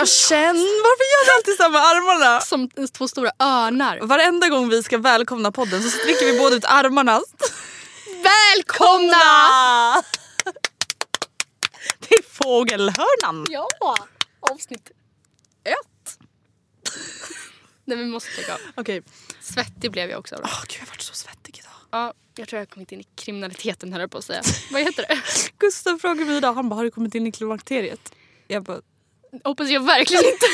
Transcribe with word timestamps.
Jag 0.00 0.08
känner, 0.08 0.82
varför 0.82 1.04
gör 1.12 1.24
du 1.26 1.32
alltid 1.36 1.72
med 1.72 1.80
armarna? 1.80 2.40
Som 2.40 2.68
två 2.92 3.08
stora 3.08 3.30
örnar. 3.38 3.98
Varenda 4.00 4.48
gång 4.48 4.68
vi 4.68 4.82
ska 4.82 4.98
välkomna 4.98 5.52
podden 5.52 5.82
så 5.82 5.90
sträcker 5.90 6.32
vi 6.32 6.38
båda 6.38 6.56
ut 6.56 6.64
armarna. 6.64 7.22
Välkomna! 8.06 9.14
Det 11.98 12.14
är 12.14 12.22
fågelhörnan. 12.22 13.46
Ja, 13.48 13.68
avsnitt 14.40 14.90
ett. 15.64 16.18
Nej 17.84 17.98
vi 17.98 18.06
måste 18.06 18.40
lägga 18.40 18.54
av. 18.54 18.60
Okej. 18.76 19.02
Svettig 19.40 19.90
blev 19.90 20.10
jag 20.10 20.18
också 20.18 20.34
av 20.34 20.40
det. 20.42 20.48
Åh, 20.50 20.62
gud, 20.68 20.76
jag 20.76 20.80
har 20.80 20.86
varit 20.86 21.02
så 21.02 21.14
svettig 21.14 21.58
idag. 21.58 21.72
Ja, 21.90 22.14
jag 22.36 22.48
tror 22.48 22.58
jag 22.58 22.66
har 22.66 22.70
kommit 22.70 22.92
in 22.92 23.00
i 23.00 23.04
kriminaliteten 23.14 23.92
höll 23.92 24.00
jag 24.00 24.10
på 24.10 24.18
att 24.18 24.24
säga. 24.24 24.42
Vad 24.72 24.82
heter 24.82 25.04
det? 25.08 25.18
Gustav 25.58 25.98
frågade 25.98 26.24
mig 26.24 26.36
idag, 26.36 26.54
han 26.54 26.68
bara 26.68 26.76
har 26.76 26.84
du 26.84 26.90
kommit 26.90 27.14
in 27.14 27.26
i 27.26 27.32
klimakteriet? 27.32 28.12
Jag 28.46 28.62
bara, 28.62 28.80
Hoppas 29.44 29.68
jag 29.70 29.80
verkligen 29.80 30.24
inte. 30.24 30.46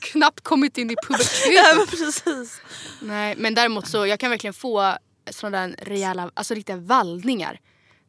Knappt 0.00 0.40
kommit 0.40 0.78
in 0.78 0.90
i 0.90 0.94
ja 0.94 1.06
puberteten. 1.08 1.76
men 1.76 1.86
precis. 1.86 2.60
Nej 3.00 3.34
men 3.38 3.54
däremot 3.54 3.88
så 3.88 4.06
jag 4.06 4.20
kan 4.20 4.30
verkligen 4.30 4.54
få 4.54 4.94
sådana 5.30 5.66
där 5.66 5.76
rejäla, 5.84 6.30
alltså 6.34 6.54
riktiga 6.54 6.76
vallningar. 6.76 7.58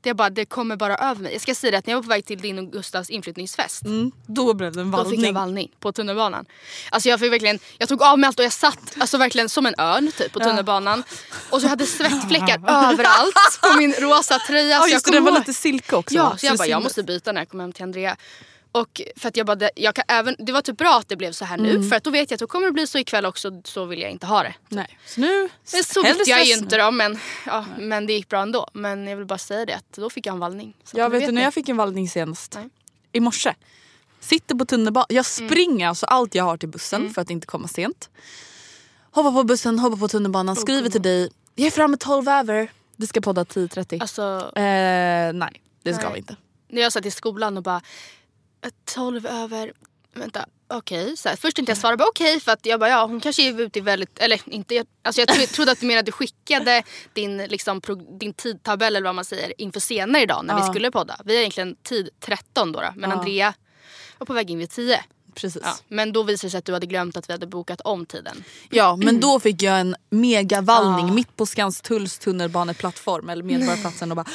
Det, 0.01 0.13
bara, 0.13 0.29
det 0.29 0.45
kommer 0.45 0.75
bara 0.75 0.95
över 0.97 1.21
mig. 1.21 1.31
Jag 1.33 1.41
ska 1.41 1.55
säga 1.55 1.71
det 1.71 1.77
att 1.77 1.85
när 1.85 1.91
jag 1.93 1.97
var 1.97 2.03
på 2.03 2.09
väg 2.09 2.25
till 2.25 2.39
din 2.41 2.59
och 2.59 2.71
Gustavs 2.71 3.09
inflyttningsfest. 3.09 3.85
Mm, 3.85 4.11
då 4.27 4.53
blev 4.53 4.73
det 4.73 4.81
en 4.81 4.91
Då 4.91 4.97
fick 4.97 5.05
jag 5.05 5.09
vallning. 5.17 5.33
vallning 5.33 5.71
på 5.79 5.91
tunnelbanan. 5.91 6.45
Alltså 6.89 7.09
jag 7.09 7.19
fick 7.19 7.31
verkligen, 7.31 7.59
jag 7.77 7.89
tog 7.89 8.01
av 8.03 8.19
mig 8.19 8.27
allt 8.27 8.39
och 8.39 8.45
jag 8.45 8.53
satt 8.53 8.95
alltså 8.97 9.17
verkligen 9.17 9.49
som 9.49 9.65
en 9.65 9.75
örn 9.79 10.11
typ 10.17 10.31
på 10.31 10.39
tunnelbanan. 10.39 11.03
Och 11.49 11.61
så 11.61 11.67
hade 11.67 11.83
jag 11.83 11.89
svettfläckar 11.89 12.55
överallt 12.91 13.59
på 13.61 13.77
min 13.77 13.93
rosa 13.93 14.39
tröja. 14.47 14.69
Ja 14.69 14.79
så 14.79 14.87
jag 14.87 14.91
just 14.91 15.05
det, 15.05 15.11
den 15.11 15.23
var 15.23 15.31
lite 15.31 15.53
silke 15.53 15.95
också. 15.95 16.15
Ja, 16.15 16.37
så 16.37 16.45
jag 16.45 16.53
det 16.53 16.57
bara 16.57 16.67
jag 16.67 16.83
måste 16.83 17.03
byta 17.03 17.31
när 17.31 17.41
jag 17.41 17.49
kommer 17.49 17.63
hem 17.63 17.73
till 17.73 17.83
Andrea. 17.83 18.17
Och 18.75 19.01
för 19.15 19.27
att 19.29 19.37
jag 19.37 19.45
bara, 19.45 19.69
jag 19.75 19.95
kan 19.95 20.05
även, 20.07 20.35
det 20.39 20.51
var 20.51 20.61
typ 20.61 20.77
bra 20.77 20.97
att 20.99 21.09
det 21.09 21.15
blev 21.15 21.31
så 21.31 21.45
här 21.45 21.57
nu 21.57 21.69
Mm. 21.69 21.89
för 21.89 21.95
att 21.95 22.03
då 22.03 22.09
vet 22.11 22.31
jag 22.31 22.35
att 22.35 22.39
då 22.39 22.47
kommer 22.47 22.65
det 22.65 22.71
bli 22.73 22.87
så 22.87 22.97
ikväll 22.97 23.25
också 23.25 23.61
så 23.63 23.85
vill 23.85 24.01
jag 24.01 24.11
inte 24.11 24.25
ha 24.25 24.43
det. 24.43 24.53
Nej. 24.69 24.97
Så 25.05 25.21
nu, 25.21 25.49
Men 25.73 25.83
så 25.83 26.01
visste 26.03 26.29
jag 26.29 26.45
ju 26.45 26.53
inte 26.53 26.77
då 26.77 26.91
men, 26.91 27.19
ja, 27.45 27.65
men 27.79 28.05
det 28.07 28.13
gick 28.13 28.29
bra 28.29 28.41
ändå. 28.41 28.67
Men 28.73 29.07
jag 29.07 29.17
vill 29.17 29.25
bara 29.25 29.37
säga 29.37 29.65
det 29.65 29.73
att 29.73 29.91
då 29.95 30.09
fick 30.09 30.25
jag 30.25 30.33
en 30.33 30.39
vallning. 30.39 30.73
Så 30.83 30.97
Jag 30.97 31.11
nu 31.11 31.19
vet 31.19 31.27
du 31.27 31.33
när 31.33 31.41
jag 31.41 31.53
fick 31.53 31.69
en 31.69 31.77
vallning 31.77 32.09
senast? 32.09 32.53
Nej. 32.55 32.69
I 33.11 33.19
morse. 33.19 33.53
Sitter 34.19 34.55
på 34.55 34.65
tunnelbanan. 34.65 35.05
Jag 35.09 35.25
Mm. 35.39 35.49
springer 35.49 35.87
alltså 35.87 36.05
allt 36.05 36.35
jag 36.35 36.43
har 36.43 36.57
till 36.57 36.69
bussen 36.69 37.13
för 37.13 37.21
att 37.21 37.29
inte 37.29 37.47
komma 37.47 37.67
sent. 37.67 38.09
Hoppar 39.11 39.31
på 39.31 39.43
bussen, 39.43 39.79
hoppar 39.79 39.97
på 39.97 40.07
tunnelbanan, 40.07 40.55
skriver 40.55 40.89
till 40.89 41.01
dig. 41.01 41.29
Jag 41.55 41.67
är 41.67 41.71
framme 41.71 41.97
12 41.97 42.27
över. 42.27 42.71
Vi 42.95 43.07
ska 43.07 43.21
podda 43.21 43.43
10.30. 43.43 44.01
Alltså 44.01 44.51
eh, 44.55 45.33
nej, 45.33 45.61
det 45.83 45.93
ska 45.93 46.03
Nej. 46.03 46.13
vi 46.13 46.19
inte. 46.19 46.35
när 46.69 46.81
jag 46.81 46.93
satt 46.93 47.05
i 47.05 47.11
skolan 47.11 47.57
och 47.57 47.63
bara 47.63 47.75
"Eh, 47.77 47.81
12 48.85 49.25
över, 49.27 49.73
vänta 50.13 50.45
okej. 50.67 51.17
Så 51.17 51.29
här, 51.29 51.35
Först 51.35 51.55
tänkte 51.55 51.71
jag 51.71 51.77
svara 51.77 51.97
bara 51.97 52.07
okej 52.09 52.39
för 52.39 52.51
att 52.51 52.65
jag 52.65 52.79
bara 52.79 52.89
ja 52.89 53.05
hon 53.05 53.19
kanske 53.19 53.43
är 53.49 53.61
ute 53.61 53.79
i 53.79 53.81
väldigt, 53.81 54.19
eller 54.19 54.39
inte, 54.45 54.75
jag- 54.75 54.87
alltså 55.01 55.21
jag 55.21 55.27
tro- 55.27 55.45
trodde 55.47 55.71
att 55.71 55.79
du 55.79 55.85
menade 55.85 55.99
att 55.99 56.05
du 56.05 56.11
skickade 56.11 56.83
din, 57.13 57.37
liksom, 57.37 57.81
pro- 57.81 58.17
din 58.19 58.33
tidtabell 58.33 58.95
eller 58.95 59.07
vad 59.07 59.15
man 59.15 59.25
säger 59.25 59.61
inför 59.61 59.79
senare 59.79 60.23
idag 60.23 60.45
när 60.45 60.55
vi 60.55 60.61
Ja. 60.61 60.67
skulle 60.69 60.91
podda. 60.91 61.17
Vi 61.25 61.33
har 61.33 61.39
egentligen 61.39 61.75
tid 61.75 62.09
13 62.19 62.71
då, 62.71 62.81
då 62.81 62.87
men 62.95 63.09
Ja. 63.09 63.15
Andrea 63.17 63.53
var 64.17 64.25
på 64.25 64.33
väg 64.33 64.51
in 64.51 64.57
vid 64.59 64.69
10. 64.69 65.03
Precis. 65.35 65.61
Ja. 65.65 65.75
Men 65.87 66.13
då 66.13 66.23
visade 66.23 66.47
det 66.47 66.51
sig 66.51 66.57
att 66.57 66.65
du 66.65 66.73
hade 66.73 66.85
glömt 66.85 67.17
att 67.17 67.29
vi 67.29 67.33
hade 67.33 67.47
bokat 67.47 67.81
om 67.81 68.05
tiden. 68.05 68.43
Ja 68.69 68.95
men 68.95 69.19
då 69.19 69.39
fick 69.39 69.61
jag 69.61 69.79
en 69.79 69.95
megavallning 70.09 71.09
Ah. 71.09 71.13
mitt 71.13 71.35
på 71.35 71.45
Skanstulls 71.45 72.19
tunnelbaneplattform 72.19 73.29
eller 73.29 73.43
Medborgarplatsen 73.43 74.11
och 74.11 74.15
bara 74.17 74.25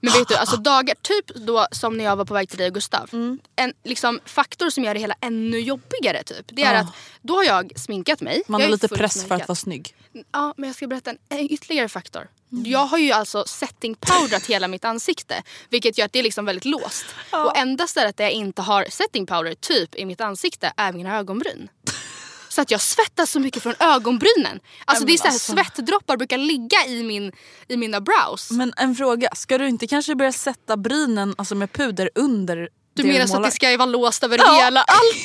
Men 0.00 0.12
vet 0.12 0.28
du, 0.28 0.34
alltså 0.34 0.56
dagar, 0.56 0.94
typ 1.02 1.34
då 1.46 1.66
som 1.72 1.96
när 1.96 2.04
jag 2.04 2.16
var 2.16 2.24
på 2.24 2.34
väg 2.34 2.48
till 2.48 2.58
dig 2.58 2.66
och 2.68 2.74
Gustav. 2.74 3.08
Mm. 3.12 3.38
En 3.56 3.72
liksom, 3.84 4.20
faktor 4.24 4.70
som 4.70 4.84
gör 4.84 4.94
det 4.94 5.00
hela 5.00 5.14
ännu 5.20 5.58
jobbigare 5.60 6.22
typ. 6.22 6.46
Det 6.48 6.62
är 6.62 6.74
Ja. 6.74 6.80
att 6.80 6.86
då 7.26 7.34
har 7.34 7.44
jag 7.44 7.72
sminkat 7.76 8.20
mig. 8.20 8.42
man 8.46 8.60
jag 8.60 8.68
har 8.68 8.72
lite 8.72 8.88
press 8.88 9.12
för 9.12 9.20
sminkad. 9.20 9.40
att 9.40 9.48
vara 9.48 9.56
snygg. 9.56 9.94
Ja 10.32 10.54
men 10.56 10.68
jag 10.68 10.76
ska 10.76 10.86
berätta 10.86 11.10
en, 11.10 11.18
en 11.28 11.52
ytterligare 11.52 11.88
faktor. 11.88 12.28
Mm. 12.52 12.64
Jag 12.70 12.86
har 12.86 12.98
ju 12.98 13.12
alltså 13.12 13.44
setting 13.46 13.94
powderat 13.94 14.46
hela 14.48 14.68
mitt 14.68 14.84
ansikte. 14.84 15.42
Vilket 15.68 15.98
gör 15.98 16.04
att 16.04 16.12
det 16.12 16.18
är 16.18 16.22
liksom 16.22 16.44
väldigt 16.44 16.64
låst. 16.64 17.06
Och 17.30 17.56
enda 17.56 17.86
stället 17.86 18.16
där 18.16 18.24
jag 18.24 18.32
inte 18.32 18.62
har 18.62 18.86
setting 18.90 19.26
powder 19.26 19.54
typ 19.54 19.94
i 19.94 20.04
mitt 20.04 20.20
ansikte 20.20 20.72
är 20.76 20.92
mina 20.92 21.16
ögonbryn. 21.18 21.68
Så 22.48 22.62
att 22.62 22.70
jag 22.70 22.80
svettas 22.80 23.30
så 23.30 23.40
mycket 23.40 23.62
från 23.62 23.74
ögonbrynen. 23.78 24.60
Alltså 24.84 25.02
men 25.02 25.06
det 25.06 25.12
är 25.12 25.16
så 25.16 25.24
här, 25.24 25.30
alltså. 25.30 25.52
svettdroppar 25.52 26.16
brukar 26.16 26.38
ligga 26.38 26.86
i, 26.86 27.02
min, 27.02 27.32
i 27.68 27.76
mina 27.76 28.00
brows. 28.00 28.50
Men 28.50 28.72
en 28.76 28.94
fråga, 28.94 29.28
ska 29.34 29.58
du 29.58 29.68
inte 29.68 29.86
kanske 29.86 30.14
börja 30.14 30.32
sätta 30.32 30.76
brynen 30.76 31.34
alltså 31.38 31.54
med 31.54 31.72
puder 31.72 32.10
under 32.14 32.68
Du 32.96 33.04
menar 33.04 33.26
så 33.26 33.36
att 33.36 33.42
det 33.42 33.50
ska 33.50 33.76
vara 33.76 33.86
låst 33.86 34.24
över 34.24 34.38
Ja. 34.38 34.64
hela 34.64 34.80
allt? 34.82 35.24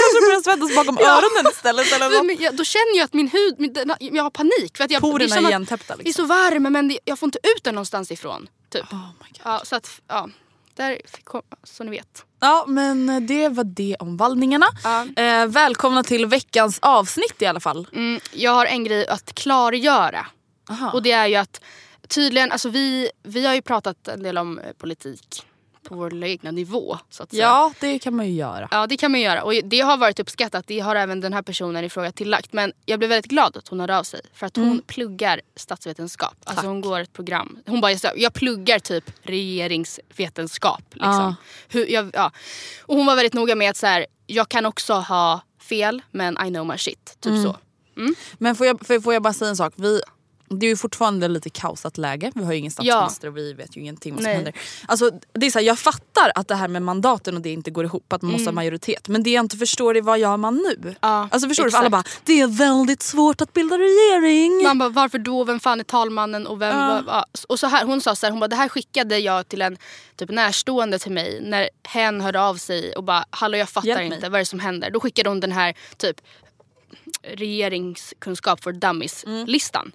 Kanske 0.00 0.20
börjar 0.26 0.42
svettas 0.42 0.76
bakom 0.76 0.98
öronen 1.12 1.52
istället 1.52 1.92
eller 1.92 2.22
något. 2.22 2.40
Jag, 2.40 2.56
då 2.56 2.64
känner 2.64 2.96
jag 2.96 3.04
att 3.04 3.12
min 3.14 3.28
hud, 3.28 3.54
min, 3.58 3.74
jag 3.98 4.22
har 4.22 4.30
panik. 4.30 4.76
För 4.76 4.84
att 4.84 4.90
jag, 4.90 5.00
Porerna 5.02 5.36
är 5.36 5.40
igentäppta 5.40 5.96
Det 5.96 6.02
är 6.02 6.04
liksom. 6.04 6.24
så 6.28 6.34
varm 6.34 6.62
men 6.62 6.88
det, 6.88 6.98
jag 7.04 7.18
får 7.18 7.26
inte 7.26 7.38
ut 7.56 7.64
den 7.64 7.74
någonstans 7.74 8.10
ifrån. 8.10 8.48
Typ. 8.70 8.92
Oh. 8.92 9.10
Ja, 9.44 9.60
så 9.64 9.76
att, 9.76 10.00
ja. 10.08 10.28
Där, 10.76 11.00
kom, 11.24 11.42
så 11.64 11.84
ni 11.84 11.90
vet. 11.90 12.24
Ja 12.40 12.64
men 12.68 13.26
det 13.26 13.48
var 13.48 13.64
det 13.64 13.96
om 13.98 14.16
vallningarna. 14.16 14.66
Ja. 14.84 15.22
Eh, 15.22 15.46
välkomna 15.46 16.02
till 16.02 16.26
veckans 16.26 16.78
avsnitt 16.82 17.42
i 17.42 17.46
alla 17.46 17.60
fall. 17.60 17.86
Mm, 17.92 18.20
jag 18.32 18.50
har 18.50 18.66
en 18.66 18.84
grej 18.84 19.06
att 19.06 19.34
klargöra. 19.34 20.26
Aha. 20.70 20.90
Och 20.90 21.02
det 21.02 21.12
är 21.12 21.26
ju 21.26 21.34
att 21.36 21.60
tydligen, 22.08 22.52
alltså 22.52 22.68
vi, 22.68 23.10
vi 23.22 23.46
har 23.46 23.54
ju 23.54 23.62
pratat 23.62 24.08
en 24.08 24.22
del 24.22 24.38
om 24.38 24.58
eh, 24.58 24.72
politik 24.78 25.46
på 25.88 25.94
vår 25.94 26.24
egna 26.24 26.50
nivå. 26.50 26.98
Så 27.10 27.22
att 27.22 27.30
säga. 27.30 27.42
Ja 27.42 27.72
det 27.80 27.98
kan 27.98 28.16
man 28.16 28.26
ju 28.26 28.32
göra. 28.32 28.68
Ja 28.70 28.86
det 28.86 28.96
kan 28.96 29.10
man 29.10 29.20
göra 29.20 29.42
och 29.42 29.52
det 29.64 29.80
har 29.80 29.96
varit 29.96 30.20
uppskattat. 30.20 30.66
Det 30.66 30.80
har 30.80 30.96
även 30.96 31.20
den 31.20 31.32
här 31.32 31.42
personen 31.42 31.84
i 31.84 31.90
fråga 31.90 32.12
tillagt. 32.12 32.52
Men 32.52 32.72
jag 32.84 32.98
blev 32.98 33.08
väldigt 33.08 33.30
glad 33.30 33.56
att 33.56 33.68
hon 33.68 33.80
hörde 33.80 33.98
av 33.98 34.02
sig. 34.02 34.20
För 34.32 34.46
att 34.46 34.56
hon 34.56 34.82
pluggar 34.86 35.40
statsvetenskap. 35.56 36.34
Alltså 36.44 36.66
hon 36.66 36.80
går 36.80 37.00
ett 37.00 37.12
program. 37.12 37.58
Hon 37.66 37.80
bara, 37.80 37.92
jag, 38.16 38.32
pluggar 38.32 38.78
typ 38.78 39.04
regeringsvetenskap. 39.22 40.82
Liksom. 40.90 41.12
Ja. 41.12 41.34
Hur, 41.68 41.86
jag, 41.86 42.10
ja. 42.14 42.32
Och 42.82 42.96
hon 42.96 43.06
var 43.06 43.16
väldigt 43.16 43.34
noga 43.34 43.54
med 43.54 43.70
att 43.70 43.76
så 43.76 43.86
här, 43.86 44.06
jag 44.26 44.48
kan 44.48 44.66
också 44.66 44.94
ha 44.94 45.40
fel 45.60 46.02
men 46.10 46.46
I 46.46 46.48
know 46.48 46.66
my 46.66 46.78
shit. 46.78 47.16
Typ 47.20 47.44
så. 47.44 47.56
Men 48.38 48.56
får 48.56 48.66
jag, 48.66 49.02
får 49.02 49.12
jag 49.12 49.22
bara 49.22 49.32
säga 49.32 49.48
en 49.48 49.56
sak? 49.56 49.74
Vi, 49.76 50.00
det 50.48 50.66
är 50.66 50.70
ju 50.70 50.76
fortfarande 50.76 51.28
lite 51.28 51.50
kaosat 51.50 51.98
läge. 51.98 52.32
Vi 52.34 52.44
har 52.44 52.52
ju 52.52 52.58
ingen 52.58 52.70
statsminister 52.70 53.28
och 53.28 53.36
vi 53.36 53.52
vet 53.52 53.76
ju 53.76 53.80
ingenting 53.80 54.12
vad 54.14 54.22
som 54.22 54.24
Nej. 54.24 54.34
händer. 54.34 54.54
Alltså, 54.88 55.10
det 55.32 55.46
är 55.46 55.50
så 55.50 55.58
här, 55.58 55.66
jag 55.66 55.78
fattar 55.78 56.32
att 56.34 56.48
det 56.48 56.54
här 56.54 56.68
med 56.68 56.82
mandaten 56.82 57.36
och 57.36 57.42
det 57.42 57.52
inte 57.52 57.70
går 57.70 57.84
ihop, 57.84 58.12
att 58.12 58.22
man 58.22 58.32
måste 58.32 58.46
ha 58.48 58.52
majoritet. 58.52 59.08
Men 59.08 59.22
det 59.22 59.30
jag 59.30 59.44
inte 59.44 59.56
förstår 59.56 59.96
är 59.96 60.02
vad 60.02 60.18
gör 60.18 60.36
man 60.36 60.56
nu? 60.56 60.74
Mm. 60.82 60.94
Ja, 61.00 61.28
alltså 61.30 61.48
förstår 61.48 61.64
du? 61.64 61.70
För 61.70 61.78
alla 61.78 61.90
bara, 61.90 62.04
det 62.24 62.40
är 62.40 62.46
väldigt 62.46 63.02
svårt 63.02 63.40
att 63.40 63.52
bilda 63.52 63.76
regering. 63.78 64.62
Man 64.62 64.78
bara, 64.78 64.88
varför 64.88 65.18
då? 65.18 65.44
Vem 65.44 65.60
fan 65.60 65.80
är 65.80 65.84
talmannen? 65.84 66.46
Och, 66.46 66.62
vem, 66.62 66.76
Ja. 66.76 66.88
va- 66.88 67.02
ja. 67.06 67.26
och 67.48 67.58
så 67.58 67.66
här, 67.66 67.84
hon 67.84 68.00
sa 68.00 68.16
så 68.16 68.26
här, 68.26 68.30
hon 68.30 68.40
bara, 68.40 68.48
det 68.48 68.56
här 68.56 68.68
skickade 68.68 69.18
jag 69.18 69.48
till 69.48 69.62
en 69.62 69.76
typ 70.16 70.30
närstående 70.30 70.98
till 70.98 71.12
mig 71.12 71.40
när 71.42 71.68
hen 71.88 72.20
hörde 72.20 72.40
av 72.40 72.54
sig 72.56 72.92
och 72.92 73.04
bara, 73.04 73.24
hallå 73.30 73.58
jag 73.58 73.68
fattar 73.68 73.88
Hjälp 73.88 73.98
mig. 73.98 74.14
inte, 74.14 74.28
vad 74.28 74.34
är 74.34 74.42
det 74.42 74.46
som 74.46 74.60
händer? 74.60 74.90
Då 74.90 75.00
skickade 75.00 75.28
hon 75.28 75.40
den 75.40 75.52
här 75.52 75.74
typ 75.96 76.16
regeringskunskap 77.22 78.62
för 78.62 78.72
dummies-listan. 78.72 79.92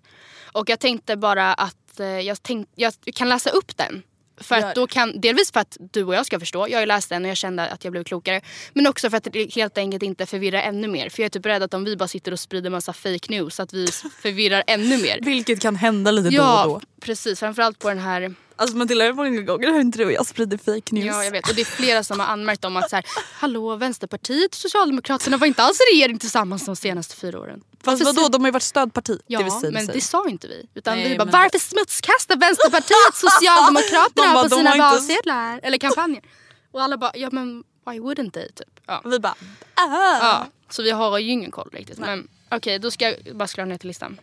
Och 0.52 0.70
jag 0.70 0.80
tänkte 0.80 1.18
bara 1.18 1.54
att 1.54 2.00
eh, 2.00 2.06
jag, 2.06 2.44
tänk, 2.44 2.68
jag 2.76 2.94
kan 3.16 3.30
läsa 3.30 3.50
upp 3.50 3.78
den. 3.78 4.04
För 4.38 4.56
att 4.56 4.76
då 4.76 4.88
kan, 4.88 5.22
delvis 5.22 5.52
för 5.52 5.60
att 5.60 5.78
du 5.80 6.04
och 6.04 6.16
jag 6.16 6.26
ska 6.26 6.40
förstå. 6.40 6.68
Jag 6.70 6.76
har 6.78 6.82
ju 6.82 6.86
läst 6.86 7.10
den 7.10 7.24
och 7.24 7.30
jag 7.30 7.38
kände 7.38 7.68
att 7.68 7.84
jag 7.84 7.92
blev 7.92 8.04
klokare. 8.04 8.42
Men 8.74 8.88
också 8.88 9.10
för 9.10 9.18
att 9.18 9.28
det 9.32 9.56
helt 9.56 9.78
enkelt 9.78 10.04
inte 10.04 10.26
förvirrar 10.26 10.62
ännu 10.62 10.88
mer. 10.88 11.10
För 11.10 11.22
jag 11.22 11.26
är 11.26 11.30
typ 11.30 11.46
rädd 11.46 11.64
att 11.64 11.74
om 11.74 11.84
vi 11.84 11.98
bara 11.98 12.08
sitter 12.08 12.32
och 12.32 12.40
sprider 12.40 12.70
massa 12.70 12.94
fake 12.94 13.26
news 13.30 13.60
att 13.60 13.74
vi 13.74 13.88
förvirrar 14.22 14.64
ännu 14.68 14.98
mer. 14.98 15.20
Vilket 15.22 15.62
kan 15.62 15.76
hända 15.76 16.12
lite 16.12 16.30
då 16.30 16.36
Ja, 16.36 16.66
och 16.66 16.80
då. 16.80 16.86
precis. 17.02 17.40
Framförallt 17.40 17.80
på 17.80 17.90
den 17.90 18.00
här... 18.00 18.34
Alltså 18.56 18.78
Matilda, 18.78 19.06
hur 19.06 19.14
många 19.14 19.42
gånger 19.42 19.72
har 19.72 19.80
inte 19.80 19.98
du 19.98 20.06
och 20.06 20.12
jag 20.12 20.26
spridit 20.26 20.66
fake 20.66 20.96
news? 20.96 21.06
Ja, 21.06 21.24
jag 21.24 21.32
vet. 21.32 21.50
Och 21.50 21.56
det 21.56 21.62
är 21.62 21.66
flera 21.66 22.04
som 22.04 22.20
har 22.20 22.28
anmärkt 22.28 22.66
om 22.66 22.78
att 22.78 22.90
så 22.90 22.96
här, 22.96 23.06
hallå 23.34 23.76
Vänsterpartiet 23.76 24.52
och 24.52 24.56
Socialdemokraterna 24.58 25.38
var 25.38 25.48
inte 25.48 25.64
alls 25.64 25.80
i 25.80 25.96
regering 25.96 26.18
tillsammans 26.20 26.66
de 26.66 26.76
senaste 26.76 27.16
fyra 27.16 27.40
åren. 27.40 27.62
Fast 27.84 27.86
Varför 28.04 28.06
vadå, 28.06 28.28
de 28.30 28.42
har 28.42 28.48
ju 28.48 28.52
varit 28.52 28.64
stödparti. 28.64 29.20
Ja, 29.28 29.38
det 29.40 29.44
vill 29.44 29.54
säga, 29.54 29.72
men 29.72 29.86
det 29.88 30.02
sa 30.02 30.30
inte 30.30 30.48
vi. 30.48 30.66
Utan 30.74 30.98
Nej, 30.98 31.10
vi 31.10 31.18
bara, 31.18 31.26
men- 31.26 31.32
varför 31.32 31.60
smutskastar 31.60 32.36
Vänsterpartiet 32.36 33.16
Socialdemokraterna 33.16 34.28
De 34.28 34.34
bara, 34.34 34.44
på 34.50 34.56
sina 34.56 34.70
har 34.70 34.76
inte- 34.76 34.86
valsedlar? 34.90 35.60
Eller 35.64 35.78
kampanjer. 35.78 36.24
Och 36.72 36.82
alla 36.84 36.98
bara, 36.98 37.12
ja 37.16 37.30
men 37.32 37.64
why 37.90 38.00
wouldn't 38.00 38.32
they? 38.32 38.48
Typ. 38.52 38.80
Ja. 38.88 39.02
Vi 39.06 39.20
bara, 39.20 39.36
ah. 39.76 40.18
Ja, 40.22 40.48
så 40.70 40.84
vi 40.84 40.92
har 40.92 41.20
ju 41.20 41.30
ingen 41.30 41.52
koll 41.52 41.70
riktigt. 41.74 41.98
Men 42.00 42.28
okej, 42.52 42.80
då 42.80 42.92
ska 42.92 43.06
jag 43.10 43.36
bara 43.36 43.48
scrolla 43.48 43.66
ner 43.66 43.78
till 43.78 43.88
listan. 43.88 44.20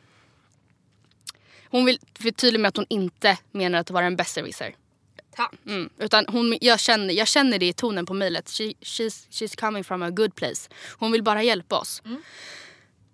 Hon 1.71 1.85
vill 1.85 1.99
för 2.21 2.31
tydlig 2.31 2.61
med 2.61 2.69
att 2.69 2.77
hon 2.77 2.87
inte 2.89 3.39
menar 3.53 3.79
att 3.79 3.91
vara 3.91 4.07
en 4.07 4.17
besserwisser. 4.17 4.75
Mm, 5.67 5.91
utan 5.99 6.25
hon, 6.29 6.59
jag, 6.61 6.81
känner, 6.81 7.15
jag 7.15 7.29
känner 7.29 7.59
det 7.59 7.67
i 7.67 7.73
tonen 7.73 8.07
på 8.07 8.15
mejlet. 8.15 8.51
She, 8.51 8.63
she's, 8.65 9.27
she's 9.31 9.61
coming 9.61 9.85
from 9.85 10.03
a 10.03 10.11
good 10.11 10.35
place. 10.35 10.71
Hon 10.99 11.13
vill 11.13 11.23
bara 11.23 11.43
hjälpa 11.43 11.79
oss. 11.79 12.03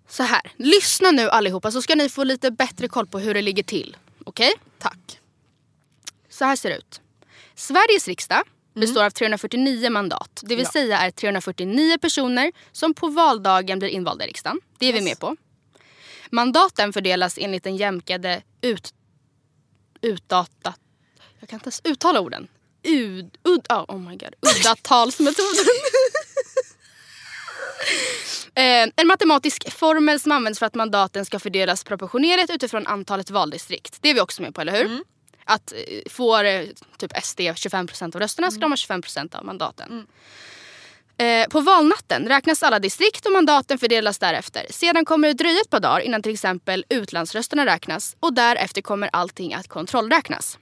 Så 0.07 0.23
här, 0.23 0.41
lyssna 0.57 1.11
nu 1.11 1.29
allihopa 1.29 1.71
så 1.71 1.81
ska 1.81 1.95
ni 1.95 2.09
få 2.09 2.23
lite 2.23 2.51
bättre 2.51 2.87
koll 2.87 3.07
på 3.07 3.19
hur 3.19 3.33
det 3.33 3.41
ligger 3.41 3.63
till. 3.63 3.97
Okej? 4.25 4.53
Tack. 4.79 5.19
Så 6.29 6.45
här 6.45 6.55
ser 6.55 6.69
det 6.69 6.77
ut. 6.77 7.01
Sveriges 7.55 8.07
riksdag 8.07 8.41
består 8.73 9.03
av 9.03 9.09
349 9.09 9.89
mandat. 9.89 10.41
Det 10.43 10.55
vill 10.55 10.65
Ja. 10.65 10.71
säga 10.71 10.97
är 10.99 11.11
349 11.11 11.97
personer 11.97 12.51
som 12.71 12.93
på 12.93 13.07
valdagen 13.07 13.79
blir 13.79 13.89
invalda 13.89 14.25
i 14.25 14.27
riksdagen. 14.27 14.61
Det 14.77 14.85
är 14.85 14.93
vi 14.93 15.01
med 15.01 15.19
på. 15.19 15.35
Mandaten 16.31 16.93
fördelas 16.93 17.37
enligt 17.41 17.63
den 17.63 17.77
jämkade 17.77 18.41
ut, 18.61 18.93
utdatat... 20.01 20.79
Jag 21.39 21.49
kan 21.49 21.57
inte 21.57 21.67
ens 21.67 21.81
uttala 21.83 22.19
orden. 22.19 22.47
Ud, 22.83 23.37
ud, 23.43 23.65
oh, 23.69 23.85
oh 23.87 23.99
my 23.99 24.17
god. 24.17 24.35
Uddatalsmetoden. 24.59 25.65
Eh, 28.57 28.89
en 28.95 29.07
matematisk 29.07 29.71
formel 29.71 30.19
som 30.19 30.31
används 30.31 30.59
för 30.59 30.65
att 30.65 30.75
mandaten 30.75 31.25
ska 31.25 31.39
fördelas 31.39 31.83
proportionerligt 31.83 32.49
utifrån 32.49 32.87
antalet 32.87 33.29
valdistrikt. 33.29 33.97
Det 34.01 34.09
är 34.09 34.13
vi 34.13 34.19
också 34.19 34.41
med 34.41 34.55
på, 34.55 34.61
eller 34.61 34.73
hur? 34.73 35.03
Att 35.45 35.71
eh, 35.71 36.11
får 36.11 36.43
eh, 36.43 36.65
typ 36.97 37.11
SD 37.23 37.39
25% 37.39 38.15
av 38.15 38.21
rösterna 38.21 38.51
ska 38.51 38.59
de 38.59 38.71
ha 38.71 38.75
25% 38.75 39.35
av 39.35 39.45
mandaten. 39.45 40.07
Eh, 41.17 41.47
på 41.49 41.61
valnatten 41.61 42.27
räknas 42.27 42.63
alla 42.63 42.79
distrikt 42.79 43.25
och 43.25 43.31
mandaten 43.31 43.77
fördelas 43.77 44.19
därefter. 44.19 44.65
Sedan 44.69 45.05
kommer 45.05 45.27
det 45.27 45.33
dröja 45.33 45.61
ett 45.61 45.69
par 45.69 45.79
dagar 45.79 45.99
innan 45.99 46.21
till 46.21 46.33
exempel 46.33 46.85
utlandsrösterna 46.89 47.65
räknas 47.65 48.15
och 48.19 48.33
därefter 48.33 48.81
kommer 48.81 49.09
allting 49.13 49.53
att 49.53 49.67
kontrollräknas. 49.67 50.57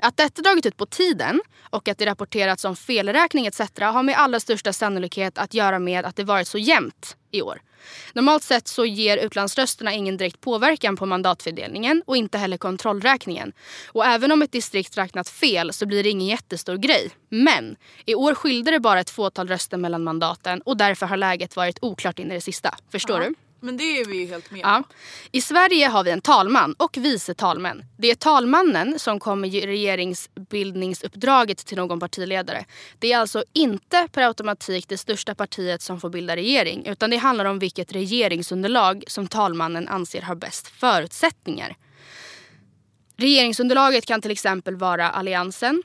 Att 0.00 0.16
detta 0.16 0.42
dragit 0.42 0.66
ut 0.66 0.76
på 0.76 0.86
tiden 0.86 1.40
och 1.70 1.88
att 1.88 1.98
det 1.98 2.06
rapporterats 2.06 2.64
om 2.64 2.76
felräkning 2.76 3.46
etc. 3.46 3.60
har 3.80 4.02
med 4.02 4.18
allra 4.18 4.40
största 4.40 4.72
sannolikhet 4.72 5.38
att 5.38 5.54
göra 5.54 5.78
med 5.78 6.04
att 6.04 6.16
det 6.16 6.24
varit 6.24 6.48
så 6.48 6.58
jämnt 6.58 7.16
i 7.30 7.42
år. 7.42 7.60
Normalt 8.12 8.42
sett 8.42 8.68
så 8.68 8.84
ger 8.84 9.16
utlandsrösterna 9.16 9.92
ingen 9.92 10.16
direkt 10.16 10.40
påverkan 10.40 10.96
på 10.96 11.06
mandatfördelningen 11.06 12.02
och 12.06 12.16
inte 12.16 12.38
heller 12.38 12.56
kontrollräkningen. 12.56 13.52
Och 13.86 14.06
även 14.06 14.32
om 14.32 14.42
ett 14.42 14.52
distrikt 14.52 14.98
räknat 14.98 15.28
fel 15.28 15.72
så 15.72 15.86
blir 15.86 16.02
det 16.02 16.10
ingen 16.10 16.28
jättestor 16.28 16.76
grej. 16.76 17.10
Men 17.28 17.76
i 18.06 18.14
år 18.14 18.34
skilde 18.34 18.70
det 18.70 18.80
bara 18.80 19.00
ett 19.00 19.10
fåtal 19.10 19.48
röster 19.48 19.76
mellan 19.76 20.04
mandaten 20.04 20.60
och 20.60 20.76
därför 20.76 21.06
har 21.06 21.16
läget 21.16 21.56
varit 21.56 21.78
oklart 21.82 22.18
in 22.18 22.30
i 22.30 22.34
det 22.34 22.40
sista. 22.40 22.74
Förstår 22.90 23.20
du? 23.20 23.34
Men 23.60 23.76
det 23.76 24.00
är 24.00 24.04
vi 24.04 24.16
ju 24.16 24.26
helt 24.26 24.50
med 24.50 24.60
Ja. 24.60 24.82
I 25.32 25.40
Sverige 25.40 25.86
har 25.86 26.04
vi 26.04 26.10
en 26.10 26.20
talman 26.20 26.74
och 26.78 26.96
vice 26.96 27.34
talmän. 27.34 27.84
Det 27.96 28.10
är 28.10 28.14
talmannen 28.14 28.98
som 28.98 29.20
kommer 29.20 29.48
ge 29.48 29.66
regeringsbildningsuppdraget 29.66 31.58
till 31.58 31.76
någon 31.76 32.00
partiledare. 32.00 32.64
Det 32.98 33.12
är 33.12 33.18
alltså 33.18 33.44
inte 33.52 34.08
per 34.12 34.22
automatik 34.22 34.88
det 34.88 34.98
största 34.98 35.34
partiet 35.34 35.82
som 35.82 36.00
får 36.00 36.10
bilda 36.10 36.36
regering 36.36 36.86
utan 36.86 37.10
det 37.10 37.16
handlar 37.16 37.44
om 37.44 37.58
vilket 37.58 37.92
regeringsunderlag 37.92 39.04
som 39.06 39.28
talmannen 39.28 39.88
anser 39.88 40.22
har 40.22 40.34
bäst 40.34 40.68
förutsättningar. 40.68 41.76
Regeringsunderlaget 43.16 44.06
kan 44.06 44.22
till 44.22 44.30
exempel 44.30 44.76
vara 44.76 45.10
Alliansen 45.10 45.82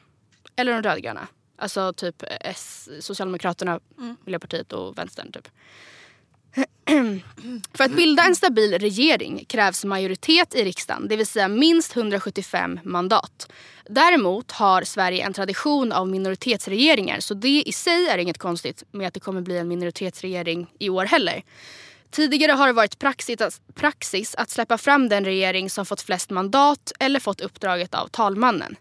eller 0.55 0.73
de 0.73 0.81
rödgröna. 0.81 1.27
Alltså 1.57 1.93
typ 1.93 2.23
S, 2.41 2.89
Socialdemokraterna, 2.99 3.79
Miljöpartiet 4.25 4.73
och 4.73 4.97
Vänstern. 4.97 5.31
Typ. 5.31 5.47
För 7.73 7.83
att 7.83 7.95
bilda 7.95 8.23
en 8.23 8.35
stabil 8.35 8.79
regering 8.79 9.45
krävs 9.47 9.85
majoritet 9.85 10.55
i 10.55 10.63
riksdagen, 10.63 11.07
det 11.07 11.15
vill 11.15 11.27
säga 11.27 11.47
minst 11.47 11.97
175 11.97 12.79
mandat. 12.83 13.51
Däremot 13.89 14.51
har 14.51 14.83
Sverige 14.83 15.25
en 15.25 15.33
tradition 15.33 15.91
av 15.91 16.07
minoritetsregeringar 16.07 17.19
så 17.19 17.33
det 17.33 17.63
i 17.65 17.71
sig 17.71 18.07
är 18.07 18.17
inget 18.17 18.37
konstigt 18.37 18.83
med 18.91 19.07
att 19.07 19.13
det 19.13 19.19
kommer 19.19 19.41
bli 19.41 19.57
en 19.57 19.67
minoritetsregering 19.67 20.67
i 20.79 20.89
år 20.89 21.05
heller. 21.05 21.43
Tidigare 22.11 22.51
har 22.51 22.67
det 22.67 22.73
varit 22.73 22.99
praxis 22.99 23.41
att, 23.41 23.61
praxis 23.75 24.35
att 24.35 24.49
släppa 24.49 24.77
fram 24.77 25.09
den 25.09 25.25
regering 25.25 25.69
som 25.69 25.85
fått 25.85 26.01
flest 26.01 26.29
mandat 26.29 26.91
eller 26.99 27.19
fått 27.19 27.41
uppdraget 27.41 27.93
av 27.93 28.07
talmannen. 28.07 28.75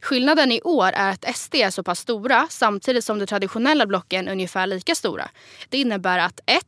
Skillnaden 0.00 0.52
i 0.52 0.60
år 0.62 0.88
är 0.94 1.10
att 1.10 1.36
SD 1.36 1.54
är 1.54 1.70
så 1.70 1.82
pass 1.82 1.98
stora 1.98 2.46
samtidigt 2.50 3.04
som 3.04 3.18
de 3.18 3.26
traditionella 3.26 3.86
blocken 3.86 4.28
är 4.28 4.32
ungefär 4.32 4.66
lika 4.66 4.94
stora. 4.94 5.28
Det 5.68 5.78
innebär 5.78 6.18
att 6.18 6.40
1. 6.46 6.64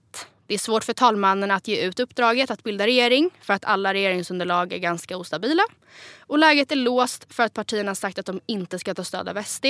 Det 0.47 0.55
är 0.55 0.59
svårt 0.59 0.85
för 0.85 0.93
talmannen 0.93 1.51
att 1.51 1.69
ge 1.69 1.87
ut 1.87 2.01
uppdraget 2.01 2.51
att 2.51 2.63
bilda 2.63 2.87
regering 2.87 3.31
för 3.41 3.55
att 3.55 3.65
alla 3.65 3.95
regeringsunderlag 3.95 4.73
är 4.73 4.79
ganska 4.79 5.17
ostabila. 5.17 5.63
Och 6.21 6.39
läget 6.39 6.73
är 6.73 6.77
låst 6.77 7.27
för 7.35 7.43
att 7.43 7.55
partierna 7.55 7.95
sagt 7.95 8.19
att 8.19 8.27
de 8.27 8.41
inte 8.47 8.79
ska 8.79 8.95
ta 8.95 9.05
stöd 9.05 9.29
av 9.29 9.43
SD. 9.43 9.67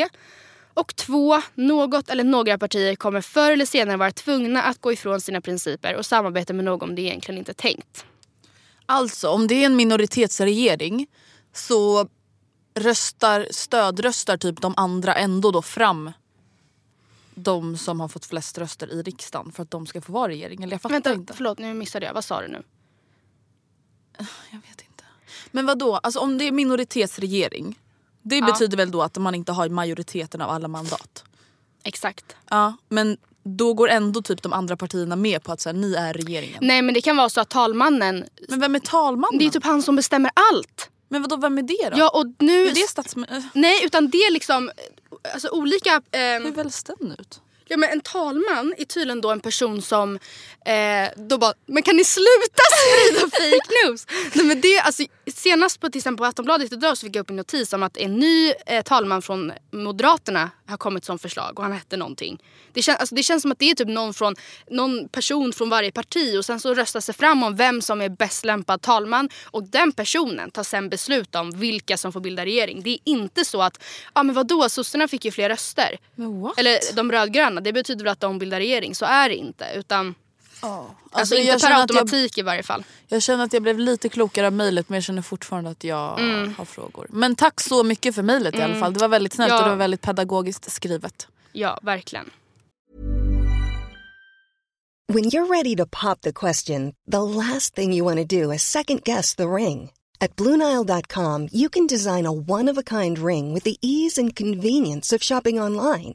Och 0.75 0.97
två, 0.97 1.43
något 1.55 2.11
eller 2.11 2.25
några 2.25 2.59
partier 2.59 2.95
kommer 2.95 3.21
förr 3.21 3.53
eller 3.53 3.67
senare 3.67 3.97
vara 3.97 4.11
tvungna 4.11 4.63
att 4.63 4.81
gå 4.81 4.93
ifrån 4.93 5.21
sina 5.21 5.41
principer 5.41 5.97
och 5.97 6.07
samarbeta 6.07 6.53
med 6.53 6.65
någon 6.65 6.95
det 6.95 7.03
egentligen 7.03 7.39
inte 7.39 7.53
är 7.53 7.55
tänkt. 7.55 8.05
Alltså 8.87 9.29
om 9.29 9.47
det 9.47 9.55
är 9.55 9.67
en 9.67 9.77
minoritetsregering 9.77 11.07
så 11.53 12.09
röstar, 12.75 13.47
stödröstar 13.51 14.37
typ 14.37 14.61
de 14.61 14.75
andra 14.77 15.15
ändå 15.15 15.51
då 15.51 15.63
fram 15.63 16.13
de 17.39 17.77
som 17.77 18.01
har 18.01 18.09
fått 18.09 18.27
flest 18.27 18.59
röster 18.59 18.93
i 18.93 19.03
riksdagen 19.03 19.53
för 19.53 19.63
att 19.63 19.71
de 19.71 19.87
ska 19.87 20.01
få 20.01 20.13
vara 20.13 20.29
regering. 20.29 20.63
Eller 20.63 20.73
jag 20.75 20.81
fattar 20.83 20.95
Vänta, 20.95 21.13
inte. 21.15 21.33
förlåt 21.35 21.59
nu 21.59 21.75
missade 21.75 22.07
jag. 22.07 22.15
Vad 22.15 22.25
sa 22.25 22.41
du 22.41 22.49
nu? 22.49 22.63
Jag 24.51 24.59
vet 24.69 24.81
inte. 24.81 25.05
Men 25.51 25.67
vad 25.67 25.79
då? 25.79 25.97
Alltså 25.97 26.21
om 26.21 26.39
det 26.39 26.45
är 26.49 26.53
minoritetsregering. 26.53 27.79
Det 28.23 28.37
Ja. 28.37 28.47
betyder 28.47 28.77
väl 28.77 28.91
då 28.91 29.03
att 29.03 29.17
man 29.19 29.35
inte 29.35 29.53
har 29.53 29.69
majoriteten 29.69 30.41
av 30.41 30.51
alla 30.51 30.69
mandat? 30.69 31.25
Exakt. 31.85 32.37
Ja, 32.51 32.77
men 32.89 33.17
då 33.43 33.75
går 33.75 33.89
ändå 33.89 34.23
typ 34.23 34.43
de 34.43 34.53
andra 34.53 34.77
partierna 34.77 35.17
med 35.17 35.43
på 35.43 35.53
att 35.53 35.61
så 35.61 35.69
här, 35.69 35.75
ni 35.77 35.95
är 35.95 36.13
regeringen. 36.15 36.59
Nej 36.63 36.83
men 36.83 36.95
det 36.95 37.01
kan 37.01 37.17
vara 37.17 37.29
så 37.29 37.41
att 37.41 37.49
talmannen, 37.51 38.25
Men 38.49 38.61
vem 38.61 38.75
är 38.75 38.79
talmannen? 38.79 39.39
det 39.39 39.47
är 39.47 39.51
typ 39.51 39.65
han 39.65 39.83
som 39.83 39.97
bestämmer 39.97 40.31
allt. 40.53 40.91
Men 41.09 41.23
vadå, 41.23 41.37
vem 41.37 41.59
är 41.59 41.63
det 41.63 41.91
då? 41.93 41.99
Ja 41.99 42.09
och 42.09 42.27
nu... 42.39 42.67
är 42.67 42.75
det 42.75 42.89
statsminister? 42.89 43.45
Nej 43.55 43.85
utan 43.85 44.11
det 44.11 44.19
är 44.19 44.33
liksom 44.33 44.71
alltså, 45.33 45.49
olika... 45.49 46.03
ehm, 46.13 46.45
Hur 46.45 46.53
väl 46.53 46.71
den 46.99 47.17
ut? 47.19 47.41
Ja 47.69 47.77
men 47.77 47.91
en 47.91 48.01
talman 48.01 48.75
är 48.79 48.85
tydligen 48.85 49.21
då 49.21 49.31
en 49.31 49.41
person 49.41 49.83
som 49.83 50.19
eh, 50.67 51.09
då 51.17 51.39
bara, 51.39 51.53
men 51.67 51.83
kan 51.83 51.97
ni 51.97 52.05
sluta 52.05 52.63
sprida 52.77 53.21
fake 53.31 53.87
news? 53.87 54.07
Nej, 54.35 54.47
men 54.47 54.61
det, 54.61 54.79
alltså, 54.79 55.03
senast 55.35 55.81
på 55.81 55.89
till 55.89 55.99
exempel 55.99 56.19
på 56.19 56.25
Aftonbladet 56.25 56.73
idag 56.73 56.99
så 56.99 57.07
fick 57.07 57.17
jag 57.17 57.23
upp 57.23 57.31
en 57.31 57.37
notis 57.37 57.73
om 57.73 57.83
att 57.83 57.97
en 57.97 58.15
ny 58.15 58.53
eh, 58.67 58.83
talman 58.83 59.23
från 59.23 59.53
Moderaterna 59.71 60.51
har 60.69 60.77
kommit 60.77 61.05
som 61.05 61.19
förslag 61.19 61.59
och 61.59 61.63
han 61.63 61.73
hette 61.73 61.97
någonting. 61.97 62.39
Det, 62.73 62.83
kän, 62.83 62.97
alltså, 62.99 63.15
det 63.15 63.23
känns 63.23 63.43
som 63.43 63.53
att 63.53 63.59
det 63.59 63.71
är 63.71 63.75
typ 63.75 63.89
någon, 63.89 64.15
från, 64.15 64.35
någon 64.71 65.09
person 65.09 65.53
från 65.53 65.71
varje 65.71 65.93
parti 65.93 66.39
och 66.39 66.45
sen 66.45 66.61
så 66.61 66.75
röstas 66.75 67.07
det 67.07 67.13
fram 67.13 67.43
om 67.43 67.57
vem 67.57 67.83
som 67.83 68.01
är 68.01 68.09
bäst 68.09 68.45
lämpad 68.45 68.83
talman 68.83 69.29
och 69.45 69.63
den 69.63 69.93
personen 69.93 70.51
tar 70.51 70.63
sen 70.63 70.89
beslut 70.89 71.35
om 71.35 71.51
vilka 71.51 71.97
som 71.97 72.13
får 72.13 72.21
bilda 72.21 72.45
regering. 72.45 72.83
Det 72.83 72.91
är 72.91 72.99
inte 73.05 73.45
så 73.45 73.63
att, 73.63 73.79
ja 73.83 74.11
ah, 74.13 74.23
men 74.23 74.35
vadå 74.35 74.69
sossarna 74.69 75.09
fick 75.09 75.25
ju 75.25 75.31
fler 75.31 75.49
röster. 75.49 75.99
Eller 76.57 76.95
de 76.97 77.13
rödgröna, 77.13 77.56
det 77.61 77.73
betyder 77.73 78.05
väl 78.05 78.13
att 78.13 78.21
de 78.21 78.39
bildar 78.39 78.59
regering. 78.59 78.95
Så 78.95 79.05
är 79.05 79.29
det 79.29 79.35
inte. 79.37 79.67
Utan, 79.75 80.15
alltså, 80.61 80.95
Alltså, 81.11 81.35
inte 81.35 81.47
jag 81.49 81.61
per 81.61 81.69
känner 81.69 81.83
att 81.85 81.91
jag- 81.91 81.99
automatik 81.99 82.39
i 82.39 82.43
varje 82.43 82.63
fall. 82.63 82.85
Jag 83.09 83.23
känner 83.23 83.45
att 83.45 83.53
jag 83.53 83.63
blev 83.63 83.79
lite 83.79 84.09
klokare 84.09 84.47
av 84.47 84.53
mejlet 84.53 84.89
men 84.89 84.97
jag 84.97 85.05
känner 85.05 85.23
fortfarande 85.23 85.71
att 85.71 85.85
jag 85.85 86.21
Mm. 86.21 86.55
har 86.59 86.65
frågor. 86.65 87.07
Men 87.11 87.37
tack 87.37 87.61
så 87.61 87.83
mycket 87.85 88.15
för 88.15 88.23
mejlet 88.23 88.55
i 88.55 88.63
alla 88.63 88.81
fall. 88.81 88.93
Det 88.95 89.01
var 89.01 89.09
väldigt 89.09 89.33
snällt 89.33 89.51
Ja. 89.51 89.59
och 89.59 89.65
det 89.65 89.71
var 89.71 89.77
väldigt 89.77 90.03
pedagogiskt 90.03 90.73
skrivet. 90.73 91.29
Ja, 91.53 91.79
verkligen. 91.83 92.31
When 95.13 95.25
you're 95.25 95.47
ready 95.49 95.77
to 95.77 95.87
pop 95.87 96.21
the 96.21 96.33
question, 96.33 96.93
the 97.13 97.19
last 97.19 97.75
thing 97.75 97.93
you 97.95 98.05
want 98.05 98.29
to 98.31 98.37
do 98.43 98.53
is 98.55 98.63
second 98.63 99.01
guess 99.05 99.35
the 99.37 99.45
ring. 99.45 99.91
At 100.21 100.37
Bluenile.com, 100.37 101.49
you 101.53 101.69
can 101.69 101.87
design 101.87 102.27
a 102.27 102.31
one 102.49 102.71
of 102.73 102.79
a 102.79 102.83
kind 102.83 103.19
ring 103.19 103.55
with 103.55 103.65
the 103.65 103.77
ease 103.83 104.21
and 104.21 104.35
convenience 104.39 105.17
of 105.17 105.23
shopping 105.23 105.61
online. 105.61 106.15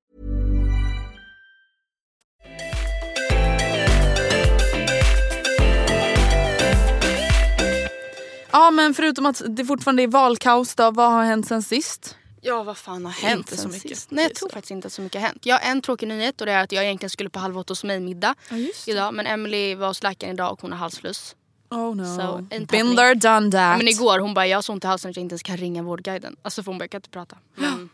Ja 8.51 8.71
men 8.71 8.93
förutom 8.93 9.25
att 9.25 9.41
det 9.49 9.65
fortfarande 9.65 10.03
är 10.03 10.07
valkaos 10.07 10.75
då, 10.75 10.91
vad 10.91 11.11
har 11.11 11.23
hänt 11.23 11.47
sen 11.47 11.63
sist? 11.63 12.17
Ja, 12.41 12.63
vad 12.63 12.77
fan 12.77 13.05
har 13.05 13.11
hänt 13.11 13.37
Inte 13.37 13.57
så 13.57 13.67
mycket. 13.67 13.89
sist? 13.89 14.11
Nej, 14.11 14.23
jag 14.23 14.35
tror 14.35 14.49
faktiskt 14.49 14.71
inte 14.71 14.85
att 14.87 14.93
så 14.93 15.01
mycket 15.01 15.21
har 15.21 15.27
hänt. 15.27 15.45
Jag 15.45 15.59
har 15.59 15.71
en 15.71 15.81
tråkig 15.81 16.07
nyhet 16.07 16.41
och 16.41 16.47
det 16.47 16.53
är 16.53 16.63
att 16.63 16.71
jag 16.71 16.83
egentligen 16.83 17.09
skulle 17.09 17.29
på 17.29 17.39
Halv 17.39 17.57
åtta 17.57 17.71
hos 17.71 17.83
mig 17.83 17.99
middag 17.99 18.35
Ja, 18.49 18.55
idag. 18.87 19.13
Men 19.13 19.27
Emily 19.27 19.75
var 19.75 19.87
hos 19.87 20.03
läkaren 20.03 20.33
idag 20.33 20.51
och 20.51 20.61
hon 20.61 20.71
har 20.71 20.79
halsfluss. 20.79 21.35
Oh 21.69 21.95
no. 21.95 22.05
So, 22.05 22.41
Been 22.65 22.95
there, 22.95 23.13
done 23.13 23.51
that. 23.51 23.77
Men 23.77 23.87
igår 23.87 24.19
hon 24.19 24.33
bara, 24.33 24.47
jag 24.47 24.57
har 24.57 24.61
så 24.61 24.73
ont 24.73 24.83
i 24.83 24.87
halsen 24.87 25.09
att 25.11 25.15
jag 25.17 25.23
inte 25.23 25.33
ens 25.33 25.43
kan 25.43 25.57
ringa 25.57 25.83
Vårdguiden. 25.83 26.35
Alltså 26.41 26.63
för 26.63 26.71
hon 26.71 26.77
bara, 26.77 26.83
jag 26.83 26.91
kan 26.91 26.97
inte 26.97 27.09
prata. 27.09 27.37
Men, 27.55 27.89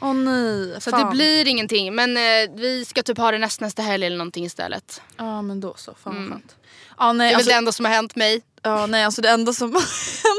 Åh 0.00 0.14
nej. 0.14 0.80
så 0.80 0.90
det 0.90 1.08
blir 1.10 1.48
ingenting. 1.48 1.94
Men 1.94 2.16
eh, 2.16 2.22
vi 2.56 2.84
ska 2.84 3.02
typ 3.02 3.18
ha 3.18 3.30
det 3.30 3.38
näst, 3.38 3.60
nästa 3.60 3.82
helg 3.82 4.06
eller 4.06 4.16
någonting 4.16 4.44
istället. 4.44 5.02
Ja 5.16 5.42
men 5.42 5.60
då 5.60 5.74
så, 5.76 5.94
fan 5.94 6.14
vad 6.22 6.28
skönt. 6.30 6.56
Ja, 6.98 7.12
nej, 7.12 7.18
Det 7.18 7.24
är 7.24 7.28
väl 7.28 7.36
alltså, 7.36 7.50
det 7.50 7.56
enda 7.56 7.72
som 7.72 7.84
har 7.84 7.92
hänt 7.92 8.16
mig. 8.16 8.42
Ja, 8.64 8.86
nej 8.86 9.04
alltså 9.04 9.22
det 9.22 9.30
enda 9.30 9.52
som 9.52 9.72
har 9.74 9.80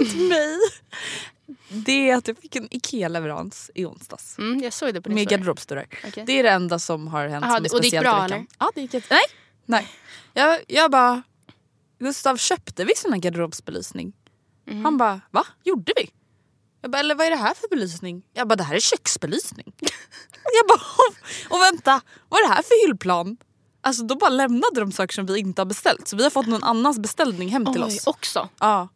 hänt 0.02 0.30
mig 0.30 0.60
det 1.70 2.10
är 2.10 2.16
att 2.16 2.28
jag 2.28 2.38
fick 2.38 2.56
en 2.56 2.68
IKEA-leverans 2.72 3.72
i 3.76 3.86
onsdags. 3.86 4.38
Mm, 4.38 4.64
jag 4.64 4.74
såg 4.74 4.94
det 4.94 5.02
på 5.02 5.10
din 5.10 5.16
Med 5.16 5.30
garderobsdörrar. 5.30 5.88
Okej. 6.08 6.24
Det 6.26 6.40
är 6.40 6.44
det 6.44 6.50
enda 6.50 6.80
som 6.80 7.08
har 7.08 7.28
hänt 7.28 7.46
Aha, 7.46 7.56
som 7.56 7.66
är 7.66 7.74
och 7.74 7.82
det 7.82 7.88
gick 7.88 7.94
speciellt 7.94 8.04
bra, 8.04 8.20
i 8.20 8.22
veckan. 8.22 8.38
eller? 8.38 8.48
Ja 8.60 8.72
det 8.76 8.82
gick 8.82 8.94
jätte... 8.94 9.08
Nej. 9.14 9.24
nej. 9.66 9.88
Jag, 10.34 10.64
jag 10.68 10.92
bara... 10.92 11.24
Gustav 12.00 12.38
köpte 12.38 12.86
vi 12.86 12.94
sån 12.96 13.14
här 13.14 13.20
garderobsbelysning? 13.20 14.14
Mhm. 14.68 14.86
Han 14.86 14.98
bara 14.98 15.22
va? 15.32 15.46
Gjorde 15.64 15.94
vi? 15.96 16.10
Jag 16.82 16.92
bara 16.92 17.00
eller 17.00 17.16
vad 17.16 17.28
är 17.28 17.32
det 17.32 17.38
här 17.38 17.54
för 17.54 17.68
belysning? 17.70 18.24
Jag 18.34 18.48
bara 18.48 18.56
det 18.56 18.64
här 18.64 18.76
är 18.76 18.80
köksbelysning. 18.80 19.74
jag 20.44 20.68
bara 20.68 20.82
och 21.50 21.62
vänta 21.62 22.02
vad 22.30 22.40
är 22.40 22.48
det 22.48 22.54
här 22.54 22.64
för 22.64 22.88
hyllplan? 22.88 23.38
Alltså 23.86 24.04
då 24.04 24.16
bara 24.16 24.30
lämnade 24.30 24.80
de 24.80 24.92
saker 24.92 25.14
som 25.14 25.26
vi 25.26 25.40
inte 25.40 25.62
har 25.62 25.66
beställt 25.66 26.08
så 26.08 26.16
vi 26.16 26.24
har 26.24 26.30
fått 26.30 26.48
någon 26.48 26.64
annans 26.64 27.00
beställning 27.00 27.50
hem 27.50 27.66
till 27.74 27.84
Oj, 27.84 27.88
oss. 27.88 28.08
också. 28.08 28.50
Ja. 28.60 28.88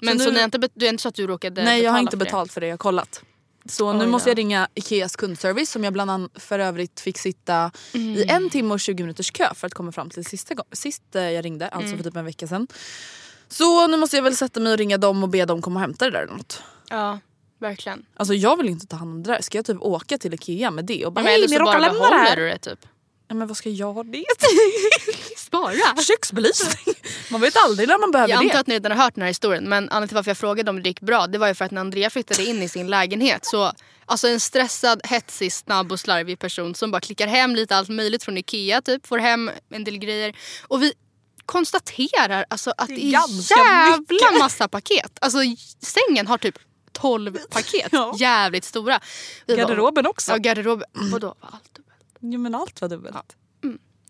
Men 0.00 0.18
så, 0.18 0.24
nu- 0.24 0.30
ni 0.30 0.36
har 0.38 0.44
inte, 0.44 0.58
bet- 0.58 0.72
det 0.74 0.86
är 0.86 0.90
inte 0.90 1.02
så 1.02 1.08
att 1.08 1.14
du 1.14 1.26
råkade 1.26 1.64
Nej 1.64 1.82
jag 1.82 1.90
har 1.92 1.98
betala 1.98 2.00
inte 2.02 2.10
för 2.10 2.18
det? 2.18 2.24
betalt 2.24 2.52
för 2.52 2.60
det, 2.60 2.66
jag 2.66 2.72
har 2.72 2.78
kollat. 2.78 3.22
Så 3.68 3.92
nu 3.92 4.04
Oj 4.04 4.06
måste 4.10 4.30
jag 4.30 4.38
ringa 4.38 4.68
Ikeas 4.74 5.16
kundservice 5.16 5.70
som 5.70 5.84
jag 5.84 5.92
bland 5.92 6.10
annat 6.10 6.30
för 6.34 6.58
övrigt 6.58 7.00
fick 7.00 7.18
sitta 7.18 7.70
i 7.92 8.22
Mm. 8.22 8.36
en 8.44 8.50
timme 8.50 8.74
och 8.74 8.80
20 8.80 9.02
minuters 9.02 9.30
kö 9.30 9.54
för 9.54 9.66
att 9.66 9.74
komma 9.74 9.92
fram 9.92 10.10
till 10.10 10.24
sista 10.24 10.54
gång, 10.54 10.66
sist 10.72 11.02
eh, 11.16 11.22
jag 11.30 11.44
ringde, 11.44 11.68
alltså 11.68 11.86
Mm. 11.86 11.98
för 11.98 12.04
typ 12.10 12.16
en 12.16 12.24
vecka 12.24 12.46
sedan. 12.46 12.66
Så 13.48 13.86
nu 13.86 13.96
måste 13.96 14.16
jag 14.16 14.22
väl 14.22 14.36
sätta 14.36 14.60
mig 14.60 14.72
och 14.72 14.78
ringa 14.78 14.98
dem 14.98 15.22
och 15.22 15.28
be 15.28 15.44
dem 15.44 15.62
komma 15.62 15.76
och 15.76 15.80
hämta 15.80 16.04
det 16.04 16.10
där 16.10 16.22
eller 16.22 16.32
något. 16.36 16.62
Ja, 16.90 17.18
verkligen. 17.58 18.06
Alltså 18.16 18.34
jag 18.34 18.56
vill 18.56 18.68
inte 18.68 18.86
ta 18.86 18.96
hand 18.96 19.10
om 19.10 19.22
det 19.22 19.32
där, 19.32 19.42
ska 19.42 19.58
jag 19.58 19.64
typ 19.64 19.80
åka 19.80 20.18
till 20.18 20.34
Ikea 20.34 20.70
med 20.70 20.84
det 20.84 21.06
och 21.06 21.12
bara 21.12 21.20
Men 21.22 21.32
hej 21.32 21.40
ni 21.42 21.48
så 21.48 21.58
råkar 21.58 21.72
lämna 21.80 21.92
det 21.92 21.98
behåller 22.00 22.18
här. 22.18 22.36
du 22.36 22.48
det 22.48 22.58
typ. 22.58 22.86
Men 23.34 23.48
vad 23.48 23.56
ska 23.56 23.70
jag 23.70 23.92
ha 23.92 24.02
det 24.02 24.24
Spara. 25.36 25.96
Köksbelysning. 26.02 26.94
Man 27.30 27.40
vet 27.40 27.56
aldrig 27.56 27.88
när 27.88 27.98
man 27.98 28.10
behöver 28.10 28.30
Jag 28.34 28.38
antar 28.42 28.54
det. 28.54 28.60
att 28.60 28.66
ni 28.66 28.74
redan 28.74 28.92
har 28.92 29.04
hört 29.04 29.14
den 29.14 29.22
här 29.22 29.28
historien 29.28 29.64
men 29.68 29.78
anledningen 29.84 30.08
till 30.08 30.14
varför 30.14 30.30
jag 30.30 30.38
frågade 30.38 30.70
om 30.70 30.82
det 30.82 30.88
gick 30.88 31.00
bra 31.00 31.26
det 31.26 31.38
var 31.38 31.48
ju 31.48 31.54
för 31.54 31.64
att 31.64 31.70
när 31.70 31.80
Andrea 31.80 32.10
flyttade 32.10 32.44
in 32.44 32.62
i 32.62 32.68
sin 32.68 32.86
lägenhet 32.86 33.46
så 33.46 33.72
Alltså 34.06 34.28
en 34.28 34.40
stressad, 34.40 35.00
hetsig, 35.04 35.52
snabb 35.52 35.92
och 35.92 36.00
slarvig 36.00 36.38
person 36.38 36.74
som 36.74 36.90
bara 36.90 37.00
klickar 37.00 37.26
hem 37.26 37.54
lite 37.56 37.76
allt 37.76 37.88
möjligt 37.88 38.22
från 38.22 38.38
Ikea 38.38 38.82
typ, 38.82 39.06
får 39.06 39.18
hem 39.18 39.50
en 39.70 39.84
del 39.84 39.98
grejer. 39.98 40.36
Och 40.68 40.82
vi 40.82 40.92
konstaterar 41.46 42.44
alltså 42.50 42.72
att 42.76 42.86
Det 42.88 42.92
är 42.94 42.96
det 42.96 43.04
är, 43.06 43.58
jävla 43.58 43.96
mycket. 44.08 44.38
massa 44.38 44.68
paket. 44.68 45.18
Alltså 45.20 45.38
sängen 45.82 46.26
har 46.26 46.38
typ 46.38 46.58
12 46.92 47.38
paket, 47.50 47.88
Ja. 47.92 48.14
jävligt 48.18 48.64
stora. 48.64 49.00
Vi 49.46 49.56
bara, 49.56 49.62
Garderoben 49.62 50.06
också. 50.06 50.32
Ja 50.32 50.36
garderoben, 50.36 50.86
vadå 50.94 51.34
allt? 51.40 51.78
Jo 52.20 52.40
men 52.40 52.54
allt 52.54 52.80
var 52.80 52.88
dubbelt. 52.88 53.36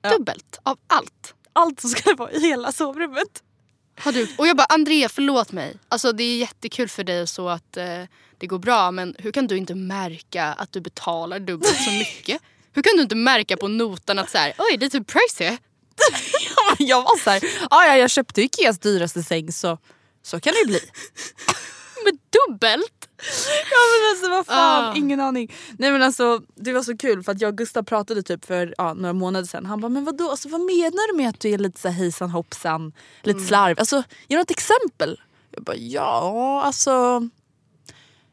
Ja. 0.02 0.10
Dubbelt 0.10 0.58
av 0.62 0.78
allt. 0.86 1.34
Allt 1.52 1.80
som 1.80 1.90
ska 1.90 2.14
vara 2.14 2.32
i 2.32 2.40
hela 2.40 2.72
sovrummet. 2.72 3.42
Har 3.98 4.12
du, 4.12 4.28
och 4.38 4.46
jag 4.46 4.56
bara, 4.56 4.64
Andrea 4.68 5.08
förlåt 5.08 5.52
mig. 5.52 5.76
Alltså 5.88 6.12
det 6.12 6.24
är 6.24 6.36
jättekul 6.36 6.88
för 6.88 7.04
dig 7.04 7.26
så 7.26 7.48
att 7.48 7.76
eh, 7.76 8.02
det 8.38 8.46
går 8.46 8.58
bra 8.58 8.90
men 8.90 9.16
hur 9.18 9.32
kan 9.32 9.46
du 9.46 9.56
inte 9.56 9.74
märka 9.74 10.44
att 10.44 10.72
du 10.72 10.80
betalar 10.80 11.38
dubbelt 11.40 11.76
så 11.84 11.90
mycket? 11.90 12.42
Hur 12.72 12.82
kan 12.82 12.96
du 12.96 13.02
inte 13.02 13.14
märka 13.14 13.56
på 13.56 13.68
notan 13.68 14.18
att 14.18 14.30
så 14.30 14.38
här, 14.38 14.52
oj 14.58 14.76
det 14.76 14.86
är 14.86 14.90
typ 14.90 15.06
pricey? 15.06 15.56
Ja, 16.56 16.74
men 16.78 16.86
jag 16.86 17.02
var 17.02 17.18
såhär, 17.18 17.42
"Ah, 17.70 17.86
ja 17.86 17.96
jag 17.96 18.10
köpte 18.10 18.42
Ikeas 18.42 18.78
dyraste 18.78 19.22
säng 19.22 19.52
så, 19.52 19.78
så 20.22 20.40
kan 20.40 20.52
det 20.52 20.58
ju 20.58 20.66
bli. 20.66 20.80
Med 22.04 22.18
dubbelt? 22.48 23.08
Ja 23.70 23.80
men 23.92 24.10
alltså 24.10 24.30
vad 24.30 24.46
fan, 24.46 24.84
Ah. 24.84 24.96
ingen 24.96 25.20
aning. 25.20 25.52
Nej 25.78 25.90
men 25.92 26.02
alltså 26.02 26.42
det 26.54 26.72
var 26.72 26.82
så 26.82 26.96
kul 26.96 27.22
för 27.22 27.32
att 27.32 27.40
jag 27.40 27.48
och 27.48 27.58
Gustav 27.58 27.82
pratade 27.82 28.22
typ 28.22 28.44
för 28.44 28.74
ja, 28.78 28.94
några 28.94 29.12
månader 29.12 29.46
sedan. 29.46 29.66
Han 29.66 29.80
bara 29.80 29.88
men 29.88 30.04
vadå, 30.04 30.30
alltså, 30.30 30.48
vad 30.48 30.60
menar 30.60 31.12
du 31.12 31.16
med 31.16 31.28
att 31.28 31.40
du 31.40 31.48
är 31.48 31.58
lite 31.58 31.80
så 31.80 31.88
här 31.88 31.94
hejsan 31.94 32.30
hoppsan, 32.30 32.92
lite 33.22 33.36
Mm. 33.36 33.48
slarv? 33.48 33.76
Alltså 33.78 34.02
ge 34.28 34.38
något 34.38 34.50
exempel. 34.50 35.20
Jag 35.50 35.62
bara 35.64 35.76
ja 35.76 36.62
alltså. 36.64 37.22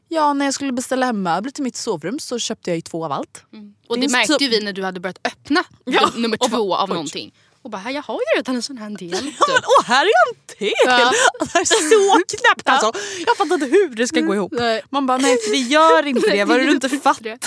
Ja 0.08 0.32
när 0.32 0.44
jag 0.44 0.54
skulle 0.54 0.72
beställa 0.72 1.06
hem 1.06 1.22
möbler 1.22 1.50
till 1.50 1.64
mitt 1.64 1.76
sovrum 1.76 2.18
så 2.18 2.38
köpte 2.38 2.70
jag 2.70 2.76
ju 2.76 2.80
två 2.80 3.04
av 3.04 3.12
allt. 3.12 3.44
Och 3.88 3.98
det 3.98 4.08
märkte 4.12 4.32
typ- 4.32 4.42
ju 4.42 4.48
vi 4.48 4.60
när 4.64 4.72
du 4.72 4.84
hade 4.84 5.00
börjat 5.00 5.18
öppna 5.24 5.64
Ja, 5.84 6.00
num- 6.00 6.20
nummer 6.20 6.36
två 6.36 6.74
av 6.76 6.90
oj. 6.90 6.94
någonting. 6.94 7.34
Och 7.62 7.70
bara, 7.70 7.90
jag 7.90 8.02
har 8.02 8.14
ju 8.14 8.36
redan 8.38 8.54
en 8.56 8.62
sån 8.62 8.78
här 8.78 8.90
del. 8.90 9.10
Ja, 9.40 9.46
men, 9.48 9.62
åh 9.78 9.84
här 9.86 10.04
är 10.06 10.10
en 10.28 10.34
till! 10.58 10.72
Ja. 10.86 11.12
Det 11.52 11.58
är 11.58 11.64
så 11.64 12.36
knäppt 12.38 12.68
alltså. 12.68 12.92
Jag 13.26 13.36
fattar 13.36 13.54
inte 13.54 13.66
hur 13.66 13.88
det 13.94 14.08
ska 14.08 14.20
gå 14.20 14.34
ihop. 14.34 14.52
Nej. 14.56 14.82
Man 14.90 15.06
bara 15.06 15.18
nej 15.18 15.38
för 15.44 15.50
det 15.50 15.56
gör 15.58 16.06
inte 16.06 16.30
det, 16.30 16.44
vad 16.44 16.56
du 16.60 16.70
inte 16.70 16.88
fattar. 16.88 17.38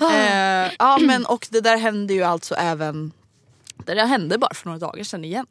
eh, 0.00 0.72
ja 0.78 0.98
men 0.98 1.26
och 1.26 1.46
det 1.50 1.60
där 1.60 1.76
hände 1.76 2.14
ju 2.14 2.22
alltså 2.22 2.54
även, 2.54 3.12
det 3.86 3.94
där 3.94 4.06
hände 4.06 4.38
bara 4.38 4.54
för 4.54 4.66
några 4.66 4.78
dagar 4.78 5.04
sedan 5.04 5.24
igen. 5.24 5.46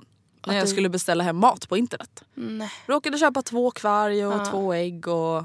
När 0.47 0.55
jag 0.55 0.65
du- 0.65 0.69
skulle 0.71 0.89
beställa 0.89 1.23
hem 1.23 1.37
mat 1.37 1.69
på 1.69 1.77
internet. 1.77 2.23
Nej. 2.33 2.71
Råkade 2.87 3.17
köpa 3.17 3.41
två 3.41 3.71
kvarg 3.71 4.25
och 4.25 4.33
Ja. 4.33 4.45
två 4.45 4.73
ägg 4.73 5.07
och... 5.07 5.43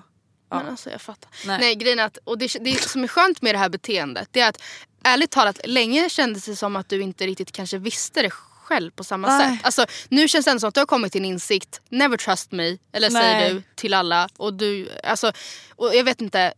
Men 0.52 0.68
alltså 0.68 0.90
jag 0.90 1.00
fattar. 1.00 1.30
Nej. 1.46 1.58
Nej, 1.60 1.74
grejen 1.74 1.98
är 1.98 2.04
att, 2.04 2.18
och 2.24 2.38
det, 2.38 2.56
det 2.60 2.80
som 2.82 3.04
är 3.04 3.08
skönt 3.08 3.42
med 3.42 3.54
det 3.54 3.58
här 3.58 3.68
beteendet 3.68 4.28
det 4.30 4.40
är 4.40 4.48
att 4.48 4.62
ärligt 5.04 5.30
talat 5.30 5.60
länge 5.64 6.08
kändes 6.10 6.44
det 6.44 6.56
som 6.56 6.76
att 6.76 6.88
du 6.88 7.02
inte 7.02 7.26
riktigt 7.26 7.52
kanske 7.52 7.78
visste 7.78 8.22
det 8.22 8.30
själv 8.30 8.90
på 8.90 9.04
samma 9.04 9.28
Nej. 9.28 9.56
sätt. 9.56 9.64
Alltså, 9.64 9.86
nu 10.08 10.28
känns 10.28 10.44
det 10.44 10.50
ändå 10.50 10.60
som 10.60 10.68
att 10.68 10.74
du 10.74 10.80
har 10.80 10.86
kommit 10.86 11.12
till 11.12 11.20
en 11.20 11.24
insikt. 11.24 11.80
Never 11.88 12.16
trust 12.16 12.52
me. 12.52 12.78
Eller 12.92 13.10
Nej. 13.10 13.22
säger 13.22 13.54
du 13.54 13.62
till 13.74 13.94
alla. 13.94 14.28
Och 14.36 14.54
du, 14.54 14.88
alltså, 15.04 15.32
och 15.76 15.94
jag 15.94 16.04
vet 16.04 16.20
inte. 16.20 16.52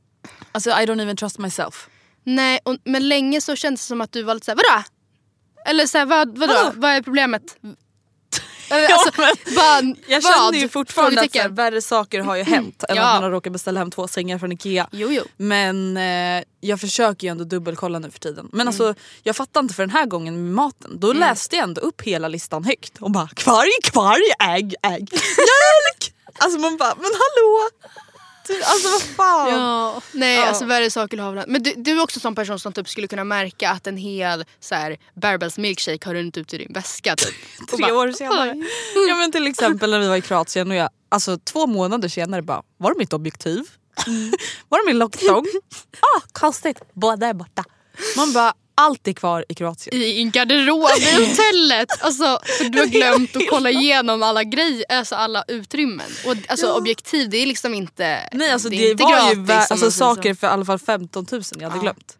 Alltså 0.52 0.70
I 0.70 0.72
don't 0.72 1.02
even 1.02 1.16
trust 1.16 1.38
myself. 1.38 1.88
Nej, 2.24 2.60
och, 2.64 2.76
men 2.84 3.08
länge 3.08 3.40
så 3.40 3.56
kändes 3.56 3.80
det 3.80 3.86
som 3.86 4.00
att 4.00 4.12
du 4.12 4.22
var 4.22 4.34
lite 4.34 4.44
såhär, 4.44 4.56
vadå? 4.56 4.84
Eller 5.66 5.86
såhär, 5.86 6.06
vad, 6.06 6.38
vadå? 6.38 6.52
Vadå? 6.54 6.72
Vad 6.74 6.90
är 6.90 7.02
problemet? 7.02 7.56
Alltså, 8.72 9.20
men 9.20 9.34
vad, 9.56 9.96
Jag 10.06 10.20
vad? 10.20 10.34
känner 10.34 10.58
ju 10.58 10.68
fortfarande 10.68 11.20
att 11.20 11.36
här, 11.36 11.48
värre 11.48 11.82
saker 11.82 12.20
har 12.20 12.36
ju 12.36 12.42
hänt 12.42 12.84
än 12.88 12.96
Ja. 12.96 13.02
att 13.02 13.14
man 13.14 13.22
har 13.22 13.30
råkat 13.30 13.52
beställa 13.52 13.80
hem 13.80 13.90
två 13.90 14.08
sängar 14.08 14.38
från 14.38 14.52
Ikea. 14.52 14.88
Jo, 14.92 15.08
jo. 15.10 15.22
Men 15.36 15.96
eh, 15.96 16.44
jag 16.60 16.80
försöker 16.80 17.26
ju 17.26 17.30
ändå 17.30 17.44
dubbelkolla 17.44 17.98
nu 17.98 18.10
för 18.10 18.18
tiden. 18.18 18.48
Men 18.52 18.60
Mm. 18.60 18.68
alltså 18.68 18.94
jag 19.22 19.36
fattar 19.36 19.60
inte 19.60 19.74
för 19.74 19.82
den 19.82 19.90
här 19.90 20.06
gången 20.06 20.34
med 20.44 20.54
maten. 20.54 21.00
Då 21.00 21.12
läste 21.12 21.56
jag 21.56 21.62
ändå 21.62 21.80
upp 21.80 22.02
hela 22.02 22.28
listan 22.28 22.64
högt 22.64 22.92
och 23.00 23.10
bara 23.10 23.28
kvarg, 23.28 23.70
kvarg, 23.82 24.22
ägg, 24.56 24.74
ägg, 24.82 25.08
mjölk! 25.12 26.14
alltså 26.38 26.58
man 26.58 26.76
bara 26.76 26.94
men 26.94 27.04
hallå! 27.04 27.68
Alltså 28.64 28.88
vad 28.88 29.02
fan! 29.02 29.50
Ja, 29.50 30.02
nej 30.12 30.36
Ja. 30.36 30.46
alltså 30.46 30.64
värre 30.64 30.90
saker 30.90 31.18
har 31.18 31.32
väl 31.32 31.44
Men 31.48 31.62
du, 31.62 31.74
du 31.76 31.90
är 31.90 32.02
också 32.02 32.16
en 32.16 32.20
sån 32.20 32.34
person 32.34 32.58
som 32.58 32.72
typ 32.72 32.88
skulle 32.88 33.08
kunna 33.08 33.24
märka 33.24 33.70
att 33.70 33.86
en 33.86 33.96
hel 33.96 34.44
så 34.60 34.74
här, 34.74 34.96
Barbells 35.14 35.58
milkshake 35.58 36.08
har 36.08 36.14
runnit 36.14 36.36
ut 36.36 36.54
ur 36.54 36.58
din 36.58 36.72
väska 36.72 37.16
typ. 37.16 37.34
Tre 37.70 37.78
bara, 37.86 37.94
år 37.94 38.12
senare. 38.12 38.54
Ja 39.08 39.16
men 39.16 39.32
till 39.32 39.46
exempel 39.46 39.90
när 39.90 39.98
vi 39.98 40.08
var 40.08 40.16
i 40.16 40.20
Kroatien 40.20 40.70
och 40.70 40.76
jag, 40.76 40.88
alltså 41.08 41.38
två 41.38 41.66
månader 41.66 42.08
senare 42.08 42.42
bara, 42.42 42.62
var 42.76 42.92
det 42.92 42.98
mitt 42.98 43.12
objektiv? 43.12 43.64
var 44.68 44.78
det 44.78 44.86
min 44.86 44.98
locktång? 44.98 45.44
ah, 46.00 46.20
konstigt, 46.32 46.78
båda 46.92 47.26
är 47.26 47.34
borta. 47.34 47.64
Man 48.16 48.32
bara, 48.32 48.52
allt 48.74 49.08
är 49.08 49.12
kvar 49.12 49.44
i 49.48 49.54
Kroatien. 49.54 49.96
I 50.02 50.20
en 50.20 50.30
garderob 50.30 50.88
i 50.98 51.12
hotellet. 51.14 51.88
Alltså, 52.02 52.38
för 52.58 52.64
du 52.64 52.78
har 52.78 52.86
glömt 52.98 53.36
att 53.36 53.48
kolla 53.50 53.70
igenom 53.70 54.22
alla 54.22 54.44
grejer, 54.44 54.84
alltså 54.88 55.14
alla 55.14 55.44
utrymmen. 55.48 56.10
Och 56.26 56.36
alltså 56.48 56.72
objektiv 56.72 57.30
det 57.30 57.36
är 57.36 57.46
liksom 57.46 57.74
inte 57.74 58.28
Nej 58.32 58.50
alltså 58.50 58.68
det, 58.68 58.76
är 58.86 58.90
inte 58.90 59.04
var 59.04 59.10
ju 59.34 59.44
gratis, 59.44 59.70
om 59.70 59.74
alltså, 59.74 59.90
saker 59.90 60.34
för 60.34 60.46
i 60.46 60.50
alla 60.50 60.64
fall 60.64 60.78
15 60.78 61.26
000 61.32 61.42
jag 61.58 61.62
hade 61.70 61.76
Ja. 61.76 61.82
glömt. 61.82 62.18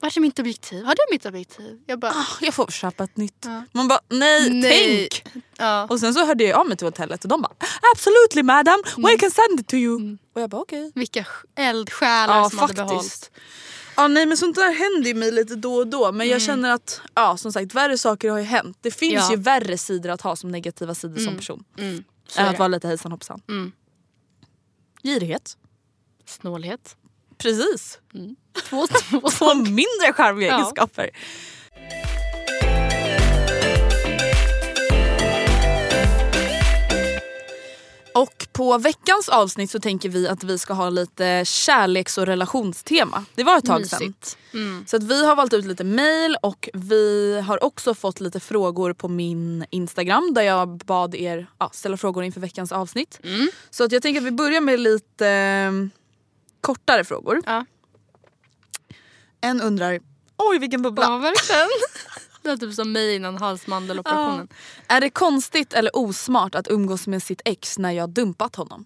Vart 0.00 0.16
är 0.16 0.20
mitt 0.20 0.38
objektiv? 0.38 0.84
Har 0.84 0.94
du 0.94 1.00
mitt 1.14 1.26
objektiv? 1.26 1.78
Jag 1.86 1.98
bara, 1.98 2.10
Ah, 2.12 2.26
jag 2.40 2.54
får 2.54 2.66
köpa 2.66 3.04
ett 3.04 3.16
nytt. 3.16 3.42
Ja. 3.44 3.62
Man 3.72 3.88
bara 3.88 4.00
nej, 4.08 4.50
Nej. 4.50 5.08
tänk! 5.10 5.42
ja. 5.58 5.86
Och 5.90 6.00
sen 6.00 6.14
så 6.14 6.26
hörde 6.26 6.44
jag 6.44 6.60
av 6.60 6.66
mig 6.66 6.76
till 6.76 6.86
hotellet 6.86 7.22
och 7.24 7.28
de 7.28 7.42
bara 7.42 7.52
absolutely 7.94 8.42
madam, 8.42 8.82
Mm. 8.96 9.10
we 9.10 9.18
can 9.18 9.30
send 9.30 9.60
it 9.60 9.66
to 9.68 9.74
you. 9.76 10.16
Och 10.34 10.40
jag 10.40 10.50
bara 10.50 10.60
okej. 10.62 10.92
Vilka 10.94 11.24
eldsjälar 11.56 12.36
Ja 12.38 12.50
som 12.50 12.58
hade 12.58 12.74
faktiskt. 12.74 12.88
behållit. 12.88 13.30
Ja 13.98 14.08
nej 14.08 14.26
men 14.26 14.36
sånt 14.36 14.56
där 14.56 14.72
händer 14.74 15.08
ju 15.08 15.14
mig 15.14 15.32
lite 15.32 15.54
då 15.56 15.74
och 15.74 15.86
då 15.86 16.12
men 16.12 16.28
jag 16.28 16.42
känner 16.42 16.70
att 16.70 17.00
ja 17.14 17.36
som 17.36 17.52
sagt 17.52 17.74
värre 17.74 17.98
saker 17.98 18.30
har 18.30 18.38
ju 18.38 18.44
hänt. 18.44 18.78
Det 18.80 18.90
finns 18.90 19.12
Ja. 19.14 19.30
ju 19.30 19.36
värre 19.36 19.78
sidor 19.78 20.10
att 20.10 20.20
ha 20.20 20.36
som 20.36 20.50
negativa 20.50 20.94
sidor 20.94 21.18
som 21.18 21.36
person. 21.36 21.64
Mm, 21.78 22.04
Än 22.36 22.46
att 22.48 22.58
vara 22.58 22.68
lite 22.68 22.88
hejsan 22.88 23.12
hoppsan. 23.12 23.40
Mm. 23.48 23.72
Girighet. 25.02 25.56
Snålhet. 26.26 26.96
Precis. 27.38 27.98
Två, 28.68 28.86
två 28.86 29.20
Två 29.30 29.54
mindre 29.54 30.12
charmiga 30.16 30.48
Ja. 30.48 30.54
egenskaper. 30.54 31.10
Och 38.18 38.46
på 38.52 38.78
veckans 38.78 39.28
avsnitt 39.28 39.70
så 39.70 39.80
tänker 39.80 40.08
vi 40.08 40.28
att 40.28 40.44
vi 40.44 40.58
ska 40.58 40.74
ha 40.74 40.90
lite 40.90 41.42
kärleks 41.44 42.18
och 42.18 42.26
relationstema. 42.26 43.24
Det 43.34 43.44
var 43.44 43.58
ett 43.58 43.64
tag 43.64 43.86
sedan. 43.86 44.14
Mm. 44.54 44.84
Så 44.86 44.96
att 44.96 45.02
vi 45.02 45.26
har 45.26 45.36
valt 45.36 45.52
ut 45.52 45.64
lite 45.64 45.84
mail 45.84 46.36
och 46.42 46.68
vi 46.72 47.40
har 47.46 47.64
också 47.64 47.94
fått 47.94 48.20
lite 48.20 48.40
frågor 48.40 48.92
på 48.92 49.08
min 49.08 49.64
Instagram 49.70 50.34
där 50.34 50.42
jag 50.42 50.68
bad 50.78 51.14
er 51.14 51.46
ja, 51.58 51.70
ställa 51.72 51.96
frågor 51.96 52.24
inför 52.24 52.40
veckans 52.40 52.72
avsnitt. 52.72 53.20
Mm. 53.24 53.48
Så 53.70 53.84
att 53.84 53.92
jag 53.92 54.02
tänker 54.02 54.20
att 54.20 54.26
vi 54.26 54.30
börjar 54.30 54.60
med 54.60 54.80
lite 54.80 55.28
eh, 55.28 55.72
kortare 56.60 57.04
frågor. 57.04 57.42
Ja. 57.46 57.64
En 59.40 59.60
undrar, 59.60 60.00
oj 60.36 60.58
vilken 60.58 60.82
bubbla. 60.82 61.04
Ja, 61.04 61.16
verkligen. 61.16 61.68
Är 62.48 62.56
typ 62.56 62.74
som 62.74 62.92
mig 62.92 63.14
innan 63.16 63.36
halsmandeloperationen. 63.36 64.48
Är 64.88 65.00
det 65.00 65.10
konstigt 65.10 65.72
eller 65.72 65.96
osmart 65.96 66.54
att 66.54 66.68
umgås 66.68 67.06
med 67.06 67.22
sitt 67.22 67.40
ex 67.44 67.78
när 67.78 67.92
jag 67.92 68.10
dumpat 68.10 68.56
honom? 68.56 68.84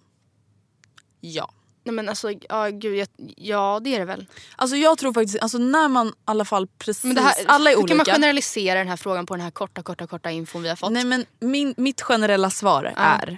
Ja. 1.21 1.51
Nej 1.85 1.95
men 1.95 2.09
alltså, 2.09 2.31
ja 2.49 2.67
gud, 2.69 2.95
jag, 2.95 3.07
ja 3.37 3.79
det 3.83 3.95
är 3.95 3.99
det 3.99 4.05
väl. 4.05 4.25
Alltså 4.55 4.75
jag 4.75 4.97
tror 4.97 5.13
faktiskt, 5.13 5.39
alltså 5.41 5.57
när 5.57 5.87
man 5.87 6.07
i 6.07 6.11
alla 6.25 6.45
fall 6.45 6.67
precis, 6.77 7.03
Men 7.03 7.15
det 7.15 7.21
här, 7.21 7.33
alla 7.45 7.71
är 7.71 7.75
hur 7.75 7.87
kan 7.87 7.97
man 7.97 8.01
olika. 8.01 8.13
generalisera 8.13 8.79
den 8.79 8.87
här 8.87 8.97
frågan 8.97 9.25
på 9.25 9.33
den 9.35 9.43
här 9.43 9.51
korta, 9.51 9.83
korta, 9.83 10.07
korta 10.07 10.31
infon 10.31 10.61
vi 10.63 10.69
har 10.69 10.75
fått? 10.75 10.91
Nej 10.91 11.05
men 11.05 11.25
min, 11.39 11.73
mitt 11.77 12.01
generella 12.01 12.49
svar 12.49 12.93
Ja. 12.95 13.01
är, 13.01 13.37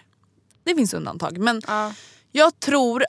det 0.64 0.76
finns 0.76 0.94
undantag 0.94 1.38
men 1.38 1.62
Ja. 1.68 1.94
jag 2.32 2.60
tror 2.60 3.06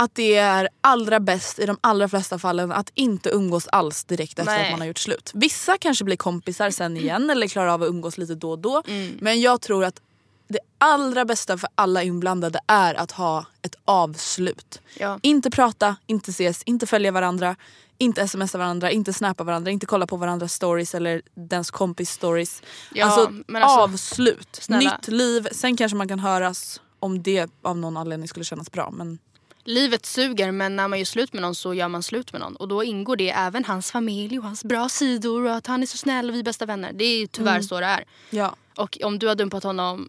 att 0.00 0.14
det 0.14 0.36
är 0.36 0.68
allra 0.80 1.20
bäst 1.20 1.58
i 1.58 1.66
de 1.66 1.78
allra 1.80 2.08
flesta 2.08 2.38
fallen 2.38 2.72
att 2.72 2.90
inte 2.94 3.30
umgås 3.30 3.68
alls 3.68 4.04
direkt 4.04 4.38
efter 4.38 4.52
Nej. 4.52 4.64
att 4.64 4.70
man 4.70 4.80
har 4.80 4.86
gjort 4.86 4.98
slut. 4.98 5.30
Vissa 5.34 5.78
kanske 5.78 6.04
blir 6.04 6.16
kompisar 6.16 6.70
sen 6.70 6.96
igen 6.96 7.30
eller 7.30 7.48
klarar 7.48 7.68
av 7.68 7.82
att 7.82 7.88
umgås 7.88 8.18
lite 8.18 8.34
då 8.34 8.50
och 8.50 8.58
då. 8.58 8.82
Mm. 8.86 9.18
Men 9.20 9.40
jag 9.40 9.60
tror 9.60 9.84
att 9.84 10.00
det 10.48 10.58
allra 10.78 11.24
bästa 11.24 11.58
för 11.58 11.68
alla 11.74 12.02
inblandade 12.02 12.60
är 12.66 12.94
att 12.94 13.10
ha 13.10 13.46
ett 13.62 13.74
avslut. 13.84 14.80
Ja. 14.98 15.18
Inte 15.22 15.50
prata, 15.50 15.96
inte 16.06 16.30
ses, 16.30 16.62
inte 16.62 16.86
följa 16.86 17.12
varandra, 17.12 17.56
inte 17.98 18.28
smsa 18.28 18.58
varandra, 18.58 18.90
inte 18.90 19.12
snappa 19.12 19.44
varandra, 19.44 19.70
inte 19.70 19.86
kolla 19.86 20.06
på 20.06 20.16
varandras 20.16 20.52
stories 20.52 20.94
eller 20.94 21.22
dens 21.34 21.70
kompis 21.70 22.10
stories. 22.10 22.62
Ja, 22.94 23.04
alltså, 23.04 23.32
alltså, 23.54 23.80
avslut, 23.80 24.58
snälla. 24.60 24.96
nytt 24.96 25.08
liv. 25.08 25.48
Sen 25.52 25.76
kanske 25.76 25.96
man 25.96 26.08
kan 26.08 26.18
höras 26.18 26.80
om 27.00 27.22
det 27.22 27.50
av 27.62 27.78
någon 27.78 27.96
anledning 27.96 28.28
skulle 28.28 28.44
kännas 28.44 28.72
bra. 28.72 28.90
Men 28.90 29.18
Livet 29.64 30.06
suger 30.06 30.50
men 30.52 30.76
när 30.76 30.88
man 30.88 30.98
gör 30.98 31.04
slut 31.06 31.32
med 31.32 31.42
någon 31.42 31.54
så 31.54 31.74
gör 31.74 31.88
man 31.88 32.02
slut 32.02 32.32
med 32.32 32.40
någon. 32.40 32.56
Och 32.56 32.68
då 32.68 32.84
ingår 32.84 33.16
det 33.16 33.30
även 33.30 33.64
hans 33.64 33.90
familj 33.92 34.38
och 34.38 34.44
hans 34.44 34.64
bra 34.64 34.88
sidor 34.88 35.44
och 35.44 35.54
att 35.54 35.66
han 35.66 35.82
är 35.82 35.86
så 35.86 35.96
snäll 35.96 36.28
och 36.28 36.34
vi 36.34 36.38
är 36.38 36.44
bästa 36.44 36.66
vänner. 36.66 36.92
Det 36.92 37.04
är 37.04 37.26
tyvärr 37.26 37.50
Mm. 37.52 37.62
så 37.62 37.80
det 37.80 37.86
är. 37.86 38.04
ja. 38.30 38.56
Och 38.76 38.98
om 39.04 39.18
du 39.18 39.28
har 39.28 39.34
dumpat 39.34 39.62
honom, 39.64 40.08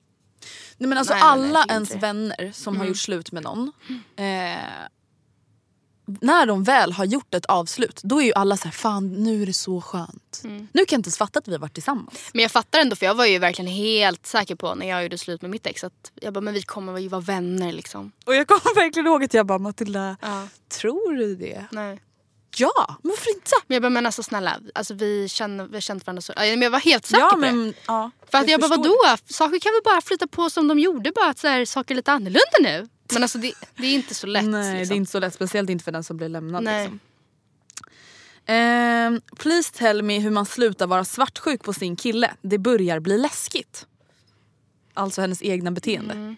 Nej, 0.77 0.87
men 0.89 0.97
alltså 0.97 1.13
Nej, 1.13 1.21
nej, 1.23 1.31
alla 1.31 1.61
tycker 1.61 1.73
ens 1.73 1.95
vänner 1.95 2.51
som 2.53 2.75
har 2.75 2.81
Mm. 2.83 2.87
gjort 2.87 2.97
slut 2.97 3.31
med 3.31 3.43
någon. 3.43 3.71
Eh, 4.15 4.55
när 6.05 6.45
de 6.45 6.63
väl 6.63 6.91
har 6.91 7.05
gjort 7.05 7.33
ett 7.33 7.45
avslut 7.45 7.99
då 8.03 8.21
är 8.21 8.25
ju 8.25 8.33
alla 8.33 8.57
så 8.57 8.63
här, 8.63 8.71
fan 8.71 9.23
nu 9.23 9.41
är 9.41 9.45
det 9.45 9.53
så 9.53 9.81
skönt. 9.81 10.41
Mm. 10.43 10.57
Nu 10.73 10.85
kan 10.85 10.95
jag 10.95 10.99
inte 10.99 11.07
ens 11.07 11.17
fatta 11.17 11.39
att 11.39 11.47
vi 11.47 11.51
har 11.51 11.59
varit 11.59 11.73
tillsammans. 11.73 12.29
Men 12.33 12.41
jag 12.41 12.51
fattar 12.51 12.79
ändå 12.79 12.95
för 12.95 13.05
jag 13.05 13.15
var 13.15 13.25
ju 13.25 13.39
verkligen 13.39 13.71
helt 13.71 14.25
säker 14.27 14.55
på 14.55 14.75
när 14.75 14.89
jag 14.89 15.03
gjorde 15.03 15.17
slut 15.17 15.41
med 15.41 15.51
mitt 15.51 15.67
ex 15.67 15.83
att 15.83 16.11
jag 16.21 16.33
bara, 16.33 16.41
men 16.41 16.53
vi 16.53 16.61
kommer 16.61 16.97
ju 16.99 17.07
vara 17.07 17.21
vänner 17.21 17.71
liksom. 17.71 18.11
Och 18.25 18.35
jag 18.35 18.47
kommer 18.47 18.75
verkligen 18.75 19.07
ihåg 19.07 19.23
att 19.23 19.33
jag 19.33 19.45
bara 19.45 19.59
Matilda, 19.59 20.17
Ja, 20.21 20.47
tror 20.79 21.13
du 21.17 21.35
det? 21.35 21.65
nej. 21.71 21.99
Ja, 22.57 22.95
men 23.01 23.09
varför 23.09 23.29
inte? 23.35 23.51
Men 23.67 23.75
jag 23.75 23.81
bara, 23.81 23.89
men 23.89 24.05
alltså 24.05 24.23
snälla, 24.23 24.59
alltså, 24.75 24.93
vi, 24.93 25.29
känner, 25.29 25.65
vi 25.65 25.73
har 25.73 25.81
känt 25.81 26.07
varandra 26.07 26.21
så... 26.21 26.33
Men 26.37 26.61
jag 26.61 26.69
var 26.71 26.79
helt 26.79 27.05
säker 27.05 27.21
ja, 27.23 27.29
på 27.29 27.35
det. 27.39 27.51
men, 27.51 27.73
ja, 27.87 28.11
För 28.31 28.37
att 28.37 28.49
jag, 28.49 28.59
bara, 28.61 28.67
förstår. 28.67 28.83
vadå? 28.83 29.17
Saker 29.25 29.59
kan 29.59 29.71
väl 29.73 29.81
bara 29.85 30.01
flytta 30.01 30.27
på 30.27 30.49
som 30.49 30.67
de 30.67 30.79
gjorde, 30.79 31.11
bara 31.15 31.29
att 31.29 31.39
så 31.39 31.47
här, 31.47 31.65
saker 31.65 31.93
är 31.93 31.95
lite 31.95 32.11
annorlunda 32.11 32.57
nu. 32.61 32.87
Men 33.13 33.23
alltså 33.23 33.37
det, 33.37 33.53
det 33.75 33.87
är 33.87 33.93
inte 33.95 34.15
så 34.15 34.27
lätt. 34.27 34.45
Nej 34.45 34.79
liksom. 34.79 34.89
det 34.89 34.95
är 34.95 34.97
inte 34.97 35.11
så 35.11 35.19
lätt, 35.19 35.33
speciellt 35.33 35.69
inte 35.69 35.83
för 35.83 35.91
den 35.91 36.03
som 36.03 36.17
blir 36.17 36.29
lämnad. 36.29 36.63
Nej. 36.63 36.83
Liksom. 36.83 36.99
Ehm, 38.45 39.21
please 39.37 39.73
tell 39.73 40.03
me 40.03 40.19
hur 40.19 40.29
man 40.31 40.45
slutar 40.45 40.87
vara 40.87 41.05
svartsjuk 41.05 41.63
på 41.63 41.73
sin 41.73 41.95
kille. 41.95 42.31
Det 42.41 42.57
börjar 42.57 42.99
bli 42.99 43.17
läskigt. 43.17 43.85
Alltså 44.93 45.21
hennes 45.21 45.41
egna 45.41 45.71
beteende. 45.71 46.13
Mm. 46.13 46.35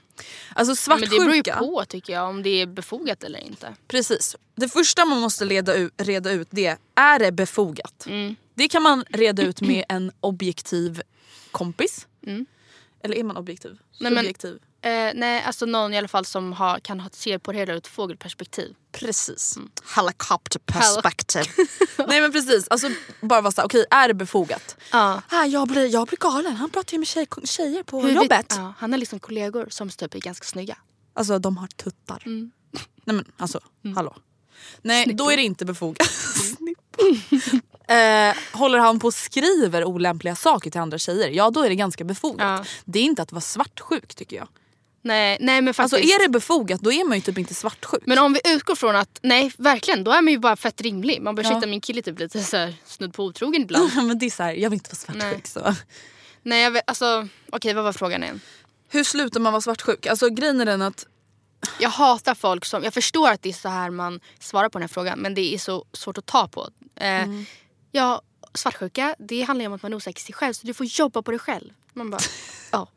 Alltså 0.56 0.90
Men 0.90 1.02
det 1.02 1.08
beror 1.08 1.22
ju 1.36 1.44
svartsjuka. 1.44 1.58
på 1.60 1.86
tycker 1.86 2.14
jag 2.14 2.30
om 2.30 2.44
det 2.44 2.50
är 2.50 2.66
befogat 2.66 3.24
eller 3.24 3.40
inte. 3.40 3.76
Precis. 3.88 4.36
Det 4.56 4.70
första 4.70 5.06
man 5.06 5.22
måste 5.22 5.46
reda 5.46 5.74
ut, 5.74 5.94
reda 5.98 6.32
ut 6.32 6.48
det 6.52 6.78
är, 6.96 7.20
det 7.20 7.32
befogat? 7.32 8.06
Mm. 8.08 8.36
Det 8.54 8.68
kan 8.68 8.84
man 8.84 9.04
reda 9.10 9.44
ut 9.44 9.62
med 9.62 9.86
en 9.90 10.12
objektiv 10.20 11.02
kompis. 11.52 12.08
Mm. 12.28 12.46
Eller 13.04 13.16
är 13.16 13.24
man 13.24 13.38
objektiv? 13.38 13.78
Nej, 14.00 14.12
men- 14.12 14.24
Subjektiv. 14.24 14.60
Eh, 14.84 15.12
nej, 15.16 15.44
alltså 15.44 15.66
någon 15.66 15.94
i 15.94 15.98
alla 15.98 16.08
fall 16.08 16.26
som 16.26 16.54
har, 16.54 16.80
kan 16.80 17.00
ha, 17.00 17.10
se 17.14 17.40
på 17.40 17.52
det 17.52 17.58
hela 17.58 17.74
ur 17.74 17.78
ett 17.78 17.88
fågelperspektiv. 17.88 18.76
Precis. 18.92 19.56
Mm. 19.58 19.70
Helicopter 19.96 20.60
perspective. 20.60 21.46
Nej 22.08 22.22
men 22.22 22.32
precis, 22.32 22.68
alltså 22.68 22.90
bara 23.22 23.42
vara 23.42 23.52
såhär, 23.52 23.68
okej 23.68 23.86
är 23.92 24.08
det 24.08 24.14
befogat? 24.14 24.78
Ja. 24.92 25.22
Ah, 25.30 25.46
jag, 25.46 25.68
blir, 25.68 25.94
jag 25.94 26.08
blir 26.08 26.18
galen, 26.18 26.56
han 26.56 26.70
pratar 26.70 26.94
ju 26.94 27.00
med 27.00 27.08
tjej, 27.08 27.28
tjejer 27.44 27.84
på 27.84 28.02
Hur 28.02 28.12
jobbet. 28.12 28.46
ja, 28.58 28.74
han 28.78 28.92
har 28.92 29.00
liksom 29.00 29.20
kollegor 29.20 29.68
som 29.70 29.90
typ 29.90 30.16
är 30.16 30.20
ganska 30.20 30.46
snygga. 30.46 30.78
Alltså 31.14 31.40
de 31.40 31.58
har 31.58 31.68
tuttar. 31.68 32.24
Mm. 32.26 32.52
Nej 33.06 33.16
men 33.16 33.26
alltså, 33.38 33.60
hallå. 33.96 34.16
Nej 34.82 35.06
då 35.14 35.32
är 35.32 35.38
det 35.38 35.44
inte 35.44 35.66
befogat. 35.66 36.08
eh, 37.88 38.58
håller 38.60 38.78
han 38.80 39.00
på 39.00 39.08
och 39.08 39.14
skriver 39.14 39.84
olämpliga 39.86 40.36
saker 40.36 40.72
till 40.72 40.82
andra 40.82 40.98
tjejer, 40.98 41.30
ja 41.30 41.50
då 41.50 41.64
är 41.64 41.70
det 41.70 41.76
ganska 41.76 42.04
befogat. 42.04 42.60
Ja. 42.60 42.66
Det 42.86 43.00
är 43.00 43.04
inte 43.04 43.22
att 43.22 43.32
vara 43.32 43.42
svartsjuk 43.42 44.16
tycker 44.16 44.36
jag. 44.38 44.48
Nej, 45.06 45.38
nej 45.42 45.62
men 45.62 45.74
faktiskt. 45.74 45.94
Alltså 45.94 46.16
är 46.16 46.24
det 46.24 46.30
befogat 46.30 46.82
då 46.82 46.92
är 46.92 47.04
man 47.08 47.18
ju 47.18 47.22
typ 47.22 47.38
inte 47.38 47.54
svartsjuk. 47.54 48.02
Men 48.06 48.18
om 48.20 48.34
vi 48.34 48.40
utgår 48.56 48.76
från 48.76 48.96
att, 48.96 49.20
nej 49.22 49.52
verkligen, 49.58 50.04
då 50.04 50.12
är 50.12 50.22
man 50.22 50.34
ju 50.34 50.40
bara 50.40 50.56
fett 50.56 50.82
rimlig. 50.82 51.22
Man 51.22 51.36
bara 51.36 51.42
Ja. 51.48 51.62
shit 51.62 51.70
min 51.70 51.82
kille 51.82 52.02
typ 52.02 52.20
lite 52.20 52.44
så 52.44 52.58
här, 52.58 52.74
snudd 52.86 53.14
på 53.14 53.24
otrogen 53.24 53.62
ibland. 53.62 53.90
men 54.08 54.20
det 54.20 54.26
är 54.26 54.30
så 54.30 54.44
här, 54.44 54.54
jag 54.54 54.70
vill 54.70 54.78
inte 54.78 54.90
vara 54.90 54.96
svartsjuk. 54.98 55.56
Nej. 55.56 55.74
Så. 55.76 55.76
nej 56.44 56.62
jag 56.64 56.72
vet, 56.72 56.84
alltså 56.88 57.28
okej 57.52 57.74
vad 57.74 57.84
var 57.84 57.94
frågan 57.94 58.24
igen? 58.24 58.42
Hur 58.90 59.04
slutar 59.04 59.40
man 59.40 59.54
vara 59.54 59.62
svartsjuk? 59.62 60.06
Alltså 60.08 60.30
grejen 60.30 60.62
är 60.62 60.66
den 60.66 60.82
att 60.82 61.06
Jag 61.80 61.90
hatar 61.90 62.36
folk 62.36 62.66
som, 62.66 62.84
jag 62.84 62.94
förstår 62.94 63.30
att 63.30 63.42
det 63.42 63.50
är 63.50 63.54
så 63.54 63.70
här 63.70 63.90
man 63.90 64.20
svarar 64.40 64.70
på 64.70 64.78
den 64.78 64.84
här 64.84 64.94
frågan 64.94 65.20
men 65.20 65.34
det 65.34 65.54
är 65.54 65.58
så 65.58 65.86
svårt 65.94 66.18
att 66.18 66.26
ta 66.26 66.48
på. 66.48 66.70
Eh, 66.96 67.24
Mm. 67.24 67.46
Ja, 67.92 68.22
svartsjuka 68.56 69.16
det 69.20 69.42
handlar 69.42 69.66
om 69.68 69.74
att 69.74 69.82
man 69.84 69.94
är 69.94 69.98
osäker 69.98 70.22
sig 70.22 70.34
själv 70.36 70.54
så 70.54 70.68
du 70.68 70.74
får 70.74 70.86
jobba 70.86 71.22
på 71.22 71.32
dig 71.32 71.40
själv. 71.40 71.70
Man 71.94 72.10
bara, 72.10 72.22
oh 72.72 72.88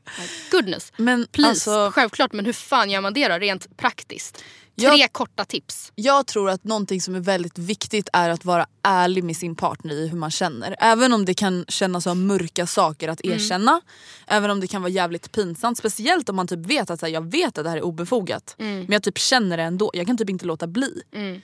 goodness. 0.51 0.93
Men 0.97 1.27
Please, 1.33 1.51
alltså, 1.51 1.91
självklart 1.95 2.33
men 2.33 2.45
hur 2.47 2.53
fan 2.53 2.91
gör 2.91 3.01
man 3.01 3.15
det 3.15 3.29
då 3.29 3.35
rent 3.39 3.77
praktiskt? 3.77 4.45
Tre 4.81 4.89
Jag- 4.97 5.13
korta 5.13 5.45
tips. 5.45 5.93
jag 5.95 6.27
tror 6.27 6.51
att 6.51 6.65
någonting 6.65 7.01
som 7.01 7.15
är 7.15 7.21
väldigt 7.21 7.59
viktigt 7.59 8.09
är 8.13 8.31
att 8.31 8.45
vara 8.45 8.67
ärlig 8.83 9.25
med 9.25 9.37
sin 9.37 9.57
partner 9.57 9.95
i 9.95 10.09
hur 10.09 10.19
man 10.19 10.31
känner. 10.31 10.77
Även 10.79 11.13
om 11.13 11.25
det 11.25 11.35
kan 11.35 11.65
kännas 11.69 12.05
som 12.05 12.27
mörka 12.27 12.67
saker 12.67 13.09
att 13.09 13.21
erkänna. 13.25 13.81
Även 14.27 14.51
om 14.51 14.61
det 14.61 14.67
kan 14.67 14.83
vara 14.83 14.93
jävligt 14.93 15.33
pinsamt. 15.33 15.79
Speciellt 15.79 16.29
om 16.29 16.37
man 16.37 16.47
typ 16.47 16.59
vet 16.67 16.91
att 16.91 17.01
så 17.01 17.07
här, 17.07 17.13
jag 17.13 17.31
vet 17.31 17.59
att 17.59 17.65
det 17.65 17.71
här 17.71 17.77
är 17.77 17.85
obefogat. 17.85 18.55
Men 18.59 18.93
jag 18.93 19.03
typ 19.03 19.19
känner 19.19 19.57
det 19.57 19.63
ändå. 19.63 19.91
Jag 19.95 20.07
kan 20.07 20.17
typ 20.19 20.31
inte 20.31 20.47
låta 20.47 20.67
bli. 20.67 21.03
Mm. 21.13 21.43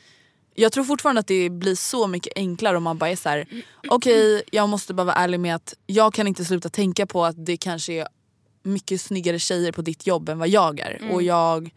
Jag 0.54 0.72
tror 0.72 0.84
fortfarande 0.84 1.20
att 1.20 1.26
det 1.26 1.50
blir 1.50 1.74
så 1.74 2.06
mycket 2.06 2.32
enklare 2.36 2.76
om 2.76 2.82
man 2.82 2.98
bara 2.98 3.10
är 3.10 3.16
så 3.16 3.28
här: 3.28 3.46
okej 3.88 4.42
jag 4.52 4.68
måste 4.68 4.94
bara 4.94 5.04
vara 5.04 5.16
ärlig 5.16 5.40
med 5.40 5.54
att 5.54 5.74
jag 5.86 6.14
kan 6.14 6.26
inte 6.26 6.44
sluta 6.44 6.68
tänka 6.68 7.06
på 7.06 7.24
att 7.24 7.46
det 7.46 7.56
kanske 7.56 7.92
är 7.92 8.08
mycket 8.62 9.00
snyggare 9.00 9.38
tjejer 9.38 9.72
på 9.72 9.82
ditt 9.82 10.06
jobb 10.06 10.28
än 10.28 10.38
vad 10.38 10.48
jag 10.48 10.80
är. 10.80 10.98
Och 11.12 11.22
jag 11.22 11.70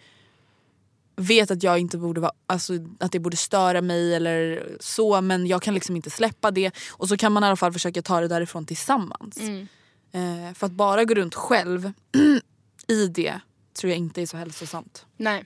vet 1.16 1.52
att 1.52 1.64
jag 1.64 1.80
inte 1.80 1.98
borde 1.98 2.22
vara, 2.22 2.32
alltså, 2.48 2.74
att 3.00 3.12
det 3.12 3.20
borde 3.20 3.38
störa 3.38 3.82
mig 3.82 4.16
eller 4.16 4.68
så 4.80 5.22
men 5.22 5.48
jag 5.48 5.62
kan 5.62 5.74
liksom 5.74 5.96
inte 5.96 6.10
släppa 6.10 6.52
det. 6.52 6.72
Och 6.92 7.10
så 7.10 7.18
kan 7.18 7.32
man 7.32 7.44
i 7.44 7.48
alla 7.48 7.56
fall 7.56 7.74
försöka 7.74 8.02
ta 8.02 8.22
det 8.22 8.28
därifrån 8.28 8.66
tillsammans. 8.66 9.38
Mm. 9.40 9.68
Eh, 10.12 10.54
för 10.54 10.66
att 10.66 10.74
bara 10.74 11.06
gå 11.06 11.14
runt 11.14 11.36
själv 11.36 11.92
i 12.88 13.08
det 13.08 13.40
tror 13.74 13.90
jag 13.92 13.98
inte 13.98 14.22
är 14.22 14.26
så 14.26 14.38
hälsosamt. 14.38 15.06
Nej, 15.18 15.46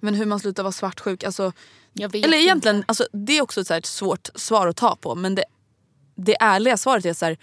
Men 0.00 0.14
hur 0.14 0.26
man 0.26 0.40
slutar 0.40 0.62
vara 0.62 0.72
svartsjuk, 0.72 1.24
alltså, 1.24 1.52
eller 2.00 2.16
inte. 2.16 2.28
egentligen, 2.28 2.84
alltså, 2.86 3.06
det 3.12 3.38
är 3.38 3.42
också 3.42 3.60
ett, 3.60 3.66
så 3.66 3.72
här, 3.74 3.78
ett 3.78 3.86
svårt 3.86 4.28
svar 4.34 4.66
att 4.66 4.76
ta 4.76 4.96
på 4.96 5.14
men 5.14 5.34
det, 5.34 5.44
det 6.14 6.36
ärliga 6.40 6.76
svaret 6.76 7.04
är 7.04 7.12
så 7.12 7.24
här, 7.24 7.36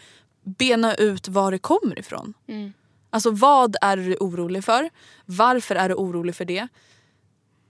bena 0.44 0.96
ut 0.96 1.28
var 1.28 1.52
det 1.52 1.60
kommer 1.60 2.00
ifrån. 2.00 2.34
Mm. 2.48 2.74
Alltså 3.10 3.32
vad 3.32 3.76
är 3.82 3.98
du 3.98 4.16
orolig 4.16 4.64
för? 4.64 4.90
Varför 5.26 5.76
är 5.76 5.90
du 5.90 5.96
orolig 5.96 6.36
för 6.36 6.46
det? 6.46 6.68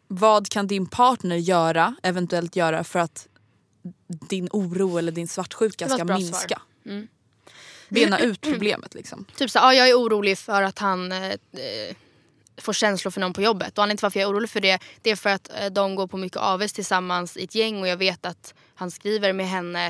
Vad 0.07 0.49
kan 0.49 0.67
din 0.67 0.85
partner 0.85 1.35
göra, 1.35 1.95
eventuellt 2.03 2.55
göra 2.55 2.83
för 2.83 2.99
att 2.99 3.27
din 4.07 4.49
oro 4.51 4.97
eller 4.97 5.11
din 5.11 5.27
svartsjuka 5.27 5.89
ska 5.89 6.05
minska? 6.05 6.61
Mm. 6.85 7.07
Bena 7.89 8.19
ut 8.19 8.41
problemet 8.51 8.93
liksom. 8.93 9.25
Typ 9.35 9.51
så, 9.51 9.59
ja, 9.59 9.73
jag 9.73 9.89
är 9.89 9.93
orolig 9.93 10.37
för 10.37 10.61
att 10.61 10.79
han 10.79 11.11
eh, 11.11 11.35
får 12.61 12.73
känslor 12.73 13.11
för 13.11 13.21
någon 13.21 13.33
på 13.33 13.41
jobbet. 13.41 13.77
Och 13.77 13.83
anledningen 13.83 13.97
till 13.97 14.05
varför 14.05 14.19
jag 14.19 14.29
är 14.29 14.33
orolig 14.33 14.49
för 14.49 14.59
det, 14.61 14.79
det 15.01 15.09
är 15.09 15.15
för 15.15 15.29
att 15.29 15.49
eh, 15.59 15.65
de 15.65 15.95
går 15.95 16.07
på 16.07 16.17
mycket 16.17 16.37
AWs 16.37 16.73
tillsammans 16.73 17.37
i 17.37 17.43
ett 17.43 17.55
gäng 17.55 17.81
och 17.81 17.87
jag 17.87 17.97
vet 17.97 18.25
att 18.25 18.53
han 18.75 18.91
skriver 18.91 19.33
med 19.33 19.47
henne 19.49 19.87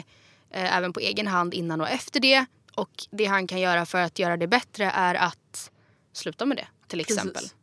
eh, 0.50 0.78
även 0.78 0.94
på 0.94 1.00
egen 1.00 1.28
hand 1.28 1.54
innan 1.54 1.82
och 1.82 1.90
efter 1.90 2.20
det. 2.20 2.46
Och 2.76 2.90
det 3.12 3.26
han 3.26 3.48
kan 3.48 3.60
göra 3.60 3.86
för 3.86 3.98
att 4.02 4.20
göra 4.20 4.38
det 4.38 4.48
bättre 4.48 4.86
är 4.96 5.16
att 5.16 5.72
sluta 6.14 6.46
med 6.46 6.58
det 6.58 6.68
till 6.88 7.00
exempel. 7.00 7.34
Precis. 7.34 7.54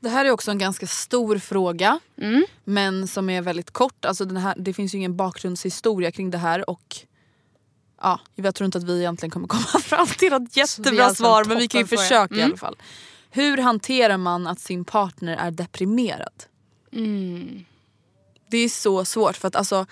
Det 0.00 0.08
här 0.08 0.24
är 0.24 0.30
också 0.30 0.50
en 0.50 0.58
ganska 0.58 0.86
stor 0.86 1.38
fråga 1.38 1.98
Mm. 2.18 2.44
men 2.64 3.08
som 3.08 3.30
är 3.30 3.42
väldigt 3.42 3.70
kort. 3.70 4.04
Alltså 4.04 4.24
den 4.24 4.36
här, 4.36 4.54
det 4.58 4.72
finns 4.74 4.94
ju 4.94 4.98
ingen 4.98 5.16
bakgrundshistoria 5.16 6.10
kring 6.12 6.30
det 6.30 6.38
här 6.38 6.70
och 6.70 6.96
ja, 8.02 8.20
jag 8.34 8.54
tror 8.54 8.64
inte 8.66 8.78
att 8.78 8.84
vi 8.84 8.98
egentligen 8.98 9.30
kommer 9.30 9.46
komma 9.48 9.62
fram 9.82 10.06
till 10.06 10.32
något 10.32 10.56
jättebra 10.56 11.04
har 11.04 11.14
svar 11.14 11.44
men 11.44 11.58
vi 11.58 11.68
kan 11.68 11.80
ju 11.80 11.86
försöka 11.86 12.34
i 12.34 12.38
Mm. 12.38 12.50
alla 12.50 12.56
fall. 12.56 12.76
Hur 13.36 13.58
hanterar 13.58 14.16
man 14.16 14.46
att 14.46 14.60
sin 14.60 14.84
partner 14.84 15.36
är 15.36 15.50
deprimerad? 15.50 16.44
Mm. 16.92 17.64
Det 18.50 18.56
är 18.58 18.68
så 18.68 19.04
svårt 19.04 19.36
för 19.36 19.48
att 19.48 19.56
alltså 19.56 19.86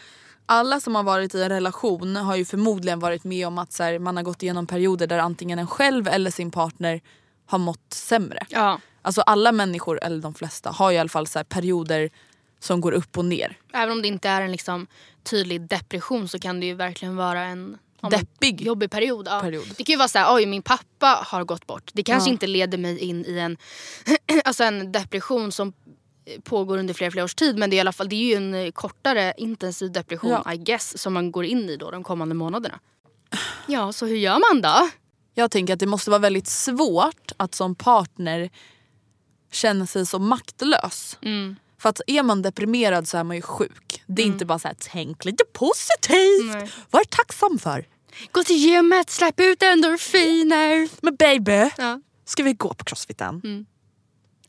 alla 0.46 0.80
som 0.80 0.94
har 0.94 1.02
varit 1.02 1.34
i 1.34 1.42
en 1.42 1.48
relation 1.48 2.16
har 2.16 2.36
ju 2.36 2.44
förmodligen 2.44 3.00
varit 3.00 3.24
med 3.24 3.46
om 3.46 3.58
att 3.58 3.72
så 3.72 3.82
här, 3.82 3.98
man 3.98 4.16
har 4.16 4.24
gått 4.24 4.42
igenom 4.42 4.66
perioder 4.66 5.06
där 5.06 5.18
antingen 5.18 5.58
en 5.58 5.66
själv 5.66 6.08
eller 6.08 6.30
sin 6.30 6.50
partner 6.50 7.00
har 7.46 7.58
mått 7.58 7.92
sämre. 7.92 8.46
Ja, 8.50 8.80
Alltså 9.02 9.20
alla 9.20 9.52
människor, 9.52 9.98
eller 10.02 10.22
de 10.22 10.34
flesta, 10.34 10.70
har 10.70 10.92
i 10.92 10.98
alla 10.98 11.08
fall 11.08 11.26
så 11.26 11.38
här 11.38 11.44
perioder 11.44 12.10
som 12.58 12.80
går 12.80 12.92
upp 12.92 13.18
och 13.18 13.24
ner. 13.24 13.58
även 13.72 13.92
om 13.92 14.02
det 14.02 14.08
inte 14.08 14.28
är 14.28 14.42
en 14.42 14.52
liksom, 14.52 14.86
tydlig 15.22 15.68
depression 15.68 16.28
så 16.28 16.38
kan 16.38 16.60
det 16.60 16.66
ju 16.66 16.74
verkligen 16.74 17.16
vara 17.16 17.40
en 17.40 17.78
Deppig. 18.10 18.60
jobbig 18.60 18.90
period. 18.90 19.26
Ja. 19.30 19.40
Period. 19.40 19.66
Det 19.76 19.84
kan 19.84 19.92
ju 19.92 19.96
vara 19.96 20.08
så 20.08 20.18
här, 20.18 20.34
oj 20.34 20.46
min 20.46 20.62
pappa 20.62 21.24
har 21.26 21.44
gått 21.44 21.66
bort. 21.66 21.90
Det 21.94 22.02
kanske 22.02 22.30
Ja. 22.30 22.32
inte 22.32 22.46
leder 22.46 22.78
mig 22.78 22.98
in 22.98 23.24
i 23.26 23.38
en, 23.38 23.56
alltså 24.44 24.64
en 24.64 24.92
depression 24.92 25.52
som 25.52 25.72
pågår 26.44 26.78
under 26.78 26.94
flera, 26.94 27.10
flera 27.10 27.24
års 27.24 27.34
tid. 27.34 27.58
Men 27.58 27.70
det 27.70 27.74
är 27.74 27.78
i 27.78 27.80
alla 27.80 27.92
fall 27.92 28.08
det 28.08 28.16
är 28.16 28.24
ju 28.24 28.34
en 28.34 28.54
eh, 28.54 28.70
kortare 28.70 29.34
intensiv 29.36 29.92
depression 29.92 30.30
Ja. 30.44 30.52
I 30.52 30.56
guess 30.56 30.98
som 30.98 31.12
man 31.14 31.32
går 31.32 31.44
in 31.44 31.70
i 31.70 31.76
då 31.76 31.90
de 31.90 32.02
kommande 32.04 32.34
månaderna. 32.34 32.80
Ja, 33.66 33.92
så 33.92 34.06
hur 34.06 34.16
gör 34.16 34.52
man 34.52 34.62
då? 34.62 34.88
Jag 35.34 35.50
tänker 35.50 35.74
att 35.74 35.80
det 35.80 35.86
måste 35.86 36.10
vara 36.10 36.18
väldigt 36.20 36.46
svårt 36.48 37.32
att 37.36 37.54
som 37.54 37.74
partner 37.74 38.50
känna 39.52 39.86
sig 39.86 40.06
så 40.06 40.18
maktlös. 40.18 41.18
Mm. 41.22 41.56
För 41.78 41.88
att 41.88 42.00
är 42.06 42.22
man 42.22 42.42
deprimerad 42.42 43.08
så 43.08 43.18
är 43.18 43.24
man 43.24 43.36
ju 43.36 43.42
sjuk. 43.42 44.02
Det 44.06 44.22
är 44.22 44.26
inte 44.26 44.44
bara 44.44 44.58
så 44.58 44.68
här, 44.68 44.76
tänk 44.80 45.24
lite 45.24 45.44
positivt. 45.52 46.54
Nej. 46.54 46.70
Vad 46.90 47.00
är 47.00 47.06
tacksam 47.06 47.58
för? 47.58 47.86
Gå 48.32 48.44
till 48.44 48.56
gymmet, 48.56 49.10
släpp 49.10 49.40
ut 49.40 49.62
endorfiner. 49.62 50.88
Men 51.02 51.16
baby, 51.16 51.70
Ja. 51.78 52.00
ska 52.24 52.42
vi 52.42 52.52
gå 52.52 52.74
på 52.74 52.84
crossfiten? 52.84 53.40
Mm. 53.44 53.66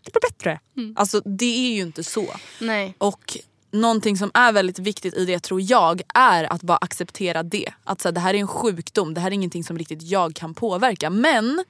Det 0.06 0.12
blir 0.12 0.22
bättre. 0.22 0.60
Alltså 0.96 1.20
det 1.20 1.68
är 1.70 1.76
ju 1.76 1.82
inte 1.82 2.04
så. 2.04 2.26
Nej. 2.62 2.96
Och 2.98 3.38
någonting 3.72 4.18
som 4.18 4.32
är 4.34 4.52
väldigt 4.52 4.80
viktigt 4.80 5.14
i 5.14 5.26
det 5.26 5.40
tror 5.40 5.62
jag 5.62 6.02
är 6.14 6.54
att 6.54 6.62
bara 6.62 6.78
acceptera 6.78 7.44
det. 7.44 7.74
Att 7.84 8.02
så 8.02 8.08
här, 8.08 8.14
det 8.14 8.20
här 8.20 8.34
är 8.34 8.38
en 8.38 8.48
sjukdom, 8.48 9.14
det 9.14 9.22
här 9.22 9.28
är 9.28 9.32
ingenting 9.34 9.64
som 9.64 9.78
riktigt 9.78 10.02
jag 10.02 10.36
kan 10.36 10.54
påverka. 10.54 11.10
Men 11.10 11.64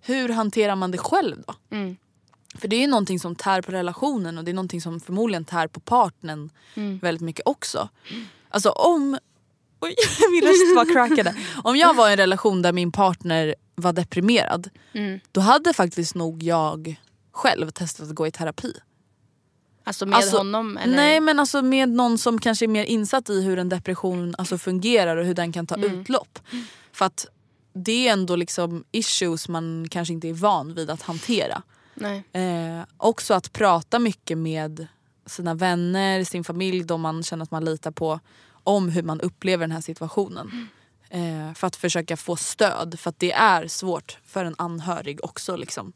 hur 0.00 0.28
hanterar 0.28 0.76
man 0.76 0.90
det 0.90 0.98
själv 0.98 1.36
då? 1.46 1.54
Mm. 1.70 1.96
För 2.58 2.68
det 2.68 2.76
är 2.76 2.80
ju 2.80 2.86
någonting 2.86 3.20
som 3.20 3.36
tär 3.36 3.62
på 3.62 3.72
relationen 3.72 4.38
och 4.38 4.44
det 4.44 4.50
är 4.50 4.54
någonting 4.54 4.80
som 4.80 5.00
förmodligen 5.00 5.44
tär 5.44 5.66
på 5.68 5.80
partnern 5.80 6.50
Mm. 6.74 6.98
väldigt 6.98 7.22
mycket 7.22 7.42
också. 7.46 7.88
Alltså 8.48 8.70
om... 8.70 9.18
Oj, 9.84 9.94
min 10.30 10.42
röst 10.42 10.76
var 10.76 10.92
crackade. 10.92 11.34
Om 11.64 11.76
jag 11.76 11.94
var 11.94 12.08
i 12.08 12.12
en 12.12 12.16
relation 12.16 12.62
där 12.62 12.72
min 12.72 12.92
partner 12.92 13.54
var 13.74 13.92
deprimerad 13.92 14.70
Mm. 14.92 15.20
då 15.32 15.40
hade 15.40 15.72
faktiskt 15.72 16.14
nog 16.14 16.42
jag 16.42 17.00
själv 17.32 17.70
testat 17.70 18.08
att 18.08 18.14
gå 18.14 18.26
i 18.26 18.30
terapi. 18.30 18.72
Alltså 19.84 20.06
med 20.06 20.16
Alltså, 20.16 20.36
honom? 20.36 20.76
Eller? 20.76 20.96
Nej 20.96 21.20
men 21.20 21.40
alltså 21.40 21.62
med 21.62 21.88
någon 21.88 22.18
som 22.18 22.40
kanske 22.40 22.64
är 22.64 22.68
mer 22.68 22.84
insatt 22.84 23.30
i 23.30 23.42
hur 23.42 23.58
en 23.58 23.68
depression 23.68 24.34
alltså, 24.38 24.58
fungerar 24.58 25.16
och 25.16 25.24
hur 25.24 25.34
den 25.34 25.52
kan 25.52 25.66
ta 25.66 25.74
Mm. 25.74 26.00
utlopp. 26.00 26.38
För 26.92 27.04
att 27.04 27.26
det 27.74 28.08
är 28.08 28.12
ändå 28.12 28.36
liksom 28.36 28.84
issues 28.92 29.48
man 29.48 29.86
kanske 29.90 30.14
inte 30.14 30.28
är 30.28 30.32
van 30.32 30.74
vid 30.74 30.90
att 30.90 31.02
hantera. 31.02 31.62
Eh, 32.32 32.84
också 32.96 33.34
att 33.34 33.52
prata 33.52 33.98
mycket 33.98 34.38
med 34.38 34.86
sina 35.26 35.54
vänner, 35.54 36.24
sin 36.24 36.44
familj, 36.44 36.84
de 36.84 37.00
man 37.00 37.22
känner 37.22 37.42
att 37.42 37.50
man 37.50 37.64
litar 37.64 37.90
på 37.90 38.20
om 38.64 38.88
hur 38.88 39.02
man 39.02 39.20
upplever 39.20 39.62
den 39.62 39.72
här 39.72 39.80
situationen. 39.80 40.68
Eh, 41.10 41.54
för 41.54 41.66
att 41.66 41.76
försöka 41.76 42.16
få 42.16 42.36
stöd. 42.36 43.00
För 43.00 43.10
att 43.10 43.18
det 43.18 43.32
är 43.32 43.68
svårt 43.68 44.18
för 44.26 44.44
en 44.44 44.54
anhörig 44.58 45.24
också. 45.24 45.56
Liksom. 45.56 45.92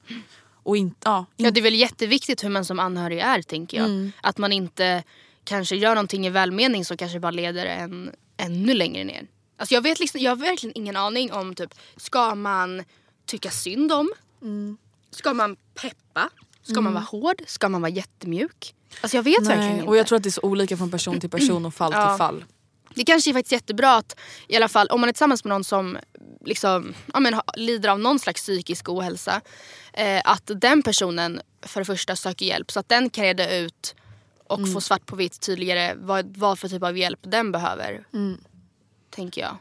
Och 0.63 0.77
in, 0.77 0.95
ja, 1.05 1.27
Ja, 1.37 1.51
det 1.51 1.61
är 1.61 1.63
väl 1.63 1.75
jätteviktigt 1.75 2.45
hur 2.45 2.49
man 2.49 2.65
som 2.65 2.79
anhörig 2.79 3.19
är 3.19 3.43
tänker 3.43 3.77
jag. 3.77 3.87
Mm. 3.87 4.13
Att 4.21 4.39
man 4.39 4.53
inte 4.53 5.03
kanske 5.45 5.77
gör 5.77 5.95
någonting 5.95 6.27
i 6.27 6.31
välmening 6.31 6.85
som 6.85 6.97
kanske 6.97 7.21
bara 7.21 7.31
leder 7.31 7.67
en 7.67 8.11
ännu 8.37 8.75
längre 8.75 9.05
ner. 9.05 9.27
Alltså 9.57 9.75
jag, 9.75 9.83
vet 9.83 10.01
liksom, 10.01 10.21
jag 10.21 10.31
har 10.31 10.37
verkligen 10.37 10.77
ingen 10.77 10.97
aning 10.97 11.33
om 11.33 11.55
typ, 11.55 11.75
ska 11.97 12.35
man 12.35 12.85
tycka 13.27 13.51
synd 13.51 13.93
om? 13.93 14.13
Mm. 14.43 14.77
Ska 15.11 15.35
man 15.35 15.57
peppa? 15.75 16.31
Ska 16.63 16.81
man 16.81 16.93
vara 16.93 17.05
hård? 17.05 17.43
Ska 17.47 17.69
man 17.69 17.81
vara 17.81 17.91
jättemjuk? 17.91 18.75
Alltså 19.01 19.17
jag 19.17 19.23
vet 19.23 19.41
verkligen 19.41 19.61
Nej, 19.61 19.73
inte. 19.73 19.89
och 19.89 19.97
jag 19.97 20.07
tror 20.07 20.17
att 20.17 20.23
det 20.23 20.29
är 20.29 20.31
så 20.31 20.41
olika 20.43 20.77
från 20.77 20.91
person 20.91 21.21
till 21.21 21.31
person 21.31 21.67
och 21.67 21.75
fall 21.75 21.93
till 21.93 22.19
fall. 22.19 22.45
Det 22.99 23.05
kanske 23.05 23.31
är 23.31 23.33
faktiskt 23.35 23.53
jättebra 23.53 23.95
att 23.95 24.17
i 24.49 24.57
alla 24.57 24.69
fall 24.69 24.87
om 24.87 25.01
man 25.01 25.09
är 25.09 25.13
tillsammans 25.13 25.45
med 25.45 25.49
någon 25.51 25.65
som 25.65 25.99
liksom, 26.45 26.95
ja, 27.13 27.21
men, 27.21 27.41
lider 27.57 27.89
av 27.89 28.01
någon 28.01 28.19
slags 28.19 28.43
psykisk 28.43 28.89
ohälsa. 28.89 29.41
Eh, 29.93 30.23
att 30.25 30.51
den 30.55 30.83
personen 30.83 31.41
för 31.63 31.81
det 31.81 31.85
första 31.85 32.17
söker 32.17 32.47
hjälp 32.47 32.71
så 32.73 32.81
att 32.81 32.89
den 32.89 33.11
kan 33.11 33.25
reda 33.25 33.57
ut 33.57 33.95
och 34.47 34.59
Mm. 34.59 34.73
få 34.73 34.81
svart 34.81 35.07
på 35.07 35.17
vitt 35.17 35.41
tydligare 35.41 35.95
vad, 35.97 36.37
vad 36.37 36.59
för 36.59 36.69
typ 36.69 36.83
av 36.83 36.99
hjälp 36.99 37.19
den 37.23 37.53
behöver. 37.53 38.05
Mm. 38.15 38.39
Tänker 39.11 39.41
jag. 39.41 39.57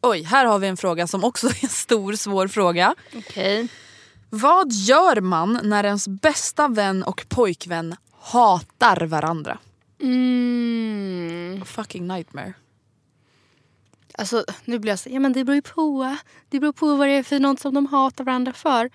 Oj, 0.00 0.22
här 0.22 0.44
har 0.44 0.58
vi 0.58 0.66
en 0.66 0.76
fråga 0.76 1.06
som 1.06 1.24
också 1.24 1.46
är 1.46 1.58
en 1.64 1.68
stor 1.68 2.12
svår 2.12 2.48
fråga. 2.48 2.94
Okej. 3.16 3.68
Vad 4.30 4.72
gör 4.72 5.20
man 5.20 5.60
när 5.62 5.84
ens 5.84 6.08
bästa 6.08 6.68
vän 6.68 7.02
och 7.02 7.24
pojkvän 7.28 7.96
hatar 8.20 9.06
varandra? 9.06 9.58
Mm. 10.00 11.64
Fucking 11.64 12.06
nightmare. 12.08 12.52
Alltså 14.18 14.44
nu 14.64 14.78
blir 14.78 14.92
jag 14.92 14.98
så, 14.98 15.08
ja 15.12 15.20
men 15.20 15.32
det 15.32 15.44
beror 15.44 15.54
ju 15.54 15.62
på. 15.62 16.16
Det 16.48 16.60
beror 16.60 16.72
på 16.72 16.94
vad 16.96 17.08
det 17.08 17.12
är 17.12 17.22
för 17.22 17.38
något 17.40 17.60
som 17.60 17.74
de 17.74 17.86
hatar 17.86 18.24
varandra 18.24 18.52
för. 18.52 18.90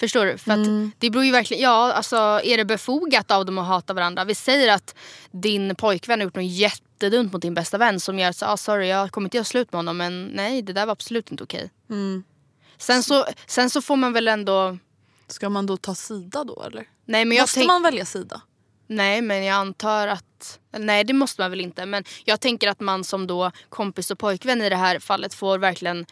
Förstår 0.00 0.26
du? 0.26 0.38
För 0.38 0.50
att 0.52 0.56
Mm. 0.66 0.92
det 0.98 1.10
beror 1.10 1.24
ju 1.24 1.32
verkligen, 1.32 1.62
ja 1.62 1.92
alltså 1.92 2.16
är 2.44 2.56
det 2.56 2.64
befogat 2.64 3.30
av 3.30 3.46
dem 3.46 3.58
att 3.58 3.66
hata 3.66 3.92
varandra? 3.94 4.24
Vi 4.24 4.34
säger 4.34 4.72
att 4.74 4.94
din 5.30 5.74
pojkvän 5.76 6.20
har 6.20 6.24
gjort 6.24 6.34
något 6.36 6.44
jättedumt 6.44 7.32
mot 7.32 7.42
din 7.42 7.54
bästa 7.54 7.78
vän 7.78 8.00
som 8.00 8.18
gör 8.18 8.30
att, 8.30 8.42
ah, 8.42 8.56
sorry 8.56 8.86
jag 8.88 9.10
kommer 9.12 9.26
inte 9.26 9.36
göra 9.36 9.44
slut 9.44 9.72
med 9.72 9.78
honom 9.78 9.96
men 9.96 10.24
nej 10.26 10.62
det 10.62 10.72
där 10.72 10.86
var 10.86 10.92
absolut 10.92 11.30
inte 11.30 11.44
okej. 11.44 11.70
Mm. 11.90 12.24
Sen, 12.78 13.02
så, 13.02 13.24
sen 13.46 13.70
så 13.70 13.82
får 13.82 13.96
man 13.96 14.12
väl 14.12 14.28
ändå, 14.28 14.78
Ska 15.28 15.48
man 15.48 15.66
då 15.66 15.76
ta 15.76 15.94
sida 15.94 16.44
då 16.44 16.62
eller? 16.62 16.86
nej 17.04 17.24
men 17.24 17.36
jag 17.36 17.42
Måste 17.42 17.54
tänk, 17.58 17.68
man 17.68 17.82
välja 17.82 18.04
sida? 18.04 18.40
Nej 18.86 19.22
men 19.22 19.44
jag 19.44 19.54
antar 19.54 20.06
att, 20.08 20.58
nej 20.78 21.04
det 21.04 21.12
måste 21.12 21.42
man 21.42 21.50
väl 21.50 21.60
inte. 21.60 21.86
Men 21.86 22.04
jag 22.24 22.40
tänker 22.40 22.68
att 22.68 22.80
man 22.80 23.04
som 23.04 23.26
då 23.26 23.50
kompis 23.68 24.10
och 24.10 24.18
pojkvän 24.18 24.62
i 24.62 24.68
det 24.68 24.76
här 24.76 24.98
fallet 24.98 25.34
får 25.34 25.58
verkligen 25.58 26.06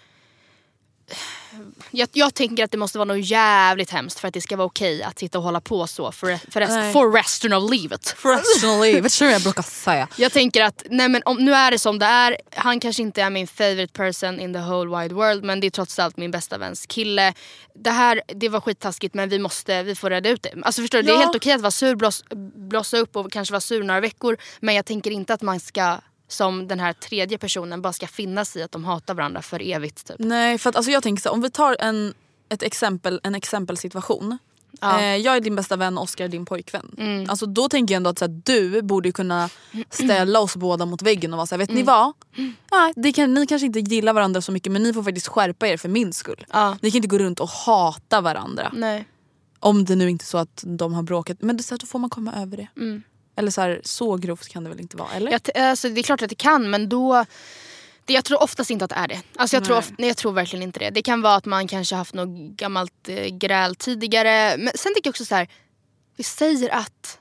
jag, 1.91 2.09
jag 2.13 2.35
tänker 2.35 2.65
att 2.65 2.71
det 2.71 2.77
måste 2.79 2.99
vara 2.99 3.05
något 3.07 3.27
jävligt 3.27 3.91
hemskt 3.91 4.21
för 4.21 4.29
att 4.29 4.35
det 4.35 4.41
ska 4.41 4.57
vara 4.57 4.67
okej 4.67 5.03
att 5.03 5.19
sitta 5.19 5.39
och 5.39 5.45
hålla 5.45 5.61
på 5.61 5.87
så 5.87 6.13
för, 6.13 6.51
för, 6.51 6.61
rest, 6.61 6.93
for 6.93 7.13
resten 7.13 7.53
of 7.53 7.71
livet. 7.71 8.17
Professionally, 8.23 9.01
vet 9.01 9.19
du 9.19 9.25
vad 9.25 9.35
jag 9.35 9.43
brukar 9.43 9.63
säga? 9.63 10.09
Jag 10.17 10.33
tänker 10.33 10.65
att 10.65 10.83
nej 10.91 11.09
men 11.09 11.23
om, 11.25 11.37
nu 11.37 11.55
är 11.55 11.71
det 11.71 11.79
som 11.79 11.99
det 11.99 12.07
är. 12.07 12.37
Han 12.55 12.81
kanske 12.81 13.03
inte 13.03 13.23
är 13.23 13.31
min 13.31 13.47
favorite 13.47 13.93
person 13.93 14.41
in 14.41 14.53
the 14.53 14.59
whole 14.61 15.01
wide 15.03 15.15
world 15.15 15.45
men 15.45 15.61
det 15.61 15.67
är 15.67 15.71
trots 15.71 15.99
allt 15.99 16.17
min 16.17 16.31
bästa 16.31 16.59
väns 16.59 16.87
kille. 16.87 17.35
Det 17.75 17.91
här 17.91 18.23
det 18.27 18.49
var 18.49 18.61
skittaskigt 18.61 19.15
men 19.15 19.29
vi 19.29 19.39
måste, 19.39 19.83
vi 19.83 19.95
får 19.95 20.11
reda 20.11 20.29
ut 20.29 20.43
det. 20.43 20.53
Alltså 20.63 20.83
förstår 20.83 20.99
du, 20.99 21.03
det 21.03 21.11
är 21.11 21.15
Ja. 21.15 21.21
helt 21.21 21.37
okej 21.37 21.53
att 21.53 21.61
vara 21.61 21.71
sur, 21.71 21.95
bloss, 21.95 22.25
blossa 22.57 22.97
upp 22.97 23.17
och 23.17 23.33
kanske 23.33 23.53
vara 23.53 23.61
sur 23.61 23.83
några 23.83 24.01
veckor. 24.01 24.37
Men 24.61 24.75
jag 24.75 24.87
tänker 24.87 25.11
inte 25.11 25.35
att 25.35 25.43
man 25.43 25.61
ska 25.61 25.99
som 26.33 26.69
den 26.69 26.81
här 26.81 26.93
tredje 26.93 27.39
personen 27.39 27.83
bara 27.83 27.93
ska 27.93 28.07
finna 28.07 28.45
sig 28.45 28.61
i 28.61 28.65
att 28.65 28.73
de 28.73 28.85
hatar 28.85 29.15
varandra 29.15 29.43
för 29.43 29.63
evigt. 29.71 30.07
Typ. 30.07 30.17
Nej 30.19 30.59
för 30.59 30.71
att 30.71 30.77
alltså 30.77 30.93
jag 30.93 31.03
tänker 31.03 31.23
så 31.23 31.31
om 31.31 31.41
vi 31.43 31.51
tar 31.51 31.77
en, 31.81 32.15
ett 32.49 32.63
exempel, 32.63 33.21
en 33.23 33.35
exempelsituation. 33.35 34.39
Ja. 34.81 35.01
Eh, 35.01 35.17
jag 35.17 35.37
är 35.37 35.41
din 35.41 35.57
bästa 35.57 35.77
vän, 35.77 35.99
Oskar 35.99 36.25
är 36.25 36.29
din 36.29 36.45
pojkvän. 36.45 36.95
Mm. 36.99 37.31
Alltså 37.31 37.47
då 37.47 37.69
tänker 37.69 37.95
jag 37.95 37.97
ändå 37.97 38.11
att 38.11 38.19
så 38.19 38.25
här, 38.25 38.41
du 38.45 38.83
borde 38.83 39.13
kunna 39.13 39.49
ställa 39.91 40.41
oss 40.41 40.57
båda 40.57 40.87
mot 40.87 41.03
väggen 41.03 41.33
och 41.33 41.37
vara 41.37 41.47
såhär, 41.47 41.59
vet 41.59 41.69
Mm. 41.71 41.81
ni 41.81 41.87
vad? 41.87 42.13
Nej, 42.73 42.93
det 42.97 43.13
kan, 43.13 43.35
ni 43.35 43.47
kanske 43.47 43.67
inte 43.67 43.81
gillar 43.81 44.13
varandra 44.13 44.41
så 44.41 44.53
mycket 44.53 44.73
men 44.73 44.83
ni 44.83 44.93
får 44.93 45.03
faktiskt 45.03 45.29
skärpa 45.29 45.69
er 45.69 45.77
för 45.77 45.89
min 45.89 46.13
skull. 46.13 46.45
Ja. 46.53 46.77
Ni 46.81 46.91
kan 46.91 46.97
inte 46.97 47.09
gå 47.09 47.19
runt 47.19 47.41
och 47.41 47.49
hata 47.49 48.21
varandra. 48.21 48.71
Nej. 48.75 49.09
Om 49.59 49.85
det 49.85 49.97
nu 49.97 50.11
inte 50.11 50.23
är 50.23 50.27
så 50.27 50.39
att 50.39 50.65
de 50.67 50.95
har 50.95 51.03
bråkat. 51.03 51.37
Men 51.41 51.57
det 51.57 51.61
är 51.61 51.65
så 51.65 51.75
här, 51.75 51.79
då 51.79 51.87
får 51.87 51.99
man 51.99 52.11
komma 52.11 52.33
över 52.43 52.57
det. 52.57 52.69
Mm. 52.77 53.03
Eller 53.37 53.51
så, 53.51 53.61
här, 53.61 53.81
så 53.85 54.17
grovt 54.17 54.49
kan 54.49 54.65
det 54.65 54.71
väl 54.71 54.81
inte 54.81 54.97
vara? 54.97 55.13
Eller? 55.13 55.33
Jag, 55.33 55.59
alltså, 55.59 55.89
det 55.89 56.01
är 56.01 56.03
klart 56.03 56.23
att 56.23 56.29
det 56.29 56.35
kan 56.35 56.71
men 56.71 56.89
då 56.89 57.25
det, 58.05 58.13
jag 58.13 58.25
tror 58.25 58.43
oftast 58.43 58.71
inte 58.71 58.85
att 58.85 58.89
det 58.91 58.97
är 58.97 59.09
det. 59.09 59.21
Alltså 59.37 59.57
jag, 59.57 59.65
tror, 59.65 59.77
of- 59.79 59.93
nej, 59.99 60.09
jag 60.09 60.17
tror 60.17 60.33
verkligen 60.33 60.63
inte 60.63 60.79
det. 60.79 60.91
Det 60.91 61.03
kan 61.03 61.23
vara 61.23 61.35
att 61.35 61.45
man 61.45 61.69
kanske 61.69 61.95
haft 61.95 62.15
något 62.15 62.57
gammalt 62.57 63.09
eh, 63.09 63.27
gräl 63.27 63.75
tidigare. 63.77 64.57
Men 64.59 64.73
sen 64.75 64.95
tycker 64.95 65.09
jag 65.09 65.13
också 65.13 65.25
så 65.25 65.35
här. 65.35 65.49
Vi 66.17 66.25
säger 66.25 66.71
att 66.71 67.19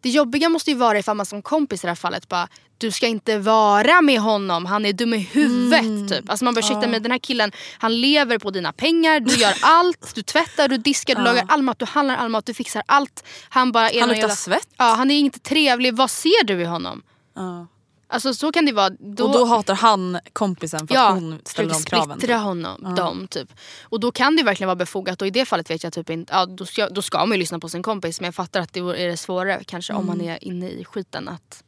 det 0.00 0.08
jobbiga 0.10 0.48
måste 0.48 0.70
ju 0.70 0.76
vara 0.76 0.98
ifall 0.98 1.16
man 1.16 1.26
som 1.26 1.42
kompis 1.42 1.84
i 1.84 1.86
det 1.86 1.90
här 1.90 1.94
fallet 1.94 2.28
bara 2.28 2.48
du 2.78 2.90
ska 2.90 3.06
inte 3.06 3.38
vara 3.38 4.00
med 4.00 4.20
honom, 4.20 4.66
han 4.66 4.86
är 4.86 4.92
dum 4.92 5.14
i 5.14 5.18
huvudet. 5.18 6.08
Typ. 6.08 6.30
Alltså 6.30 6.44
man 6.44 6.54
bara 6.54 6.58
ursäkta 6.60 6.88
mig 6.88 7.00
den 7.00 7.10
här 7.10 7.18
killen 7.18 7.52
han 7.78 8.00
lever 8.00 8.38
på 8.38 8.50
dina 8.50 8.72
pengar, 8.72 9.20
du 9.20 9.34
gör 9.34 9.54
allt, 9.62 10.14
du 10.14 10.22
tvättar, 10.22 10.68
du 10.68 10.76
diskar, 10.76 11.14
du 11.14 11.22
lagar 11.22 11.44
all 11.48 11.62
mat, 11.62 11.78
du 11.78 11.84
handlar 11.84 12.16
all 12.16 12.28
mat, 12.28 12.46
du 12.46 12.54
fixar 12.54 12.82
allt. 12.86 13.24
Han 13.48 13.72
bara 13.72 13.90
är 13.90 14.00
Han 14.00 14.08
luktar 14.08 14.20
jävla- 14.20 14.34
svett. 14.36 14.68
Ja, 14.76 14.84
han 14.84 15.10
är 15.10 15.18
inte 15.18 15.38
trevlig, 15.38 15.94
vad 15.96 16.10
ser 16.10 16.44
du 16.44 16.60
i 16.60 16.64
honom? 16.64 17.02
Ja. 17.36 17.66
Alltså 18.12 18.34
så 18.34 18.52
kan 18.52 18.64
det 18.66 18.72
vara. 18.72 18.90
Då, 18.90 19.24
Och 19.26 19.32
då 19.32 19.44
hatar 19.44 19.74
han 19.74 20.18
kompisen 20.32 20.78
för 20.88 20.94
att 20.94 21.00
ja, 21.00 21.10
hon 21.10 21.40
ställer 21.44 21.68
de 21.74 21.82
kraven. 21.82 22.18
splittra 22.18 22.36
typ. 22.36 22.44
honom, 22.44 22.94
dem 22.94 23.26
typ. 23.30 23.52
Och 23.82 24.00
då 24.00 24.12
kan 24.12 24.36
det 24.36 24.42
verkligen 24.42 24.66
vara 24.68 24.76
befogat 24.76 25.20
och 25.22 25.26
i 25.28 25.30
det 25.30 25.44
fallet 25.44 25.70
vet 25.70 25.84
jag 25.84 25.92
typ 25.92 26.10
inte, 26.10 26.32
ja 26.32 26.46
då 26.46 26.66
ska, 26.66 26.88
då 26.88 27.02
ska 27.02 27.18
man 27.18 27.30
ju 27.32 27.36
lyssna 27.38 27.58
på 27.58 27.68
sin 27.68 27.82
kompis 27.82 28.20
men 28.20 28.24
jag 28.26 28.34
fattar 28.34 28.60
att 28.60 28.72
det 28.72 28.80
är 28.80 29.08
det 29.08 29.16
svårare 29.16 29.62
kanske 29.66 29.92
om 29.92 30.04
Mm. 30.04 30.18
man 30.18 30.26
är 30.28 30.44
inne 30.44 30.70
i 30.70 30.84
skiten 30.84 31.28
att 31.28 31.64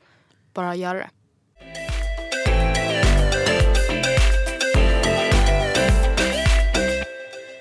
bara 0.55 0.75
göra 0.77 0.99
det. 0.99 1.11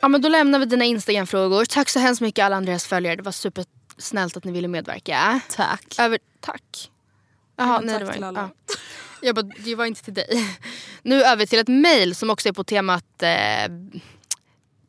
Ja 0.02 0.08
men 0.08 0.22
då 0.22 0.30
lämnar 0.30 0.60
vi 0.60 0.66
dina 0.66 0.86
Instagram-frågor. 0.86 1.66
Tack 1.66 1.90
så 1.90 2.00
hemskt 2.00 2.22
mycket 2.22 2.46
alla 2.46 2.56
Andreas 2.56 2.86
följare. 2.86 3.16
Det 3.16 3.24
var 3.24 3.32
supersnällt 3.32 4.38
att 4.38 4.44
ni 4.44 4.52
ville 4.52 4.68
medverka. 4.68 5.40
Tack. 5.50 5.96
Över, 6.00 6.20
tack. 6.40 6.92
Jaha, 7.56 7.82
nej 7.84 8.00
det 8.00 8.06
var 8.06 8.14
inte. 8.14 8.40
Ja. 8.40 8.50
Jag 9.22 9.36
bara, 9.36 9.46
det 9.58 9.76
var 9.76 9.86
inte 9.86 10.04
till 10.04 10.14
dig. 10.14 10.58
Nu 11.02 11.24
över 11.24 11.46
till 11.46 11.60
ett 11.60 11.68
mail 11.68 12.16
som 12.16 12.30
också 12.30 12.50
är 12.50 12.54
på 12.54 12.64
temat... 12.64 13.24
Eh, 13.24 13.72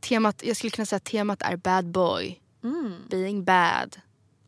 temat 0.00 0.42
jag 0.44 0.56
skulle 0.56 0.70
kunna 0.70 0.86
säga 0.86 0.96
att 0.96 1.04
temat 1.04 1.42
är 1.42 1.56
bad 1.56 1.86
boy. 1.86 2.40
Being 3.10 3.44
bad. 3.44 3.96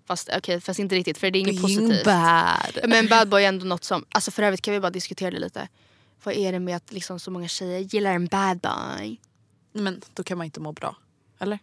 Fast, 0.07 0.31
okay, 0.37 0.61
fast 0.61 0.79
inte 0.79 0.95
riktigt 0.95 1.19
för 1.19 1.31
det 1.31 1.39
är 1.39 1.41
inget 1.41 1.63
positivt. 1.63 2.05
bad. 2.05 2.79
Men 2.89 3.09
bad 3.09 3.29
boy 3.29 3.45
är 3.45 3.49
ändå 3.49 3.67
något 3.67 3.85
som... 3.85 4.05
Alltså 4.11 4.31
för 4.31 4.43
övrigt 4.43 4.63
kan 4.63 4.75
vi 4.75 4.81
bara 4.81 4.91
diskutera 4.91 5.31
det 5.31 5.39
lite. 5.39 5.69
Vad 6.25 6.35
är 6.35 6.53
det 6.53 6.61
med 6.61 6.77
att 6.77 6.93
liksom 6.93 7.21
så 7.21 7.31
många 7.31 7.49
tjejer 7.49 7.79
gillar 7.79 8.13
en 8.13 8.27
bad 8.27 8.59
boy? 8.59 9.21
Men 9.73 10.03
då 10.15 10.23
kan 10.23 10.39
man 10.39 10.45
inte 10.45 10.61
må 10.61 10.73
bra. 10.73 10.97
Eller? 11.39 11.59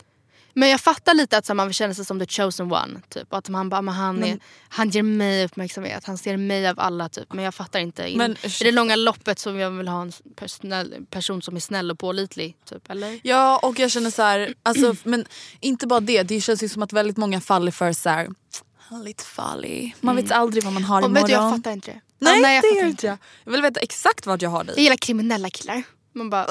Men 0.54 0.70
jag 0.70 0.82
fattar 0.82 1.14
lite 1.14 1.38
att 1.38 1.46
så, 1.46 1.54
man 1.54 1.74
känna 1.74 1.94
sig 1.94 2.06
som 2.06 2.20
the 2.20 2.26
chosen 2.26 2.72
one. 2.72 3.02
Typ. 3.10 3.34
Att 3.34 3.50
man 3.50 3.70
bara, 3.70 3.82
men 3.82 3.94
han, 3.94 4.24
är, 4.24 4.40
han 4.70 4.90
ger 4.90 5.04
mig 5.04 5.46
uppmärksamhet, 5.46 6.06
han 6.06 6.18
ser 6.18 6.38
mig 6.38 6.68
av 6.68 6.80
alla. 6.80 7.10
Typ. 7.10 7.34
Men 7.34 7.46
jag 7.46 7.56
fattar 7.56 7.80
inte. 7.80 8.14
Men- 8.18 8.32
I 8.32 8.64
det 8.64 8.72
långa 8.72 8.96
loppet 8.96 9.40
så 9.40 9.52
vill 9.52 9.62
jag 9.62 9.72
vill 9.72 9.88
ha 9.88 10.02
en 10.02 10.12
personell, 10.36 10.96
person 11.10 11.42
som 11.42 11.56
är 11.56 11.60
snäll 11.60 11.92
och 11.92 12.00
pålitlig. 12.00 12.56
Typ, 12.70 12.90
eller? 12.92 13.20
Ja 13.24 13.58
och 13.64 13.80
jag 13.80 13.92
känner 13.92 14.10
så 14.12 14.22
här, 14.22 14.54
alltså, 14.64 14.96
men 15.04 15.26
inte 15.60 15.88
bara 15.88 16.00
det. 16.00 16.24
Det 16.24 16.42
känns 16.42 16.64
ju 16.64 16.70
som 16.70 16.82
att 16.84 16.94
väldigt 16.94 17.18
många 17.18 17.42
faller 17.42 17.72
för 17.72 17.94
så 17.94 18.10
här, 18.10 18.30
"Han 18.78 19.00
är 19.00 19.04
lite 19.06 19.24
farlig. 19.24 19.96
Man 20.02 20.16
vet 20.16 20.32
aldrig 20.32 20.64
vad 20.64 20.74
man 20.74 20.84
har 20.84 21.02
Och, 21.02 21.06
imorgon. 21.06 21.14
vet 21.24 21.26
du, 21.28 21.34
jag 21.34 21.56
fattar 21.56 21.72
inte 21.72 21.92
det. 21.92 22.02
Nej, 22.20 22.36
Ja, 22.36 22.42
nej 22.42 22.56
jag 22.56 22.64
det 22.64 22.80
gör 22.80 22.88
inte 22.88 23.08
jag. 23.08 23.18
Jag 23.44 23.52
vill 23.52 23.62
veta 23.62 23.80
exakt 23.80 24.26
vart 24.26 24.42
jag 24.42 24.50
har 24.50 24.64
dig. 24.64 24.74
Jag 24.76 24.84
gillar 24.84 24.96
kriminella 24.98 25.50
killar. 25.50 25.84
Man 26.14 26.30
bara, 26.30 26.46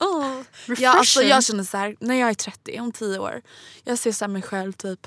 Oh. 0.00 0.42
refreshing. 0.66 0.76
Ja, 0.84 0.90
alltså, 0.98 1.22
jag 1.22 1.44
känner 1.44 1.64
så 1.64 1.76
här, 1.76 1.96
när 2.00 2.14
jag 2.14 2.30
är 2.30 2.34
30 2.34 2.80
om 2.80 2.92
10 2.92 3.18
år. 3.18 3.42
Jag 3.84 3.98
ser 3.98 4.12
så 4.12 4.24
här 4.24 4.28
mig 4.32 4.42
själv 4.42 4.72
typ 4.72 5.06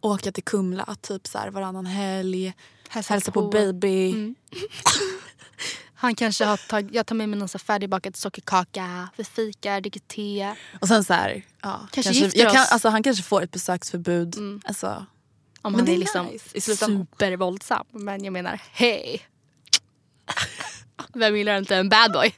åka 0.00 0.32
till 0.32 0.44
Kumla 0.44 0.96
typ 1.00 1.26
så 1.26 1.38
här, 1.38 1.50
varannan 1.50 1.86
helg. 1.86 2.54
Hälsa 2.88 3.14
Hälsa 3.14 3.32
på, 3.32 3.42
på. 3.42 3.48
baby. 3.48 4.34
Han 5.94 6.14
kanske 6.14 6.44
har 6.44 6.56
tagit, 6.56 6.94
jag 6.94 7.06
tar 7.06 7.14
med 7.14 7.28
mig 7.28 7.38
någon 7.38 7.48
så 7.48 7.58
färdigbakad 7.58 8.16
sockerkaka, 8.16 9.08
vi 9.16 9.24
fikar, 9.24 9.80
dricker 9.80 10.00
te. 10.00 10.54
Och 10.80 10.88
sen 10.88 11.04
så 11.04 11.12
här, 11.12 11.42
ja, 11.62 11.88
Kanske 11.92 12.12
gifter 12.12 12.40
jag 12.40 12.52
kan, 12.52 12.66
alltså, 12.70 12.88
Han 12.88 13.02
kanske 13.02 13.22
får 13.24 13.42
ett 13.42 13.50
besöksförbud. 13.50 14.36
Alltså, 14.64 15.06
Om 15.62 15.72
Men 15.72 15.74
han 15.74 15.84
det 15.84 15.92
är, 15.92 15.98
liksom 15.98 16.26
nice 16.26 16.48
i 16.52 16.60
supervåldsam. 16.60 17.86
Men 17.90 18.24
jag 18.24 18.32
menar, 18.32 18.60
hej. 18.72 19.22
Vem 21.14 21.36
gillar 21.36 21.58
inte 21.58 21.76
en 21.76 21.88
bad 21.88 22.12
boy? 22.12 22.34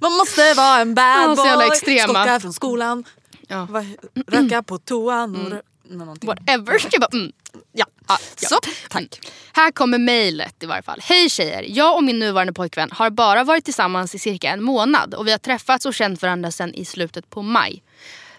man 0.00 0.12
måste 0.12 0.54
vara 0.54 0.80
en 0.80 0.94
bad 0.94 1.36
så 1.36 1.42
boy. 1.42 1.46
jävla 1.50 1.66
extrema. 1.66 2.02
Skocka 2.14 2.40
från 2.40 2.52
skolan. 2.52 3.04
Ja. 3.48 3.68
Röka 4.26 4.62
på 4.62 4.78
toan. 4.78 5.36
Och 5.36 5.52
rö- 5.52 5.62
någonting. 5.88 6.26
Whatever. 6.26 6.80
Jag 6.92 7.00
bara, 7.00 7.08
mm. 7.12 7.32
Ja. 7.72 7.86
Ja, 8.08 8.18
så, 8.36 8.58
tack. 8.90 9.20
Här 9.52 9.70
kommer 9.70 9.98
mejlet 9.98 10.62
i 10.62 10.66
varje 10.66 10.82
fall. 10.82 11.00
Hej 11.02 11.28
tjejer! 11.30 11.64
Jag 11.68 11.96
och 11.96 12.04
min 12.04 12.18
nuvarande 12.18 12.52
pojkvän 12.52 12.88
har 12.92 13.10
bara 13.10 13.44
varit 13.44 13.64
tillsammans 13.64 14.14
i 14.14 14.18
cirka 14.18 14.50
en 14.50 14.62
månad 14.62 15.14
och 15.14 15.26
vi 15.26 15.30
har 15.30 15.38
träffats 15.38 15.86
och 15.86 15.94
känt 15.94 16.22
varandra 16.22 16.50
sedan 16.50 16.74
i 16.74 16.84
slutet 16.84 17.30
på 17.30 17.42
maj. 17.42 17.82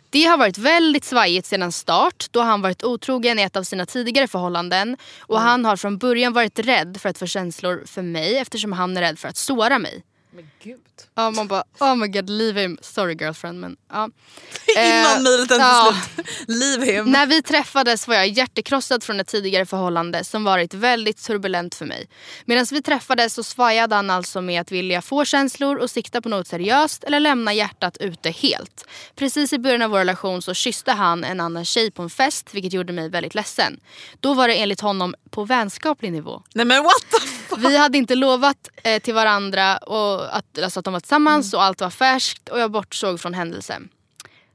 Det 0.09 0.23
har 0.23 0.37
varit 0.37 0.57
väldigt 0.57 1.03
svajigt 1.05 1.47
sedan 1.47 1.71
start 1.71 2.27
då 2.31 2.41
han 2.41 2.61
varit 2.61 2.83
otrogen 2.83 3.39
i 3.39 3.41
ett 3.41 3.55
av 3.55 3.63
sina 3.63 3.85
tidigare 3.85 4.27
förhållanden 4.27 4.97
och 5.19 5.39
han 5.39 5.65
har 5.65 5.75
från 5.75 5.97
början 5.97 6.33
varit 6.33 6.59
rädd 6.59 6.97
för 7.01 7.09
att 7.09 7.17
få 7.17 7.25
känslor 7.25 7.83
för 7.85 8.01
mig 8.01 8.37
eftersom 8.37 8.71
han 8.71 8.97
är 8.97 9.01
rädd 9.01 9.19
för 9.19 9.27
att 9.27 9.37
såra 9.37 9.79
mig. 9.79 10.03
Men 10.31 10.49
gud. 10.63 10.79
Ja, 11.15 11.31
man 11.31 11.47
bara 11.47 11.63
oh 11.79 11.95
my 11.95 12.07
god 12.07 12.29
leave 12.29 12.61
him. 12.61 12.77
Sorry 12.81 13.15
girlfriend 13.15 13.59
men 13.59 13.77
ja. 13.91 14.03
Innan 14.77 15.17
Eh, 15.17 15.21
mejlet 15.21 15.51
ens 15.51 15.61
ja. 15.61 15.95
slut. 16.15 16.27
Leave 16.47 16.85
him. 16.85 17.11
När 17.11 17.25
vi 17.25 17.41
träffades 17.41 18.07
var 18.07 18.15
jag 18.15 18.27
hjärtekrossad 18.27 19.03
från 19.03 19.19
ett 19.19 19.27
tidigare 19.27 19.65
förhållande 19.65 20.23
som 20.23 20.43
varit 20.43 20.73
väldigt 20.73 21.23
turbulent 21.23 21.75
för 21.75 21.85
mig. 21.85 22.09
Medan 22.45 22.65
vi 22.71 22.81
träffades 22.81 23.33
så 23.33 23.43
svajade 23.43 23.95
han 23.95 24.09
alltså 24.09 24.41
med 24.41 24.61
att 24.61 24.71
vilja 24.71 25.01
få 25.01 25.25
känslor 25.25 25.77
och 25.77 25.89
sikta 25.89 26.21
på 26.21 26.29
något 26.29 26.47
seriöst 26.47 27.03
eller 27.03 27.19
lämna 27.19 27.53
hjärtat 27.53 27.97
ute 27.97 28.29
helt. 28.29 28.85
Precis 29.15 29.53
i 29.53 29.59
början 29.59 29.81
av 29.81 29.89
vår 29.89 29.97
relation 29.97 30.41
så 30.41 30.53
kysste 30.53 30.91
han 30.91 31.23
en 31.23 31.39
annan 31.39 31.65
tjej 31.65 31.91
på 31.91 32.01
en 32.01 32.09
fest 32.09 32.53
vilket 32.53 32.73
gjorde 32.73 32.93
mig 32.93 33.09
väldigt 33.09 33.35
ledsen. 33.35 33.79
Då 34.19 34.33
var 34.33 34.47
det 34.47 34.55
enligt 34.55 34.81
honom 34.81 35.15
på 35.29 35.45
vänskaplig 35.45 36.11
nivå. 36.11 36.43
Nej 36.53 36.65
men 36.65 36.83
what 36.83 37.01
the 37.11 37.27
fuck. 37.27 37.36
Vi 37.57 37.77
hade 37.77 37.97
inte 37.97 38.15
lovat 38.15 38.69
eh, 38.83 39.01
till 39.01 39.13
varandra 39.13 39.77
och 39.77 40.37
att, 40.37 40.59
alltså 40.63 40.79
att 40.79 40.85
de 40.85 40.93
var 40.93 40.99
tillsammans 40.99 41.53
och 41.53 41.63
allt 41.63 41.81
var 41.81 41.89
färskt 41.89 42.49
och 42.49 42.59
jag 42.59 42.71
bortsåg 42.71 43.19
från 43.19 43.33
händelsen. 43.33 43.89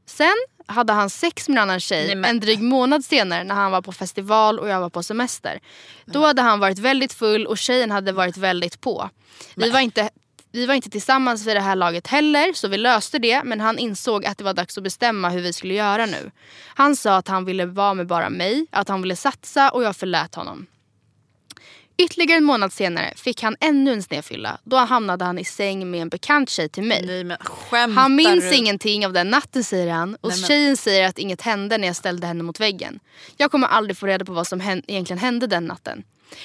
Sen 0.06 0.34
hade 0.66 0.92
han 0.92 1.10
sex 1.10 1.48
med 1.48 1.56
en 1.56 1.62
annan 1.62 1.80
tjej 1.80 2.12
en 2.12 2.40
dryg 2.40 2.62
månad 2.62 3.04
senare 3.04 3.44
när 3.44 3.54
han 3.54 3.72
var 3.72 3.82
på 3.82 3.92
festival 3.92 4.58
och 4.58 4.68
jag 4.68 4.80
var 4.80 4.90
på 4.90 5.02
semester. 5.02 5.60
Då 6.04 6.26
hade 6.26 6.42
han 6.42 6.60
varit 6.60 6.78
väldigt 6.78 7.12
full 7.12 7.46
och 7.46 7.58
tjejen 7.58 7.90
hade 7.90 8.12
varit 8.12 8.36
väldigt 8.36 8.80
på. 8.80 9.10
Vi 9.54 9.70
var 9.70 9.80
inte 9.80 10.10
vi 10.54 10.66
var 10.66 10.74
inte 10.74 10.90
tillsammans 10.90 11.46
vid 11.46 11.56
det 11.56 11.60
här 11.60 11.76
laget 11.76 12.06
heller 12.06 12.52
så 12.52 12.68
vi 12.68 12.78
löste 12.78 13.18
det 13.18 13.44
men 13.44 13.60
han 13.60 13.78
insåg 13.78 14.26
att 14.26 14.38
det 14.38 14.44
var 14.44 14.54
dags 14.54 14.78
att 14.78 14.84
bestämma 14.84 15.28
hur 15.28 15.40
vi 15.40 15.52
skulle 15.52 15.74
göra 15.74 16.06
nu. 16.06 16.30
Han 16.66 16.96
sa 16.96 17.16
att 17.16 17.28
han 17.28 17.44
ville 17.44 17.66
vara 17.66 17.94
med 17.94 18.06
bara 18.06 18.30
mig, 18.30 18.66
att 18.70 18.88
han 18.88 19.02
ville 19.02 19.16
satsa 19.16 19.70
och 19.70 19.82
jag 19.82 19.96
förlät 19.96 20.34
honom. 20.34 20.66
Ytterligare 21.98 22.36
en 22.38 22.44
månad 22.44 22.72
senare 22.72 23.12
fick 23.16 23.42
han 23.42 23.56
ännu 23.60 23.92
en 23.92 24.02
snedfylla. 24.02 24.58
Då 24.64 24.76
hamnade 24.76 25.24
han 25.24 25.38
i 25.38 25.44
säng 25.44 25.90
med 25.90 26.02
en 26.02 26.08
bekant 26.08 26.50
tjej 26.50 26.68
till 26.68 26.82
mig. 26.82 27.02
Nej 27.06 27.24
men 27.24 27.96
Han 27.96 28.14
minns 28.14 28.50
du? 28.50 28.54
ingenting 28.56 29.06
av 29.06 29.12
den 29.12 29.30
natten 29.30 29.64
säger 29.64 29.92
han 29.92 30.14
och 30.20 30.30
Nej, 30.30 30.38
men- 30.40 30.48
tjejen 30.48 30.76
säger 30.76 31.08
att 31.08 31.18
inget 31.18 31.40
hände 31.40 31.78
när 31.78 31.86
jag 31.86 31.96
ställde 31.96 32.26
henne 32.26 32.42
mot 32.42 32.60
väggen. 32.60 33.00
Jag 33.36 33.50
kommer 33.50 33.66
aldrig 33.68 33.96
få 33.96 34.06
reda 34.06 34.24
på 34.24 34.32
vad 34.32 34.46
som 34.46 34.60
hän- 34.60 34.82
egentligen 34.86 35.18
hände 35.18 35.46
den 35.46 35.64
natten. 35.66 36.02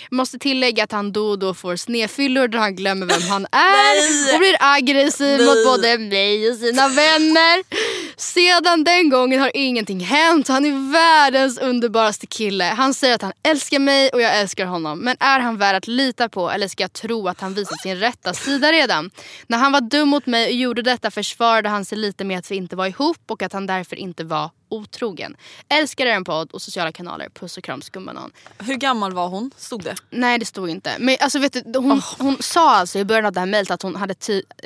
Jag 0.10 0.18
måste 0.18 0.40
tillägga 0.40 0.84
att 0.84 0.92
han 0.92 1.12
då 1.12 1.28
och 1.30 1.40
då 1.40 1.54
får 1.54 1.76
snedfyllor 1.76 2.48
där 2.48 2.60
han 2.60 2.76
glömmer 2.76 3.06
vem 3.06 3.22
han 3.22 3.46
är 3.52 4.34
och 4.34 4.40
blir 4.40 4.56
aggressiv 4.60 5.40
mot 5.40 5.66
både 5.66 5.98
mig 5.98 6.50
och 6.52 6.58
sina 6.58 6.88
vänner. 6.90 7.64
Sedan 8.20 8.84
den 8.84 9.10
gången 9.10 9.40
har 9.40 9.52
ingenting 9.54 10.00
hänt. 10.00 10.48
Han 10.48 10.66
är 10.66 10.92
världens 10.92 11.58
underbaraste 11.58 12.28
kille. 12.28 12.64
Han 12.64 12.94
säger 12.94 13.16
att 13.16 13.22
han 13.22 13.34
älskar 13.44 13.80
mig 13.80 14.10
och 14.10 14.22
jag 14.22 14.40
älskar 14.40 14.66
honom. 14.66 15.00
Men 15.00 15.18
är 15.20 15.40
han 15.40 15.58
värd 15.58 15.76
att 15.76 15.88
lita 15.88 16.30
på 16.30 16.52
eller 16.52 16.68
ska 16.68 16.84
jag 16.84 16.94
tro 16.94 17.28
att 17.28 17.42
han 17.42 17.54
visat 17.54 17.82
sin 17.82 17.98
rätta 17.98 18.34
sida 18.34 18.72
redan? 18.72 19.12
När 19.48 19.58
han 19.58 19.72
var 19.72 19.82
dum 19.82 20.10
mot 20.10 20.26
mig 20.26 20.46
och 20.46 20.52
gjorde 20.52 20.82
detta 20.82 21.12
försvarade 21.12 21.70
han 21.70 21.86
sig 21.86 21.98
lite 21.98 22.24
med 22.24 22.40
att 22.40 22.52
vi 22.52 22.56
inte 22.56 22.76
var 22.76 22.88
ihop 22.88 23.22
och 23.28 23.42
att 23.42 23.54
han 23.54 23.68
därför 23.68 23.96
inte 23.96 24.24
var 24.24 24.50
otrogen. 24.70 25.36
Älskar 25.70 26.06
er 26.06 26.12
en 26.12 26.24
podd 26.24 26.52
och 26.52 26.62
sociala 26.62 26.92
kanaler. 26.92 27.30
Puss 27.30 27.58
och 27.58 27.64
kram 27.64 27.82
skumbanan. 27.82 28.32
Hur 28.60 28.76
gammal 28.76 29.14
var 29.14 29.28
hon? 29.28 29.52
Stod 29.58 29.84
det? 29.84 29.96
Nej 30.10 30.40
det 30.40 30.46
stod 30.46 30.70
inte. 30.70 30.96
Men 31.00 31.18
alltså 31.20 31.40
vet 31.40 31.74
du, 31.74 31.80
hon, 31.80 32.02
hon 32.18 32.38
sa 32.40 32.76
alltså 32.76 33.00
i 33.00 33.06
början 33.06 33.26
av 33.26 33.32
det 33.32 33.40
här 33.40 33.48
mejlet 33.48 33.72
att 33.72 33.82
hon 33.82 33.96
hade 33.96 34.16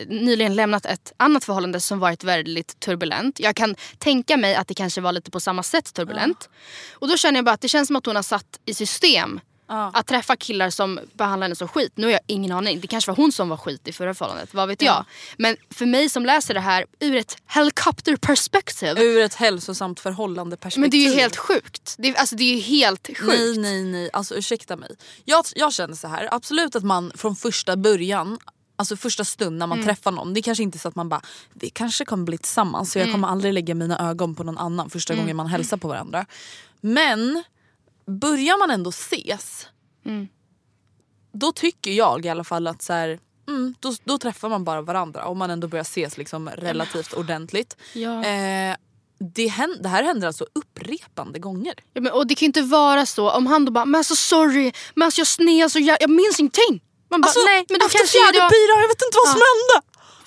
nyligen 0.07 0.55
lämnat 0.55 0.85
ett 0.85 1.13
annat 1.17 1.43
förhållande 1.43 1.79
som 1.79 1.99
varit 1.99 2.23
väldigt 2.23 2.79
turbulent. 2.79 3.39
Jag 3.41 3.55
kan 3.55 3.75
tänka 3.97 4.37
mig 4.37 4.55
att 4.55 4.67
det 4.67 4.73
kanske 4.73 5.01
var 5.01 5.11
lite 5.11 5.31
på 5.31 5.39
samma 5.39 5.63
sätt 5.63 5.93
turbulent. 5.93 6.49
Och 6.93 7.07
då 7.07 7.17
känner 7.17 7.37
jag 7.37 7.45
bara 7.45 7.53
att 7.53 7.61
det 7.61 7.69
känns 7.69 7.87
som 7.87 7.95
att 7.95 8.05
hon 8.05 8.15
har 8.15 8.23
satt 8.23 8.59
i 8.65 8.73
system 8.73 9.39
att 9.93 10.07
träffa 10.07 10.35
killar 10.35 10.69
som 10.69 10.99
behandlar 11.13 11.45
henne 11.45 11.55
som 11.55 11.67
skit. 11.67 11.91
Nu 11.95 12.07
har 12.07 12.11
jag 12.11 12.21
ingen 12.27 12.51
aning. 12.51 12.79
Det 12.79 12.87
kanske 12.87 13.11
var 13.11 13.15
hon 13.15 13.31
som 13.31 13.49
var 13.49 13.57
skit 13.57 13.87
i 13.87 13.93
förra 13.93 14.13
förhållandet. 14.13 14.53
Vad 14.53 14.67
vet 14.67 14.81
jag. 14.81 15.05
Men 15.37 15.57
för 15.69 15.85
mig 15.85 16.09
som 16.09 16.25
läser 16.25 16.53
det 16.53 16.59
här 16.59 16.85
ur 16.99 17.15
ett 17.15 17.37
helicopter 17.47 18.15
perspective. 18.15 19.01
Ur 19.01 19.21
ett 19.21 19.35
hälsosamt 19.35 19.99
förhållande 19.99 20.57
perspektiv. 20.57 20.81
Men 20.81 20.89
det 20.89 20.97
är 20.97 21.09
ju 21.11 21.19
helt 21.19 21.37
sjukt. 21.37 21.95
Det 21.97 22.07
är, 22.07 22.15
alltså 22.15 22.35
det 22.35 22.43
är 22.43 22.55
ju 22.55 22.61
helt 22.61 23.07
sjukt. 23.07 23.21
Nej 23.27 23.57
nej 23.57 23.83
nej, 23.83 24.09
alltså 24.13 24.35
ursäkta 24.35 24.75
mig. 24.75 24.89
Jag, 25.25 25.45
jag 25.55 25.73
känner 25.73 25.95
så 25.95 26.07
här, 26.07 26.29
absolut 26.31 26.75
att 26.75 26.83
man 26.83 27.11
från 27.15 27.35
första 27.35 27.77
början 27.77 28.37
Alltså 28.81 28.95
första 28.97 29.23
stund 29.25 29.57
när 29.57 29.67
man 29.67 29.77
Mm. 29.77 29.87
träffar 29.87 30.11
någon, 30.11 30.33
det 30.33 30.39
är 30.39 30.41
kanske 30.41 30.63
inte 30.63 30.79
så 30.79 30.87
att 30.87 30.95
man 30.95 31.09
bara 31.09 31.21
vi 31.53 31.69
kanske 31.69 32.05
kommer 32.05 32.23
bli 32.23 32.37
tillsammans 32.37 32.91
så 32.91 32.99
jag 32.99 33.03
Mm. 33.03 33.13
kommer 33.13 33.27
aldrig 33.27 33.53
lägga 33.53 33.75
mina 33.75 34.09
ögon 34.09 34.35
på 34.35 34.43
någon 34.43 34.57
annan 34.57 34.89
första 34.89 35.15
gången 35.15 35.35
man 35.35 35.47
hälsar 35.47 35.77
på 35.77 35.87
varandra. 35.87 36.25
Men 36.81 37.43
börjar 38.05 38.59
man 38.59 38.71
ändå 38.71 38.89
ses 38.89 39.67
Mm. 40.05 40.27
då 41.31 41.51
tycker 41.51 41.91
jag 41.91 42.25
i 42.25 42.29
alla 42.29 42.43
fall 42.43 42.67
att 42.67 42.81
så 42.81 42.93
här, 42.93 43.19
mm, 43.47 43.75
då, 43.79 43.93
då 44.03 44.17
träffar 44.17 44.49
man 44.49 44.63
bara 44.63 44.81
varandra 44.81 45.25
om 45.25 45.37
man 45.37 45.49
ändå 45.49 45.67
börjar 45.67 45.81
ses 45.83 46.17
liksom 46.17 46.49
relativt 46.49 47.13
ordentligt. 47.13 47.77
Ja. 47.93 48.25
Eh, 48.25 48.75
det, 49.35 49.47
hän- 49.47 49.77
det 49.81 49.89
här 49.89 50.03
händer 50.03 50.27
alltså 50.27 50.45
upprepande 50.53 51.39
gånger. 51.39 51.73
Ja, 51.93 52.01
men, 52.01 52.11
och 52.11 52.27
det 52.27 52.35
kan 52.35 52.45
inte 52.45 52.61
vara 52.61 53.05
så 53.05 53.31
om 53.31 53.47
han 53.47 53.65
då 53.65 53.71
bara 53.71 53.85
men 53.85 53.99
alltså 53.99 54.15
sorry, 54.15 54.71
men 54.95 55.05
alltså 55.05 55.19
jag 55.21 55.27
sned 55.27 55.63
alltså 55.63 55.79
jag, 55.79 55.97
jag 56.01 56.09
minns 56.09 56.39
ingenting. 56.39 56.81
Man 57.11 57.21
bara 57.21 57.27
Alltså, 57.27 57.39
nej 57.51 57.65
men 57.69 57.81
efter 57.81 57.97
kanske 57.97 58.17
fjärde 58.17 58.37
idag... 58.37 58.49
bira, 58.55 58.73
jag 58.83 58.87
vet 58.93 59.01
inte 59.07 59.17
vad 59.23 59.31
som 59.35 59.41
hände. 59.51 59.75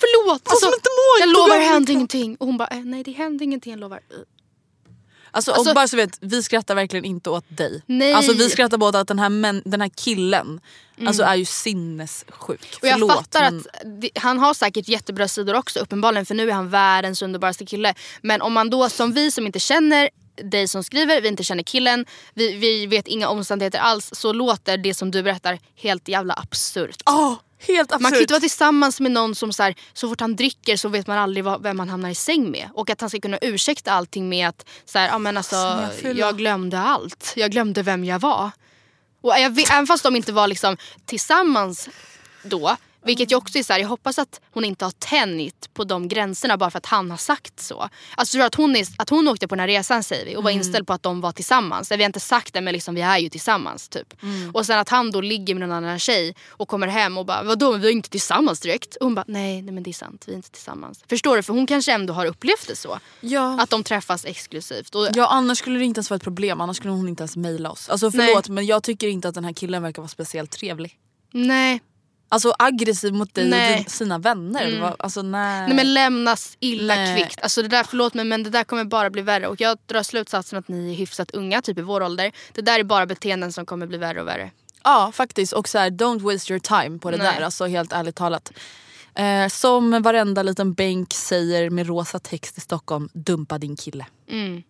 Förlåt! 0.03 0.41
Vad 0.45 0.59
som 0.59 0.71
inte 0.79 0.89
mår, 0.99 1.15
jag 1.23 1.29
lovar 1.37 1.59
det 1.59 1.65
hände 1.65 1.79
mitt- 1.79 1.89
ingenting. 1.89 2.29
Och 2.39 2.45
hon 2.47 2.57
bara 2.57 2.67
eh, 2.67 2.83
nej 2.93 3.03
det 3.03 3.11
hände 3.11 3.43
ingenting 3.43 3.71
jag 3.73 3.79
lovar. 3.79 3.99
Alltså, 5.31 5.51
Alltså- 5.51 5.69
och 5.69 5.75
bara 5.75 5.87
så 5.87 5.95
vet, 5.97 6.17
vi 6.21 6.43
skrattar 6.43 6.75
verkligen 6.75 7.05
inte 7.05 7.29
åt 7.29 7.45
dig. 7.47 7.81
Nej. 7.85 8.13
Alltså, 8.13 8.33
vi 8.33 8.49
skrattar 8.49 8.77
båda 8.77 8.99
att 8.99 9.07
den 9.07 9.19
här, 9.19 9.29
män, 9.29 9.61
den 9.65 9.81
här 9.81 9.91
killen 9.95 10.59
alltså, 11.07 11.23
är 11.23 11.35
ju 11.35 11.45
sinnessjuk. 11.45 12.29
Mm. 12.49 12.57
Och 12.81 12.87
jag 12.87 12.93
Förlåt, 12.93 13.11
fattar 13.11 13.41
men- 13.51 13.59
att 13.59 14.01
det, 14.01 14.09
han 14.15 14.39
har 14.39 14.53
säkert 14.53 14.87
jättebra 14.87 15.27
sidor 15.27 15.53
också 15.55 15.79
uppenbarligen 15.79 16.25
för 16.25 16.35
nu 16.35 16.49
är 16.49 16.53
han 16.53 16.69
världens 16.69 17.21
underbaraste 17.21 17.65
kille. 17.65 17.93
Men 18.21 18.41
om 18.41 18.53
man 18.53 18.69
då 18.69 18.89
som 18.89 19.13
vi 19.13 19.31
som 19.31 19.45
inte 19.45 19.59
känner 19.59 20.09
dig 20.35 20.67
som 20.67 20.83
skriver, 20.83 21.21
vi 21.21 21.27
inte 21.27 21.43
känner 21.43 21.63
killen, 21.63 22.05
vi, 22.33 22.55
vi 22.55 22.85
vet 22.85 23.07
inga 23.07 23.29
omständigheter 23.29 23.79
alls 23.79 24.09
så 24.13 24.33
låter 24.33 24.77
det 24.77 24.93
som 24.93 25.11
du 25.11 25.23
berättar 25.23 25.59
helt 25.75 26.07
jävla 26.07 26.33
absurt. 26.33 27.01
Åh, 27.05 27.33
helt 27.59 27.91
absurt. 27.91 28.01
Man 28.01 28.11
kan 28.11 28.21
inte 28.21 28.33
vara 28.33 28.41
tillsammans 28.41 28.99
med 28.99 29.11
någon 29.11 29.35
som 29.35 29.53
så, 29.53 29.63
här, 29.63 29.75
så 29.93 30.09
fort 30.09 30.21
han 30.21 30.35
dricker 30.35 30.77
så 30.77 30.89
vet 30.89 31.07
man 31.07 31.17
aldrig 31.17 31.43
vad, 31.43 31.63
vem 31.63 31.77
man 31.77 31.89
hamnar 31.89 32.09
i 32.09 32.15
säng 32.15 32.51
med. 32.51 32.69
Och 32.73 32.89
att 32.89 33.01
han 33.01 33.09
ska 33.09 33.19
kunna 33.19 33.37
ursäkta 33.41 33.91
allting 33.91 34.29
med 34.29 34.47
att 34.47 34.65
så 34.85 34.99
här, 34.99 35.19
men 35.19 35.37
alltså, 35.37 35.55
Snedfylla. 35.55 36.19
jag 36.19 36.37
glömde 36.37 36.79
allt. 36.79 37.33
Jag 37.35 37.51
glömde 37.51 37.81
vem 37.81 38.05
jag 38.05 38.19
var. 38.19 38.51
Och 39.21 39.31
jag, 39.31 39.59
även 39.71 39.87
fast 39.87 40.03
de 40.03 40.15
inte 40.15 40.33
var 40.33 40.47
liksom 40.47 40.77
tillsammans 41.05 41.89
då. 42.43 42.77
Vilket 43.05 43.31
ju 43.31 43.35
också 43.35 43.57
är 43.57 43.63
så 43.63 43.73
här, 43.73 43.79
jag 43.79 43.87
hoppas 43.87 44.19
att 44.19 44.41
hon 44.51 44.65
inte 44.65 44.85
har 44.85 44.91
tänjt 44.91 45.73
på 45.73 45.83
de 45.83 46.07
gränserna 46.07 46.57
bara 46.57 46.71
för 46.71 46.77
att 46.77 46.85
han 46.85 47.11
har 47.11 47.17
sagt 47.17 47.59
så. 47.59 47.89
Alltså 48.15 48.37
jag 48.37 48.45
att 48.45 48.55
hon, 48.55 48.75
är, 48.75 48.87
att 48.97 49.09
hon 49.09 49.27
åkte 49.27 49.47
på 49.47 49.55
den 49.55 49.59
här 49.59 49.67
resan 49.67 50.03
säger 50.03 50.25
vi 50.25 50.35
och 50.35 50.43
var 50.43 50.51
inställd 50.51 50.87
på 50.87 50.93
att 50.93 51.03
de 51.03 51.21
var 51.21 51.31
tillsammans. 51.31 51.91
Vi 51.91 51.95
har 51.95 52.05
inte 52.05 52.19
sagt 52.19 52.53
det 52.53 52.61
men 52.61 52.73
liksom, 52.73 52.95
vi 52.95 53.01
är 53.01 53.17
ju 53.17 53.29
tillsammans 53.29 53.89
typ. 53.89 54.13
Och 54.53 54.65
sen 54.65 54.79
att 54.79 54.89
han 54.89 55.11
då 55.11 55.21
ligger 55.21 55.55
med 55.55 55.69
någon 55.69 55.77
annan 55.77 55.99
tjej 55.99 56.35
och 56.49 56.67
kommer 56.67 56.87
hem 56.87 57.17
och 57.17 57.25
bara 57.25 57.43
vadå 57.43 57.71
vi 57.77 57.87
är 57.87 57.91
inte 57.91 58.09
tillsammans 58.09 58.59
direkt. 58.59 58.95
Och 58.95 59.05
hon 59.05 59.15
bara 59.15 59.25
nej, 59.27 59.61
nej 59.61 59.73
men 59.73 59.83
det 59.83 59.91
är 59.91 59.93
sant 59.93 60.23
vi 60.27 60.31
är 60.31 60.35
inte 60.35 60.51
tillsammans. 60.51 61.03
Förstår 61.09 61.35
du? 61.35 61.43
För 61.43 61.53
hon 61.53 61.67
kanske 61.67 61.93
ändå 61.93 62.13
har 62.13 62.25
upplevt 62.25 62.67
det 62.67 62.75
så. 62.75 62.99
Ja. 63.21 63.61
Att 63.61 63.69
de 63.69 63.83
träffas 63.83 64.25
exklusivt. 64.25 64.95
Och, 64.95 65.07
Ja 65.13 65.27
annars 65.27 65.57
skulle 65.57 65.79
det 65.79 65.85
inte 65.85 65.99
ens 65.99 66.09
vara 66.09 66.15
ett 66.15 66.23
problem, 66.23 66.61
annars 66.61 66.77
skulle 66.77 66.93
hon 66.93 67.09
inte 67.09 67.21
ens 67.21 67.35
mejla 67.35 67.71
oss. 67.71 67.89
Alltså 67.89 68.11
förlåt 68.11 68.49
men 68.49 68.65
jag 68.65 68.83
tycker 68.83 69.07
inte 69.07 69.27
att 69.27 69.35
den 69.35 69.45
här 69.45 69.53
killen 69.53 69.83
verkar 69.83 70.01
vara 70.01 70.09
speciellt 70.09 70.51
trevlig. 70.51 70.99
Nej. 71.31 71.81
Alltså 72.29 72.53
aggressiv 72.59 73.13
mot 73.13 73.33
dig 73.33 73.49
Nej. 73.49 73.71
och 73.71 73.77
din, 73.77 73.89
sina 73.89 74.17
vänner. 74.17 74.81
Var, 74.81 74.95
alltså, 74.99 75.21
nej. 75.21 75.67
Nej 75.67 75.75
men 75.75 75.93
lämnas 75.93 76.57
illa 76.59 76.95
Nej. 76.95 77.15
kvickt. 77.15 77.41
Alltså 77.41 77.61
det 77.61 77.67
där, 77.67 77.83
förlåt 77.83 78.13
mig 78.13 78.25
men 78.25 78.43
det 78.43 78.49
där 78.49 78.63
kommer 78.63 78.83
bara 78.83 79.09
bli 79.09 79.21
värre. 79.21 79.47
Och 79.47 79.61
jag 79.61 79.77
drar 79.85 80.03
slutsatsen 80.03 80.59
att 80.59 80.67
ni 80.67 80.91
är 80.91 80.95
hyfsat 80.95 81.31
unga, 81.31 81.61
typ 81.61 81.77
i 81.77 81.81
vår 81.81 82.03
ålder. 82.03 82.31
Det 82.53 82.61
där 82.61 82.79
är 82.79 82.83
bara 82.83 83.05
beteenden 83.05 83.51
som 83.51 83.65
kommer 83.65 83.87
bli 83.87 83.97
värre 83.97 84.21
och 84.21 84.27
värre. 84.27 84.51
Ja 84.83 85.11
faktiskt 85.13 85.53
och 85.53 85.69
så 85.69 85.77
här, 85.77 85.89
don't 85.89 86.21
waste 86.21 86.53
your 86.53 86.59
time 86.59 86.99
på 86.99 87.11
det 87.11 87.17
Nej. 87.17 87.35
där. 87.35 87.41
Alltså 87.41 87.65
helt 87.65 87.93
ärligt 87.93 88.15
talat. 88.15 88.51
Eh, 89.15 89.47
som 89.47 90.01
varenda 90.01 90.43
liten 90.43 90.73
bänk 90.73 91.13
säger 91.13 91.69
med 91.69 91.87
rosa 91.87 92.19
text 92.19 92.57
i 92.57 92.61
Stockholm, 92.61 93.09
dumpa 93.13 93.57
din 93.57 93.75
kille. 93.75 94.05
Mm. 94.29 94.63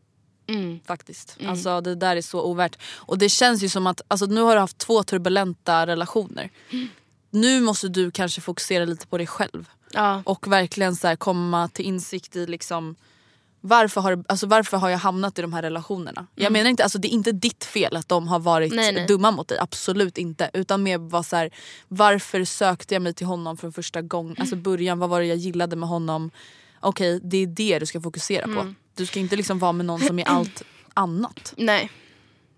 Mm. 0.47 0.79
Faktiskt. 0.87 1.37
Alltså 1.47 1.81
det 1.81 1.95
där 1.95 2.15
är 2.15 2.21
så 2.21 2.41
ovärt. 2.41 2.77
Och 2.95 3.17
det 3.17 3.29
känns 3.29 3.63
ju 3.63 3.69
som 3.69 3.87
att 3.87 4.01
alltså, 4.07 4.25
nu 4.25 4.41
har 4.41 4.53
du 4.53 4.59
haft 4.59 4.77
två 4.77 5.03
turbulenta 5.03 5.87
relationer. 5.87 6.49
Nu 7.35 7.61
måste 7.61 7.87
du 7.87 8.11
kanske 8.11 8.41
fokusera 8.41 8.85
lite 8.85 9.07
på 9.07 9.17
dig 9.17 9.27
själv. 9.27 9.69
Ja. 9.91 10.21
Och 10.25 10.47
verkligen 10.47 10.95
så 10.95 11.07
här, 11.07 11.15
komma 11.15 11.67
till 11.67 11.85
insikt 11.85 12.35
i 12.35 12.47
liksom 12.47 12.95
Varför 13.61 14.01
har, 14.01 14.23
alltså, 14.27 14.47
varför 14.47 14.77
har 14.77 14.89
jag 14.89 14.97
hamnat 14.97 15.39
i 15.39 15.41
de 15.41 15.53
här 15.53 15.61
relationerna? 15.61 16.27
Jag 16.35 16.51
menar 16.51 16.69
inte, 16.69 16.83
alltså, 16.83 16.97
det 16.97 17.07
är 17.07 17.09
inte 17.09 17.31
ditt 17.31 17.63
fel 17.63 17.95
att 17.95 18.09
de 18.09 18.27
har 18.27 18.39
varit 18.39 18.71
Mm. 18.71 18.83
Nej, 18.83 18.93
nej. 18.93 19.07
dumma 19.07 19.31
mot 19.31 19.47
dig. 19.47 19.57
Absolut 19.59 20.17
inte. 20.17 20.49
Utan 20.53 20.83
mer 20.83 20.97
var 20.97 21.23
så 21.23 21.35
här, 21.35 21.49
varför 21.87 22.45
sökte 22.45 22.95
jag 22.95 23.01
mig 23.01 23.13
till 23.13 23.27
honom 23.27 23.57
från 23.57 23.73
första 23.73 24.01
gången? 24.01 24.35
Alltså 24.39 24.55
början, 24.55 24.99
vad 24.99 25.09
var 25.09 25.19
det 25.19 25.25
jag 25.25 25.37
gillade 25.37 25.75
med 25.75 25.89
honom? 25.89 26.31
Okej, 26.79 27.19
det 27.23 27.37
är 27.37 27.47
det 27.47 27.79
du 27.79 27.85
ska 27.85 28.01
fokusera 28.01 28.45
på. 28.45 28.59
Mm. 28.59 28.75
Du 28.95 29.05
ska 29.05 29.19
inte 29.19 29.35
liksom 29.35 29.59
vara 29.59 29.71
med 29.71 29.85
någon 29.85 29.99
som 29.99 30.19
är 30.19 30.25
allt 30.25 30.63
annat. 30.93 31.53
Nej. 31.57 31.91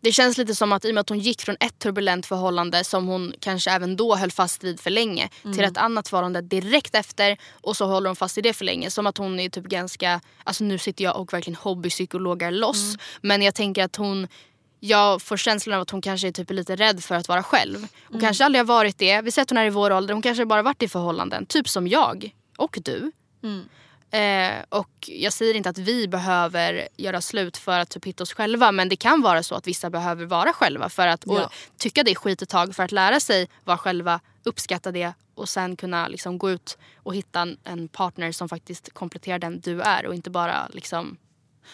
Det 0.02 0.12
känns 0.12 0.38
lite 0.38 0.56
som 0.56 0.72
att 0.72 0.86
i 0.86 0.90
och 0.90 0.94
med 0.94 1.02
att 1.02 1.10
hon 1.10 1.20
gick 1.20 1.42
från 1.42 1.56
ett 1.60 1.80
turbulent 1.80 2.26
förhållande 2.26 2.84
som 2.84 3.08
hon 3.08 3.34
kanske 3.40 3.72
även 3.72 3.96
då 3.96 4.16
höll 4.16 4.32
fast 4.32 4.64
vid 4.64 4.80
för 4.80 4.90
länge 4.90 5.30
till 5.42 5.64
ett 5.64 5.78
annat 5.78 6.08
förhållande 6.08 6.42
direkt 6.42 6.96
efter 6.96 7.38
och 7.52 7.78
så 7.78 7.86
håller 7.86 8.10
hon 8.10 8.16
fast 8.16 8.38
i 8.38 8.42
det 8.42 8.54
för 8.54 8.66
länge. 8.66 8.92
Som 8.92 9.08
att 9.08 9.18
hon 9.18 9.40
är 9.40 9.50
typ 9.50 9.66
ganska, 9.66 10.22
alltså 10.44 10.64
nu 10.64 10.78
sitter 10.78 11.04
jag 11.04 11.20
och 11.20 11.34
verkligen 11.34 11.56
hobbypsykologar 11.56 12.52
loss 12.52 12.96
men 13.22 13.42
jag 13.42 13.56
tänker 13.56 13.84
att 13.84 13.96
hon 13.96 14.28
jag 14.80 15.22
får 15.22 15.38
känslan 15.38 15.76
av 15.76 15.82
att 15.82 15.90
hon 15.90 16.02
kanske 16.02 16.28
är 16.28 16.32
typ 16.32 16.52
lite 16.52 16.76
rädd 16.76 17.04
för 17.04 17.16
att 17.16 17.28
vara 17.28 17.44
själv. 17.44 17.88
Hon 18.06 18.22
kanske 18.22 18.46
aldrig 18.46 18.60
har 18.60 18.66
varit 18.68 18.98
det. 18.98 19.22
Vi 19.22 19.32
säger 19.32 19.44
att 19.44 19.50
hon 19.50 19.58
är 19.58 19.66
i 19.66 19.70
vår 19.70 19.92
ålder. 19.92 20.14
Hon 20.14 20.22
kanske 20.22 20.46
bara 20.46 20.62
varit 20.62 20.84
i 20.84 20.88
förhållanden. 20.88 21.46
Typ 21.46 21.70
som 21.70 21.88
jag. 21.88 22.36
Och 22.58 22.80
du. 22.84 23.12
Eh, 24.12 24.64
och 24.70 24.90
jag 25.08 25.34
säger 25.34 25.54
inte 25.54 25.70
att 25.70 25.78
vi 25.78 26.08
behöver 26.08 26.88
göra 26.98 27.22
slut 27.22 27.58
för 27.58 27.80
att 27.80 27.90
typ 27.90 28.06
hitta 28.06 28.24
oss 28.24 28.34
själva 28.34 28.72
men 28.72 28.90
det 28.90 28.96
kan 28.96 29.22
vara 29.22 29.44
så 29.44 29.56
att 29.56 29.68
vissa 29.68 29.90
behöver 29.90 30.26
vara 30.26 30.54
själva 30.54 30.90
för 30.90 31.08
att 31.08 31.24
Ja. 31.26 31.50
tycka 31.78 32.04
det 32.04 32.12
är 32.12 32.16
skit 32.16 32.42
ett 32.42 32.50
tag 32.50 32.76
för 32.76 32.84
att 32.84 32.92
lära 32.92 33.20
sig 33.20 33.50
vara 33.64 33.78
själva, 33.78 34.20
uppskatta 34.44 34.92
det 34.92 35.14
och 35.36 35.50
sen 35.50 35.76
kunna 35.76 36.08
liksom 36.08 36.38
gå 36.38 36.52
ut 36.52 36.78
och 37.04 37.16
hitta 37.16 37.42
en, 37.42 37.58
en 37.64 37.88
partner 37.88 38.32
som 38.32 38.50
faktiskt 38.50 38.94
kompletterar 38.94 39.40
den 39.40 39.60
du 39.60 39.82
är 39.82 40.06
och 40.06 40.16
inte 40.16 40.30
bara 40.30 40.68
liksom... 40.74 41.18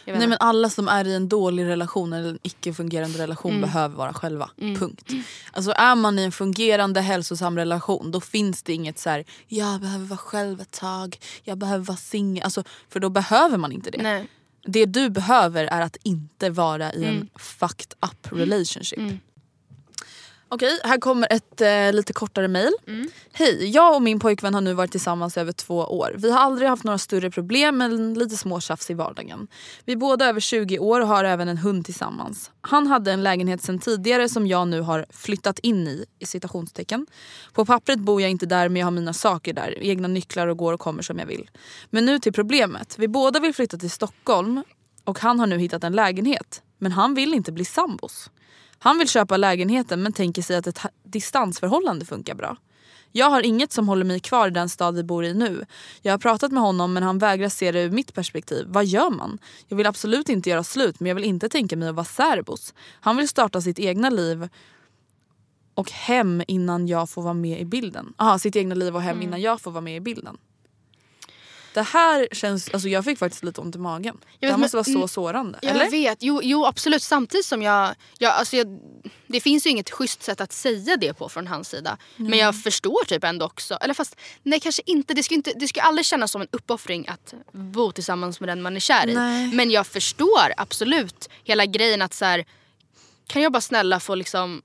Nej 0.05 0.27
men 0.27 0.37
alla 0.39 0.69
som 0.69 0.87
är 0.87 1.07
i 1.07 1.15
en 1.15 1.29
dålig 1.29 1.65
relation 1.65 2.13
eller 2.13 2.29
en 2.29 2.39
icke 2.43 2.73
fungerande 2.73 3.19
relation 3.19 3.51
Mm. 3.51 3.61
behöver 3.61 3.95
vara 3.95 4.13
själva. 4.13 4.49
Punkt. 4.57 5.11
Alltså 5.51 5.71
är 5.71 5.95
man 5.95 6.19
i 6.19 6.23
en 6.23 6.31
fungerande 6.31 7.01
hälsosam 7.01 7.57
relation 7.57 8.11
då 8.11 8.21
finns 8.21 8.63
det 8.63 8.73
inget 8.73 8.99
så 8.99 9.09
här: 9.09 9.25
jag 9.47 9.81
behöver 9.81 10.05
vara 10.05 10.17
själv 10.17 10.61
ett 10.61 10.71
tag, 10.71 11.17
jag 11.43 11.57
behöver 11.57 11.85
vara 11.85 11.97
singel. 11.97 12.43
Alltså, 12.43 12.63
för 12.89 12.99
då 12.99 13.09
behöver 13.09 13.57
man 13.57 13.71
inte 13.71 13.91
det. 13.91 14.01
Nej. 14.03 14.27
Det 14.65 14.85
du 14.85 15.09
behöver 15.09 15.65
är 15.65 15.81
att 15.81 15.97
inte 16.03 16.49
vara 16.49 16.93
i 16.93 17.03
Mm. 17.03 17.15
en 17.17 17.29
fucked 17.39 17.93
up 18.01 18.27
relationship. 18.39 18.99
Okej, 20.53 20.79
här 20.83 20.97
kommer 20.97 21.27
ett 21.31 21.61
eh, 21.61 21.93
lite 21.93 22.13
kortare 22.13 22.47
mail. 22.47 22.71
Mm. 22.87 23.09
Hej, 23.31 23.69
jag 23.69 23.95
och 23.95 24.01
min 24.01 24.19
pojkvän 24.19 24.53
har 24.53 24.61
nu 24.61 24.73
varit 24.73 24.91
tillsammans 24.91 25.37
i 25.37 25.39
över 25.39 25.51
två 25.51 25.77
år. 25.77 26.15
Vi 26.17 26.31
har 26.31 26.39
aldrig 26.39 26.69
haft 26.69 26.83
några 26.83 26.97
större 26.97 27.31
problem 27.31 27.77
men 27.77 28.13
lite 28.13 28.37
små 28.37 28.59
tjafs 28.59 28.89
i 28.89 28.93
vardagen. 28.93 29.47
Vi 29.85 29.93
är 29.93 29.97
båda 29.97 30.25
över 30.25 30.39
20 30.39 30.79
år 30.79 31.01
och 31.01 31.07
har 31.07 31.23
även 31.23 31.47
en 31.47 31.57
hund 31.57 31.85
tillsammans. 31.85 32.51
Han 32.61 32.87
hade 32.87 33.11
en 33.11 33.23
lägenhet 33.23 33.61
sedan 33.61 33.79
tidigare 33.79 34.29
som 34.29 34.47
jag 34.47 34.67
nu 34.67 34.81
har 34.81 35.05
flyttat 35.09 35.59
in 35.59 35.87
i, 35.87 36.05
i 36.19 36.25
citationstecken. 36.25 37.07
På 37.53 37.65
pappret 37.65 37.99
bor 37.99 38.21
jag 38.21 38.31
inte 38.31 38.45
där 38.45 38.69
men 38.69 38.79
jag 38.79 38.85
har 38.85 38.91
mina 38.91 39.13
saker 39.13 39.53
där, 39.53 39.77
egna 39.81 40.07
nycklar 40.07 40.47
och 40.47 40.57
går 40.57 40.73
och 40.73 40.79
kommer 40.79 41.03
som 41.03 41.19
jag 41.19 41.25
vill. 41.25 41.49
Men 41.89 42.05
nu 42.05 42.19
till 42.19 42.33
problemet. 42.33 42.95
Vi 42.99 43.07
båda 43.07 43.39
vill 43.39 43.53
flytta 43.53 43.77
till 43.77 43.91
Stockholm 43.91 44.63
och 45.03 45.19
han 45.19 45.39
har 45.39 45.47
nu 45.47 45.57
hittat 45.57 45.83
en 45.83 45.93
lägenhet. 45.93 46.61
Men 46.77 46.91
han 46.91 47.13
vill 47.13 47.33
inte 47.33 47.51
bli 47.51 47.65
sambos. 47.65 48.29
Han 48.83 48.97
vill 48.97 49.09
köpa 49.09 49.37
lägenheten 49.37 50.03
men 50.03 50.13
tänker 50.13 50.41
sig 50.41 50.55
att 50.55 50.67
ett 50.67 50.79
distansförhållande 51.03 52.05
funkar 52.05 52.35
bra. 52.35 52.57
Jag 53.11 53.29
har 53.29 53.41
inget 53.41 53.71
som 53.71 53.87
håller 53.87 54.05
mig 54.05 54.19
kvar 54.19 54.47
i 54.47 54.51
den 54.51 54.69
stad 54.69 54.95
vi 54.95 55.03
bor 55.03 55.25
i 55.25 55.33
nu. 55.33 55.65
Jag 56.01 56.13
har 56.13 56.17
pratat 56.17 56.51
med 56.51 56.63
honom 56.63 56.93
men 56.93 57.03
han 57.03 57.17
vägrar 57.17 57.49
se 57.49 57.71
det 57.71 57.81
ur 57.81 57.91
mitt 57.91 58.13
perspektiv. 58.13 58.65
Vad 58.67 58.85
gör 58.85 59.09
man? 59.09 59.39
Jag 59.67 59.77
vill 59.77 59.87
absolut 59.87 60.29
inte 60.29 60.49
göra 60.49 60.63
slut 60.63 60.99
men 60.99 61.07
jag 61.07 61.15
vill 61.15 61.23
inte 61.23 61.49
tänka 61.49 61.77
mig 61.77 61.89
att 61.89 61.95
vara 61.95 62.05
särbos. 62.05 62.73
Han 63.01 63.17
vill 63.17 63.27
starta 63.27 63.61
sitt 63.61 63.79
egna 63.79 64.09
liv 64.09 64.49
och 65.73 65.91
hem 65.91 66.43
innan 66.47 66.87
jag 66.87 67.09
får 67.09 67.21
vara 67.21 67.33
med 67.33 67.59
i 67.61 67.65
bilden. 67.65 68.13
Aha, 68.17 68.39
sitt 68.39 68.55
egna 68.55 68.75
liv 68.75 68.95
och 68.95 69.01
hem 69.01 69.21
innan 69.21 69.41
jag 69.41 69.61
får 69.61 69.71
vara 69.71 69.81
med 69.81 69.95
i 69.95 69.99
bilden. 69.99 70.37
Det 71.73 71.81
här 71.81 72.27
känns, 72.31 72.69
alltså 72.69 72.89
jag 72.89 73.05
fick 73.05 73.19
faktiskt 73.19 73.43
lite 73.43 73.61
ont 73.61 73.75
i 73.75 73.79
magen. 73.79 74.17
Det 74.39 74.45
här 74.45 74.53
vet, 74.53 74.59
måste 74.59 74.77
vara 74.77 74.83
men- 74.87 74.93
så 74.93 74.99
mm, 74.99 75.07
sårande. 75.07 75.59
Jag 75.61 75.71
eller? 75.71 75.89
vet, 75.89 76.17
jo, 76.21 76.39
jo 76.43 76.65
absolut. 76.65 77.03
Samtidigt 77.03 77.45
som 77.45 77.61
jag, 77.61 77.95
jag, 78.17 78.33
alltså 78.33 78.57
jag... 78.57 78.79
Det 79.27 79.41
finns 79.41 79.65
ju 79.65 79.69
inget 79.69 79.89
schysst 79.89 80.23
sätt 80.23 80.41
att 80.41 80.51
säga 80.53 80.97
det 80.97 81.13
på 81.13 81.29
från 81.29 81.47
hans 81.47 81.69
sida. 81.69 81.97
Men 82.15 82.39
jag 82.39 82.63
förstår 82.63 83.05
typ 83.05 83.23
ändå 83.23 83.45
också. 83.45 83.77
Eller 83.81 83.93
fast 83.93 84.15
nej 84.43 84.59
kanske 84.59 84.81
inte. 84.85 85.13
Det 85.13 85.23
ska, 85.23 85.35
inte, 85.35 85.53
det 85.55 85.67
ska 85.67 85.81
aldrig 85.81 86.05
kännas 86.05 86.31
som 86.31 86.41
en 86.41 86.47
uppoffring 86.51 87.07
att 87.07 87.33
bo 87.51 87.91
tillsammans 87.91 88.39
med 88.39 88.49
den 88.49 88.61
man 88.61 88.75
är 88.75 88.79
kär 88.79 89.07
i. 89.07 89.13
Nej. 89.13 89.47
Men 89.53 89.71
jag 89.71 89.87
förstår 89.87 90.53
absolut 90.57 91.29
hela 91.43 91.65
grejen 91.65 92.01
att 92.01 92.13
så 92.13 92.25
här, 92.25 92.45
kan 93.27 93.41
jag 93.41 93.51
bara 93.51 93.61
snälla 93.61 93.99
få 93.99 94.15
liksom 94.15 94.61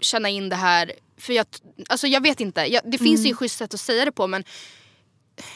känna 0.00 0.28
in 0.28 0.48
det 0.48 0.56
här. 0.56 0.92
För 1.18 1.32
jag, 1.32 1.46
alltså 1.88 2.06
jag 2.06 2.22
vet 2.22 2.40
inte, 2.40 2.60
jag, 2.60 2.82
det 2.84 2.98
finns 2.98 3.26
ju 3.26 3.30
ett 3.30 3.36
schysst 3.36 3.58
sätt 3.58 3.74
att 3.74 3.80
säga 3.80 4.04
det 4.04 4.12
på 4.12 4.26
men 4.26 4.44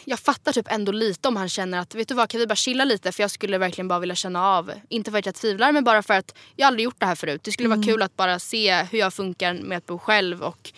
jag 0.04 0.18
fattar 0.18 0.52
typ 0.52 0.72
ändå 0.72 0.92
lite 0.92 1.28
om 1.28 1.36
han 1.36 1.48
känner 1.48 1.78
att 1.78 1.94
vet 1.94 2.08
du 2.08 2.14
vad 2.14 2.28
kan 2.28 2.40
vi 2.40 2.46
bara 2.46 2.56
chilla 2.56 2.84
lite 2.84 3.12
för 3.12 3.22
jag 3.22 3.30
skulle 3.30 3.58
verkligen 3.58 3.88
bara 3.88 3.98
vilja 3.98 4.14
känna 4.14 4.46
av. 4.46 4.72
Inte 4.88 5.10
för 5.10 5.18
att 5.18 5.26
jag 5.26 5.34
tvivlar 5.34 5.72
men 5.72 5.84
bara 5.84 6.02
för 6.02 6.14
att 6.14 6.34
jag 6.56 6.66
aldrig 6.66 6.84
gjort 6.84 7.00
det 7.00 7.06
här 7.06 7.14
förut. 7.14 7.40
Det 7.44 7.52
skulle 7.52 7.68
vara 7.68 7.82
kul 7.82 8.02
att 8.02 8.16
bara 8.16 8.38
se 8.38 8.82
hur 8.82 8.98
jag 8.98 9.14
funkar 9.14 9.54
med 9.54 9.78
att 9.78 9.86
bo 9.86 9.98
själv 9.98 10.42
och 10.42 10.72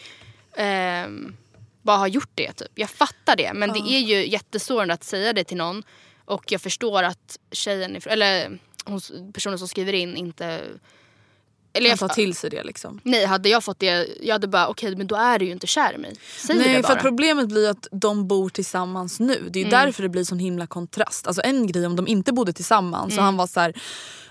ehm, 0.56 1.36
bara 1.82 1.96
ha 1.96 2.08
gjort 2.08 2.30
det. 2.34 2.52
Typ. 2.52 2.68
Jag 2.74 2.90
fattar 2.90 3.36
det 3.36 3.52
men 3.54 3.72
det 3.72 3.78
är 3.78 4.00
ju 4.00 4.28
jättesårande 4.28 4.94
att 4.94 5.04
säga 5.04 5.32
det 5.32 5.44
till 5.44 5.56
någon. 5.56 5.82
Och 6.24 6.52
jag 6.52 6.60
förstår 6.60 7.02
att 7.02 7.38
tjejen, 7.52 8.00
eller 8.06 8.58
hon, 8.84 9.00
personen 9.32 9.58
som 9.58 9.68
skriver 9.68 9.92
in 9.92 10.16
inte... 10.16 10.60
Eller 11.74 11.88
Kan 11.88 11.98
ta 11.98 12.04
jag, 12.04 12.14
till 12.14 12.34
sig 12.34 12.50
det 12.50 12.64
liksom. 12.64 13.00
nej, 13.02 13.24
hade 13.24 13.48
jag 13.48 13.64
fått 13.64 13.78
det, 13.78 14.08
jag 14.20 14.34
hade 14.34 14.48
bara 14.48 14.68
okej 14.68 14.96
men 14.96 15.06
då 15.06 15.16
är 15.16 15.38
du 15.38 15.44
ju 15.44 15.52
inte 15.52 15.66
kär 15.66 15.94
i 15.94 15.98
mig. 15.98 16.14
Säg 16.36 16.56
det 16.58 16.62
Nej 16.64 16.82
bara. 16.82 16.94
för 16.94 17.00
problemet 17.00 17.48
blir 17.48 17.70
att 17.70 17.86
de 17.92 18.28
bor 18.28 18.48
tillsammans 18.48 19.20
nu. 19.20 19.48
Det 19.50 19.60
är 19.60 19.64
ju 19.64 19.70
därför 19.70 20.02
det 20.02 20.08
blir 20.08 20.24
sån 20.24 20.38
himla 20.38 20.66
kontrast. 20.66 21.26
Alltså 21.26 21.42
en 21.44 21.66
grej 21.66 21.86
om 21.86 21.96
de 21.96 22.06
inte 22.06 22.32
bodde 22.32 22.52
tillsammans 22.52 23.18
och 23.18 23.24
han 23.24 23.36
var 23.36 23.46
så 23.46 23.60
här: 23.60 23.74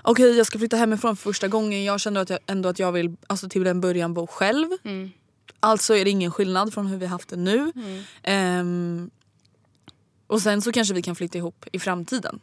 okej 0.02 0.38
jag 0.38 0.48
ska 0.48 0.60
flytta 0.60 0.78
hemifrån 0.78 1.18
för 1.18 1.24
första 1.24 1.48
gången. 1.48 1.84
Jag 1.84 2.00
känner 2.02 2.22
att 2.22 2.30
jag, 2.30 2.40
ändå 2.48 2.70
att 2.70 2.80
jag 2.80 2.92
vill 2.92 3.16
alltså, 3.28 3.50
till 3.50 3.68
en 3.68 3.82
början 3.82 4.14
bo 4.14 4.28
själv. 4.28 4.68
Alltså 5.60 5.96
är 5.96 6.04
det 6.06 6.12
ingen 6.12 6.32
skillnad 6.32 6.74
från 6.74 6.88
hur 6.88 6.98
vi 6.98 7.06
haft 7.06 7.30
det 7.30 7.36
nu. 7.36 7.72
Ehm, 8.24 9.10
och 10.28 10.42
sen 10.42 10.62
så 10.62 10.72
kanske 10.72 10.94
vi 10.94 11.02
kan 11.02 11.16
flytta 11.16 11.38
ihop 11.38 11.66
i 11.72 11.80
framtiden. 11.80 12.40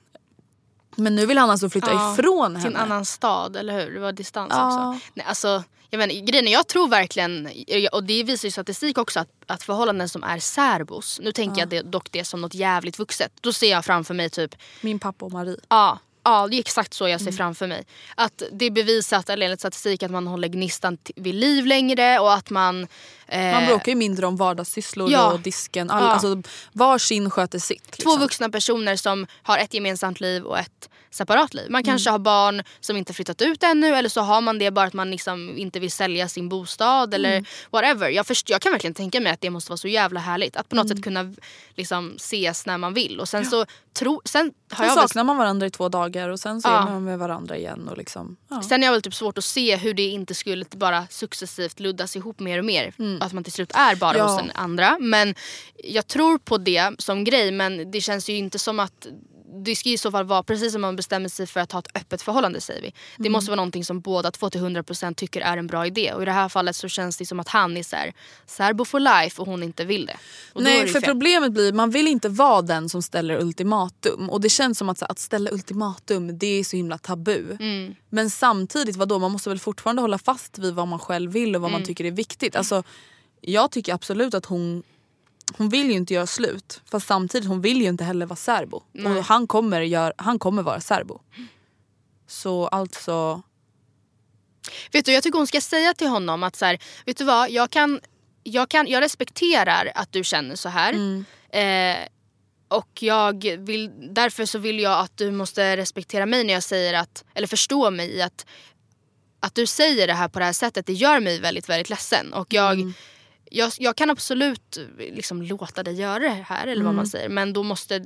Men 0.98 1.14
nu 1.14 1.26
vill 1.26 1.38
han 1.38 1.50
alltså 1.50 1.70
flytta 1.70 1.92
Ja, 1.92 2.12
ifrån 2.14 2.54
till 2.54 2.62
henne. 2.64 2.76
en 2.78 2.82
annan 2.84 3.04
stad, 3.04 3.56
eller 3.56 3.84
hur? 3.84 3.94
Det 3.94 4.00
var 4.00 4.12
distans 4.12 4.52
Ja. 4.56 4.66
också. 4.90 5.00
Nej, 5.14 5.26
alltså, 5.28 5.62
jag 5.90 5.98
menar, 5.98 6.14
grejen 6.26 6.48
är, 6.48 6.52
jag 6.52 6.66
tror 6.66 6.88
verkligen, 6.88 7.48
och 7.92 8.04
det 8.04 8.22
visar 8.22 8.46
ju 8.48 8.52
statistik 8.52 8.98
också, 8.98 9.20
att, 9.20 9.28
att 9.46 9.62
förhållanden 9.62 10.08
som 10.08 10.22
är 10.24 10.38
särbos, 10.38 11.20
nu 11.22 11.32
tänker 11.32 11.60
jag 11.60 11.68
det, 11.68 11.82
dock 11.82 12.12
det 12.12 12.24
som 12.24 12.40
något 12.40 12.54
jävligt 12.54 12.98
vuxet. 12.98 13.32
Då 13.40 13.52
ser 13.52 13.70
jag 13.70 13.84
framför 13.84 14.14
mig 14.14 14.30
typ, 14.30 14.54
Min 14.80 14.98
pappa 14.98 15.24
och 15.24 15.32
Marie. 15.32 15.56
ja, 15.68 15.98
ja 16.28 16.48
det 16.50 16.56
är 16.56 16.60
exakt 16.60 16.94
så 16.94 17.04
Mm. 17.04 17.12
jag 17.12 17.20
ser 17.20 17.32
framför 17.32 17.66
mig. 17.66 17.84
Att 18.14 18.42
det 18.52 18.64
är 18.64 18.70
bevisat, 18.70 19.28
eller 19.28 19.46
enligt 19.46 19.60
statistik, 19.60 20.02
att 20.02 20.10
man 20.10 20.26
håller 20.26 20.48
gnistan 20.48 20.98
vid 21.16 21.34
liv 21.34 21.66
längre 21.66 22.18
och 22.18 22.32
att 22.34 22.50
man... 22.50 22.86
eh, 23.28 23.52
Man 23.52 23.66
bråkar 23.66 23.92
ju 23.92 23.96
mindre 23.96 24.26
om 24.26 24.36
vardagssysslor 24.36 25.10
Ja. 25.10 25.32
och 25.32 25.40
disken. 25.40 25.90
All, 25.90 26.02
Ja. 26.04 26.08
alltså, 26.10 26.42
var 26.72 26.98
sin 26.98 27.30
sköter 27.30 27.58
sitt. 27.58 27.82
Två 27.90 27.90
liksom. 27.96 28.20
vuxna 28.20 28.48
personer 28.48 28.96
som 28.96 29.26
har 29.42 29.58
ett 29.58 29.74
gemensamt 29.74 30.20
liv 30.20 30.42
och 30.44 30.58
ett 30.58 30.88
separat 31.10 31.54
liv. 31.54 31.70
Man 31.70 31.78
Mm. 31.82 31.84
kanske 31.84 32.10
har 32.10 32.18
barn 32.18 32.62
som 32.80 32.96
inte 32.96 33.12
flyttat 33.12 33.42
ut 33.42 33.62
ännu 33.62 33.86
eller 33.94 34.08
så 34.08 34.20
har 34.20 34.40
man 34.40 34.58
det 34.58 34.70
bara 34.70 34.86
att 34.86 34.92
man 34.94 35.10
liksom 35.10 35.58
inte 35.58 35.80
vill 35.80 35.92
sälja 35.92 36.28
sin 36.28 36.48
bostad 36.48 37.14
eller 37.14 37.32
Mm. 37.32 37.44
whatever. 37.70 38.08
Jag, 38.08 38.26
först, 38.26 38.50
jag 38.50 38.60
kan 38.62 38.72
verkligen 38.72 38.94
tänka 38.94 39.20
mig 39.20 39.32
att 39.32 39.40
det 39.40 39.50
måste 39.50 39.70
vara 39.70 39.76
så 39.76 39.88
jävla 39.88 40.20
härligt 40.20 40.56
att 40.56 40.68
på 40.68 40.76
något 40.76 40.84
Mm. 40.86 40.96
sätt 40.96 41.04
kunna 41.04 41.34
liksom, 41.74 42.12
ses 42.16 42.66
när 42.66 42.78
man 42.78 42.94
vill. 42.94 43.20
Och 43.20 43.28
sen 43.28 43.44
så 43.46 43.64
tro, 43.98 44.20
sen 44.24 44.52
har 44.70 44.76
Sen 44.76 44.86
jag 44.88 44.94
väl, 44.96 45.08
saknar 45.08 45.24
man 45.24 45.36
varandra 45.36 45.66
i 45.66 45.70
två 45.70 45.88
dagar 45.88 46.28
och 46.28 46.40
sen 46.40 46.60
så 46.62 46.68
Ja. 46.68 46.82
är 46.82 46.90
man 46.92 47.04
med 47.04 47.18
varandra 47.18 47.56
igen. 47.56 47.88
Och 47.88 47.98
liksom, 47.98 48.36
ja. 48.48 48.62
sen 48.62 48.80
har 48.82 48.86
jag 48.86 48.92
väl 48.92 49.02
typ 49.02 49.14
svårt 49.14 49.38
att 49.38 49.44
se 49.44 49.76
hur 49.76 49.94
det 49.94 50.02
inte 50.08 50.34
skulle 50.34 50.64
bara 50.76 51.06
successivt 51.10 51.80
luddas 51.80 52.16
ihop 52.16 52.40
mer 52.40 52.58
och 52.58 52.64
mer. 52.64 52.92
Att 53.20 53.32
man 53.32 53.44
till 53.44 53.52
slut 53.52 53.72
är 53.74 53.96
bara 53.96 54.10
Mm. 54.14 54.26
Ja. 54.26 54.32
hos 54.32 54.40
den 54.42 54.50
andra. 54.54 54.96
Men 55.00 55.34
jag 55.84 56.06
tror 56.06 56.38
på 56.38 56.58
det 56.58 56.90
som 56.98 57.24
grej 57.24 57.50
men 57.52 57.90
det 57.90 58.00
känns 58.00 58.28
ju 58.30 58.36
inte 58.36 58.58
som 58.58 58.80
att 58.80 59.06
det 59.64 59.76
ska 59.76 59.88
i 59.88 59.98
så 59.98 60.10
fall 60.10 60.24
vara 60.24 60.42
precis 60.42 60.72
som 60.72 60.80
man 60.82 60.96
bestämmer 60.96 61.28
sig 61.28 61.46
för 61.46 61.60
att 61.60 61.72
ha 61.72 61.78
ett 61.80 61.96
öppet 61.96 62.22
förhållande 62.22 62.60
säger 62.60 62.82
vi. 62.82 62.92
Det 63.16 63.22
Mm. 63.22 63.32
måste 63.32 63.50
vara 63.50 63.56
någonting 63.56 63.84
som 63.84 64.00
båda 64.00 64.30
två 64.30 64.50
till 64.50 64.60
100% 64.60 65.14
tycker 65.16 65.40
är 65.40 65.56
en 65.56 65.66
bra 65.66 65.86
idé. 65.86 66.12
Och 66.12 66.22
i 66.22 66.24
det 66.24 66.32
här 66.32 66.48
fallet 66.48 66.76
så 66.76 66.88
känns 66.88 67.16
det 67.16 67.26
som 67.26 67.40
att 67.40 67.48
han 67.48 67.76
är 67.76 67.82
så 67.82 67.96
här, 67.96 68.12
särbo 68.46 68.84
for 68.84 69.00
life 69.00 69.40
och 69.42 69.46
hon 69.48 69.62
inte 69.62 69.84
vill 69.84 70.06
det. 70.06 70.16
Och 70.52 70.62
Nej 70.62 70.80
det 70.80 70.86
för 70.88 71.00
fel. 71.00 71.10
problemet 71.10 71.52
blir 71.52 71.72
man 71.72 71.90
vill 71.90 72.08
inte 72.08 72.28
vara 72.28 72.62
den 72.62 72.88
som 72.88 73.02
ställer 73.02 73.40
ultimatum. 73.42 74.30
Och 74.30 74.40
det 74.40 74.48
känns 74.48 74.78
som 74.78 74.88
att, 74.88 75.00
här, 75.00 75.10
att 75.10 75.18
ställa 75.18 75.50
ultimatum 75.50 76.38
det 76.38 76.46
är 76.46 76.64
så 76.64 76.76
himla 76.76 76.98
tabu. 76.98 77.56
Mm. 77.60 77.94
Men 78.10 78.30
samtidigt 78.30 78.96
vadå 78.96 79.18
man 79.18 79.32
måste 79.32 79.48
väl 79.48 79.58
fortfarande 79.58 80.02
hålla 80.02 80.18
fast 80.18 80.58
vid 80.58 80.74
vad 80.74 80.88
man 80.88 80.98
själv 80.98 81.32
vill 81.32 81.54
och 81.56 81.62
vad 81.62 81.70
Mm. 81.70 81.80
man 81.80 81.86
tycker 81.86 82.04
är 82.04 82.10
viktigt. 82.10 82.56
Alltså, 82.56 82.82
jag 83.40 83.70
tycker 83.70 83.94
absolut 83.94 84.34
att 84.34 84.46
hon 84.46 84.82
hon 85.56 85.68
vill 85.68 85.86
ju 85.86 85.92
inte 85.92 86.14
göra 86.14 86.26
slut. 86.26 86.80
Fast 86.90 87.06
samtidigt 87.06 87.48
hon 87.48 87.60
vill 87.60 87.80
ju 87.82 87.88
inte 87.88 88.04
heller 88.04 88.26
vara 88.26 88.36
särbo. 88.36 88.82
Och 89.04 89.24
han 89.24 89.46
kommer, 89.46 89.80
gör, 89.80 90.12
han 90.16 90.38
kommer 90.38 90.62
vara 90.62 90.80
särbo. 90.80 91.20
Så 92.26 92.66
alltså... 92.66 93.42
Vet 94.92 95.04
du, 95.04 95.12
jag 95.12 95.22
tycker 95.22 95.38
hon 95.38 95.46
ska 95.46 95.60
säga 95.60 95.94
till 95.94 96.08
honom 96.08 96.42
att 96.42 96.56
så 96.56 96.64
här, 96.64 96.78
vet 97.06 97.16
du 97.16 97.24
vad, 97.24 97.50
jag 97.50 97.70
kan, 97.70 98.00
jag 98.42 98.68
kan, 98.68 98.86
jag 98.86 99.00
respekterar 99.00 99.92
att 99.94 100.12
du 100.12 100.24
känner 100.24 100.56
så 100.56 100.68
här. 100.68 100.92
Eh, 101.50 101.96
och 102.68 103.02
jag 103.02 103.44
vill, 103.58 103.90
därför 104.14 104.44
så 104.46 104.58
vill 104.58 104.80
jag 104.80 105.00
att 105.00 105.16
du 105.16 105.30
måste 105.30 105.76
respektera 105.76 106.26
mig 106.26 106.44
när 106.44 106.54
jag 106.54 106.62
säger 106.62 106.94
att, 106.94 107.24
eller 107.34 107.46
förstå 107.46 107.90
mig 107.90 108.16
i 108.16 108.22
att, 108.22 108.46
att 109.40 109.54
du 109.54 109.66
säger 109.66 110.06
det 110.06 110.12
här 110.12 110.28
på 110.28 110.38
det 110.38 110.44
här 110.44 110.52
sättet, 110.52 110.86
det 110.86 110.92
gör 110.92 111.20
mig 111.20 111.40
väldigt, 111.40 111.68
väldigt 111.68 111.90
ledsen. 111.90 112.32
Och 112.32 112.52
jag, 112.52 112.92
jag, 113.50 113.72
jag 113.78 113.96
kan 113.96 114.10
absolut 114.10 114.78
liksom 114.98 115.42
låta 115.42 115.82
dig 115.82 115.94
göra 115.94 116.18
det 116.18 116.28
här 116.48 116.66
eller 116.66 116.84
vad 116.84 116.94
man 116.94 117.06
säger. 117.06 117.28
Men 117.28 117.52
då 117.52 117.62
måste, 117.62 118.04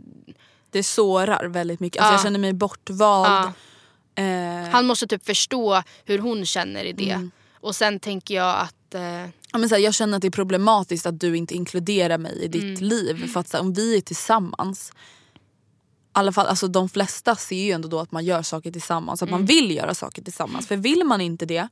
Det 0.71 0.83
sårar 0.83 1.45
väldigt 1.47 1.81
mycket. 1.81 2.03
Alltså 2.03 2.13
Ja. 2.13 2.15
Jag 2.15 2.23
känner 2.23 2.39
mig 2.39 2.53
bortvald. 2.53 3.53
Ja. 4.15 4.23
Eh, 4.23 4.69
han 4.71 4.87
måste 4.87 5.07
typ 5.07 5.27
förstå 5.27 5.83
hur 6.05 6.19
hon 6.19 6.47
känner 6.47 6.85
i 6.85 6.93
det. 6.93 7.11
Mm. 7.11 7.31
Och 7.61 7.77
sen 7.77 8.01
tänker 8.01 8.35
jag 8.35 8.59
att 8.61 8.95
eh, 8.95 9.03
ja, 9.53 9.59
men 9.59 9.69
så 9.69 9.75
här, 9.75 9.83
jag 9.83 9.95
känner 9.95 10.17
att 10.17 10.23
det 10.23 10.29
är 10.29 10.31
problematiskt 10.31 11.07
att 11.07 11.21
du 11.21 11.37
inte 11.37 11.55
inkluderar 11.55 12.19
mig 12.19 12.39
i 12.43 12.49
ditt 12.49 12.63
Mm. 12.63 12.85
liv. 12.89 13.33
För 13.33 13.41
att 13.41 13.49
så 13.49 13.57
här, 13.57 13.65
om 13.65 13.73
vi 13.73 13.97
är 13.97 14.01
tillsammans 14.01 14.93
alla 16.15 16.33
fall, 16.33 16.47
alltså 16.47 16.69
de 16.69 16.89
flesta 16.89 17.37
ser 17.37 17.57
ju 17.65 17.73
ändå 17.73 17.89
då 17.89 18.01
att 18.01 18.13
man 18.13 18.25
gör 18.25 18.43
saker 18.43 18.71
tillsammans. 18.71 19.23
Att 19.23 19.29
Mm. 19.29 19.41
man 19.41 19.47
vill 19.47 19.77
göra 19.77 19.95
saker 19.95 20.23
tillsammans. 20.23 20.69
För 20.69 20.77
vill 20.77 21.05
man 21.05 21.21
inte 21.21 21.47
det, 21.47 21.69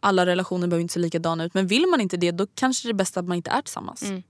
alla 0.00 0.26
relationer 0.26 0.66
behöver 0.66 0.82
inte 0.82 0.94
se 0.94 1.00
likadana 1.00 1.44
ut. 1.44 1.54
Men 1.54 1.66
vill 1.66 1.86
man 1.86 2.00
inte 2.00 2.16
det 2.16 2.30
då 2.30 2.46
kanske 2.54 2.88
det 2.88 2.92
är 2.92 2.94
bäst 2.94 3.16
att 3.16 3.24
man 3.24 3.36
inte 3.36 3.50
är 3.50 3.62
tillsammans. 3.62 4.02
Mm. 4.02 4.22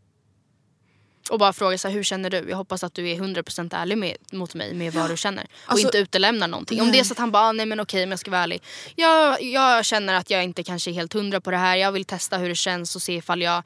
Och 1.30 1.38
bara 1.38 1.52
fråga 1.52 1.78
så 1.78 1.88
här, 1.88 1.94
hur 1.94 2.02
känner 2.02 2.30
du? 2.30 2.46
Jag 2.48 2.56
hoppas 2.56 2.84
att 2.84 2.94
du 2.94 3.10
är 3.10 3.16
100% 3.16 3.76
ärlig 3.76 3.98
med, 3.98 4.16
mot 4.32 4.54
mig 4.54 4.74
med 4.74 4.92
vad 4.92 5.10
du 5.10 5.16
känner. 5.16 5.44
Och 5.44 5.70
Alltså- 5.70 5.86
inte 5.86 5.98
utelämnar 5.98 6.48
någonting. 6.48 6.80
Om 6.82 6.92
det 6.92 6.98
är 6.98 7.04
så 7.04 7.12
att 7.12 7.18
han 7.18 7.30
bara, 7.30 7.42
ah, 7.42 7.52
nej 7.52 7.66
men 7.66 7.80
okej 7.80 8.00
men 8.00 8.10
jag 8.10 8.18
ska 8.18 8.30
vara 8.30 8.42
ärlig. 8.42 8.62
Jag, 8.96 9.42
jag 9.42 9.84
känner 9.84 10.14
att 10.14 10.30
jag 10.30 10.44
inte 10.44 10.62
kanske 10.62 10.90
är 10.90 10.92
helt 10.92 11.12
hundra 11.12 11.40
på 11.40 11.50
det 11.50 11.56
här. 11.56 11.76
Jag 11.76 11.92
vill 11.92 12.04
testa 12.04 12.38
hur 12.38 12.48
det 12.48 12.54
känns 12.54 12.96
och 12.96 13.02
se 13.02 13.14
ifall 13.14 13.42
jag 13.42 13.62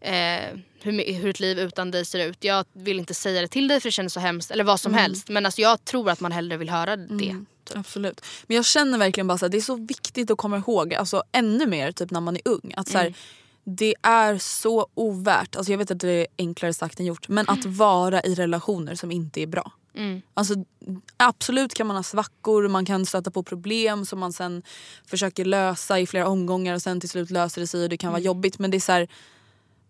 eh, 0.00 0.40
hur, 0.84 1.12
hur 1.14 1.30
ett 1.30 1.40
liv 1.40 1.58
utan 1.58 1.90
dig 1.90 2.04
ser 2.04 2.26
ut. 2.28 2.44
Jag 2.44 2.64
vill 2.72 2.98
inte 2.98 3.14
säga 3.14 3.40
det 3.40 3.48
till 3.48 3.68
dig 3.68 3.80
för 3.80 3.88
det 3.88 3.92
känns 3.92 4.12
så 4.12 4.20
hemskt. 4.20 4.50
Eller 4.50 4.64
vad 4.64 4.80
som 4.80 4.92
Mm. 4.92 5.02
helst. 5.02 5.28
Men 5.28 5.46
alltså, 5.46 5.60
jag 5.60 5.84
tror 5.84 6.10
att 6.10 6.20
man 6.20 6.32
hellre 6.32 6.56
vill 6.56 6.70
höra 6.70 6.96
det. 6.96 7.36
Absolut. 7.74 8.20
Men 8.46 8.56
jag 8.56 8.64
känner 8.64 8.98
verkligen 8.98 9.26
bara 9.26 9.34
att 9.46 9.52
det 9.52 9.56
är 9.58 9.60
så 9.60 9.76
viktigt 9.76 10.30
att 10.30 10.38
komma 10.38 10.56
ihåg, 10.56 10.94
alltså 10.94 11.22
ännu 11.32 11.66
mer 11.66 11.92
typ 11.92 12.10
när 12.10 12.20
man 12.20 12.36
är 12.36 12.42
ung. 12.44 12.74
Att 12.76 12.88
så 12.88 12.98
här, 12.98 13.14
Det 13.66 13.94
är 14.02 14.38
så 14.38 14.86
ovärt, 14.94 15.56
alltså 15.56 15.72
jag 15.72 15.78
vet 15.78 15.90
att 15.90 16.00
det 16.00 16.10
är 16.10 16.26
enklare 16.38 16.74
sagt 16.74 17.00
än 17.00 17.06
gjort, 17.06 17.28
men 17.28 17.48
att 17.48 17.64
vara 17.64 18.20
i 18.22 18.34
relationer 18.34 18.94
som 18.94 19.10
inte 19.12 19.40
är 19.42 19.46
bra. 19.46 19.72
Alltså, 20.34 20.54
absolut 21.16 21.74
kan 21.74 21.86
man 21.86 21.96
ha 21.96 22.02
svackor, 22.02 22.68
man 22.68 22.84
kan 22.84 23.06
stöta 23.06 23.30
på 23.30 23.42
problem 23.42 24.04
som 24.06 24.18
man 24.20 24.32
sen 24.32 24.62
försöker 25.06 25.44
lösa 25.44 26.00
i 26.00 26.06
flera 26.06 26.28
omgångar 26.28 26.74
och 26.74 26.82
sen 26.82 27.00
till 27.00 27.08
slut 27.08 27.30
löser 27.30 27.60
det 27.60 27.66
sig 27.66 27.82
och 27.82 27.88
det 27.88 27.96
kan 27.96 28.12
vara 28.12 28.22
jobbigt. 28.22 28.58
Men 28.58 28.70
det 28.70 28.76
är 28.76 28.80
så 28.80 28.92
här, 28.92 29.08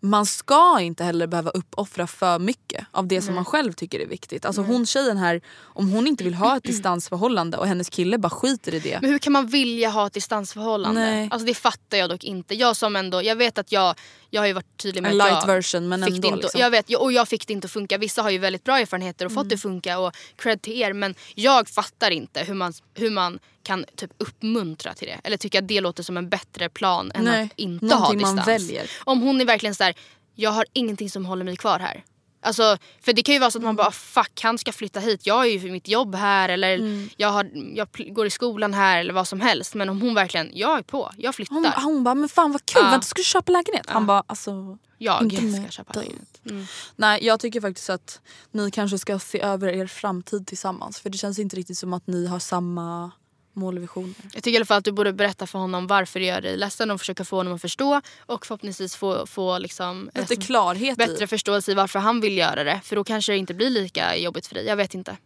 man 0.05 0.27
ska 0.27 0.81
inte 0.81 1.05
heller 1.05 1.27
behöva 1.27 1.51
uppoffra 1.51 2.07
för 2.07 2.39
mycket 2.39 2.87
av 2.91 3.09
det 3.09 3.23
som 3.23 3.35
man 3.35 3.45
själv 3.45 3.73
tycker 3.73 4.01
är 4.01 4.07
viktigt. 4.07 4.45
Alltså 4.45 4.63
hon 4.63 4.87
tjejen 4.87 5.17
här, 5.17 5.41
om 5.63 5.89
hon 5.89 6.07
inte 6.07 6.25
vill 6.25 6.35
ha 6.35 6.57
ett 6.57 6.63
distansförhållande 6.65 7.57
och 7.57 7.67
hennes 7.67 7.91
kille 7.91 8.19
bara 8.19 8.31
skiter 8.31 8.75
i 8.75 8.79
det. 8.79 8.99
Men 9.01 9.11
hur 9.11 9.19
kan 9.19 9.33
man 9.33 9.47
vilja 9.47 9.91
ha 9.91 10.07
ett 10.07 10.13
distansförhållande? 10.13 11.01
Nej. 11.01 11.29
Alltså 11.31 11.47
det 11.47 11.55
fattar 11.55 11.99
jag 11.99 12.11
dock 12.11 12.25
inte. 12.25 12.55
Jag 12.55 12.77
som 12.77 12.97
ändå, 12.97 13.23
jag 13.23 13.37
vet 13.37 13.59
att 13.59 13.73
jag, 13.73 13.95
jag 14.35 14.41
har 14.41 14.47
ju 14.47 14.53
varit 14.53 14.77
tydlig 14.77 15.03
med 15.03 15.13
En 15.13 15.21
att 15.21 15.27
light 15.27 15.43
jag 15.47 15.55
version, 15.55 15.89
men 15.89 16.03
fick 16.05 16.15
ändå, 16.15 16.29
inte, 16.29 16.43
liksom. 16.43 16.61
jag 16.61 16.71
vet, 16.71 16.95
och 16.95 17.13
jag 17.13 17.29
fick 17.29 17.47
det 17.47 17.53
inte 17.53 17.65
att 17.65 17.71
funka. 17.71 17.99
Vissa 17.99 18.23
har 18.23 18.31
ju 18.31 18.39
väldigt 18.39 18.65
bra 18.65 18.79
erfarenheter 18.79 19.27
och 19.27 19.33
fått 19.33 19.43
Mm. 19.43 19.49
det 19.49 19.59
funka 19.59 19.99
och 19.99 20.13
cred 20.37 20.63
till 20.63 20.81
er. 20.81 20.93
Men 20.93 21.15
jag 21.35 21.69
fattar 21.69 22.11
inte 22.11 22.41
hur 22.41 22.55
man, 22.55 22.73
hur 22.95 23.11
man 23.11 23.39
kan 23.63 23.85
typ 23.97 24.11
uppmuntra 24.19 24.95
till 24.95 25.09
det. 25.09 25.21
Eller 25.25 25.37
tycka 25.37 25.59
att 25.59 25.69
det 25.69 25.81
låter 25.81 26.03
som 26.03 26.17
en 26.17 26.29
bättre 26.29 26.69
plan 26.69 27.13
än 27.15 27.25
Nej, 27.25 27.43
att 27.45 27.59
inte 27.59 27.95
ha 27.95 28.13
distans. 28.13 28.37
man 28.37 28.45
väljer. 28.45 28.91
Om 29.05 29.21
hon 29.23 29.41
är 29.41 29.45
verkligen 29.45 29.75
så 29.75 29.85
här, 29.85 29.95
jag 30.35 30.51
har 30.51 30.67
ingenting 30.73 31.11
som 31.11 31.27
håller 31.27 31.45
mig 31.45 31.57
kvar 31.57 31.79
här. 31.79 32.05
Alltså, 32.45 32.77
för 33.01 33.13
det 33.13 33.23
kan 33.23 33.33
ju 33.35 33.39
vara 33.39 33.51
så 33.51 33.59
att 33.59 33.65
man 33.65 33.77
bara 33.77 33.91
fuck 33.91 34.41
han 34.43 34.59
ska 34.59 34.73
flytta 34.73 35.01
hit, 35.01 35.27
jag 35.27 35.47
är 35.47 35.51
ju 35.51 35.61
för 35.61 35.69
mitt 35.69 35.89
jobb 35.89 36.15
här 36.15 36.49
eller 36.49 36.75
Mm. 36.75 37.09
jag, 37.17 37.29
har, 37.29 37.51
jag 37.75 37.89
går 38.15 38.27
i 38.27 38.31
skolan 38.31 38.75
här 38.75 39.01
eller 39.01 39.13
vad 39.13 39.29
som 39.29 39.41
helst. 39.41 39.75
Men 39.75 39.89
om 39.89 40.01
hon 40.01 40.15
verkligen, 40.15 40.51
jag 40.53 40.79
är 40.79 40.83
på, 40.83 41.11
jag 41.19 41.35
flyttar. 41.35 41.55
Hon, 41.55 41.67
hon 41.85 42.05
bara, 42.05 42.15
men 42.15 42.29
fan 42.29 42.53
vad 42.53 42.67
kul, 42.67 42.83
Ja. 42.85 42.91
vänta 42.91 43.05
ska 43.07 43.19
du 43.21 43.25
köpa 43.25 43.53
lägenhet? 43.53 43.87
Han 43.89 44.07
bara, 44.07 44.23
alltså 44.27 44.79
jag 44.99 45.23
inte 45.23 45.37
ska 45.37 45.45
med 45.45 45.73
köpa 45.73 45.93
dig. 45.93 46.03
lägenhet. 46.03 46.41
Mm. 46.51 46.67
Nej 46.97 47.25
jag 47.27 47.41
tycker 47.41 47.61
faktiskt 47.61 47.91
att 47.91 48.21
ni 48.51 48.71
kanske 48.71 48.99
ska 48.99 49.19
se 49.19 49.41
över 49.41 49.69
er 49.69 49.87
framtid 49.87 50.47
tillsammans. 50.47 51.01
För 51.01 51.11
det 51.11 51.19
känns 51.19 51.39
inte 51.39 51.57
riktigt 51.57 51.79
som 51.79 51.93
att 51.93 52.07
ni 52.07 52.27
har 52.27 52.39
samma 52.39 53.11
mål 53.57 53.77
och 53.77 53.83
visioner. 53.83 54.15
Jag 54.33 54.43
tycker 54.43 54.51
i 54.53 54.57
alla 54.57 54.65
fall 54.65 54.79
att 54.79 54.85
du 54.85 54.93
borde 54.93 55.13
berätta 55.13 55.47
för 55.47 55.59
honom 55.59 55.87
varför 55.87 56.21
det 56.21 56.27
gör 56.27 56.41
dig 56.41 56.57
ledsen 56.57 56.91
och 56.91 57.01
försöka 57.01 57.25
få 57.25 57.37
honom 57.37 57.53
att 57.55 57.61
förstå. 57.61 58.01
Och 58.27 58.47
förhoppningsvis 58.47 58.97
få, 58.97 59.27
få 59.27 59.59
liksom, 59.59 60.11
Lite 60.15 60.37
klarhet 60.37 60.99
bättre 60.99 61.25
i. 61.25 61.27
förståelse 61.27 61.73
i 61.73 61.75
varför 61.75 61.99
han 61.99 62.21
vill 62.21 62.39
göra 62.39 62.65
det. 62.65 62.81
För 62.85 62.97
då 62.97 63.05
kanske 63.05 63.33
det 63.33 63.39
inte 63.39 63.55
blir 63.55 63.71
lika 63.71 64.17
jobbigt 64.17 64.47
för 64.47 64.55
dig. 64.55 64.67
Jag 64.67 64.77
vet 64.77 64.95
inte. 64.95 65.17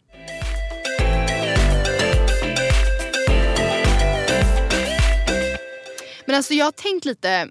Men 6.25 6.35
alltså 6.35 6.53
jag 6.53 6.65
har 6.65 6.71
tänkt 6.71 7.05
lite 7.05 7.49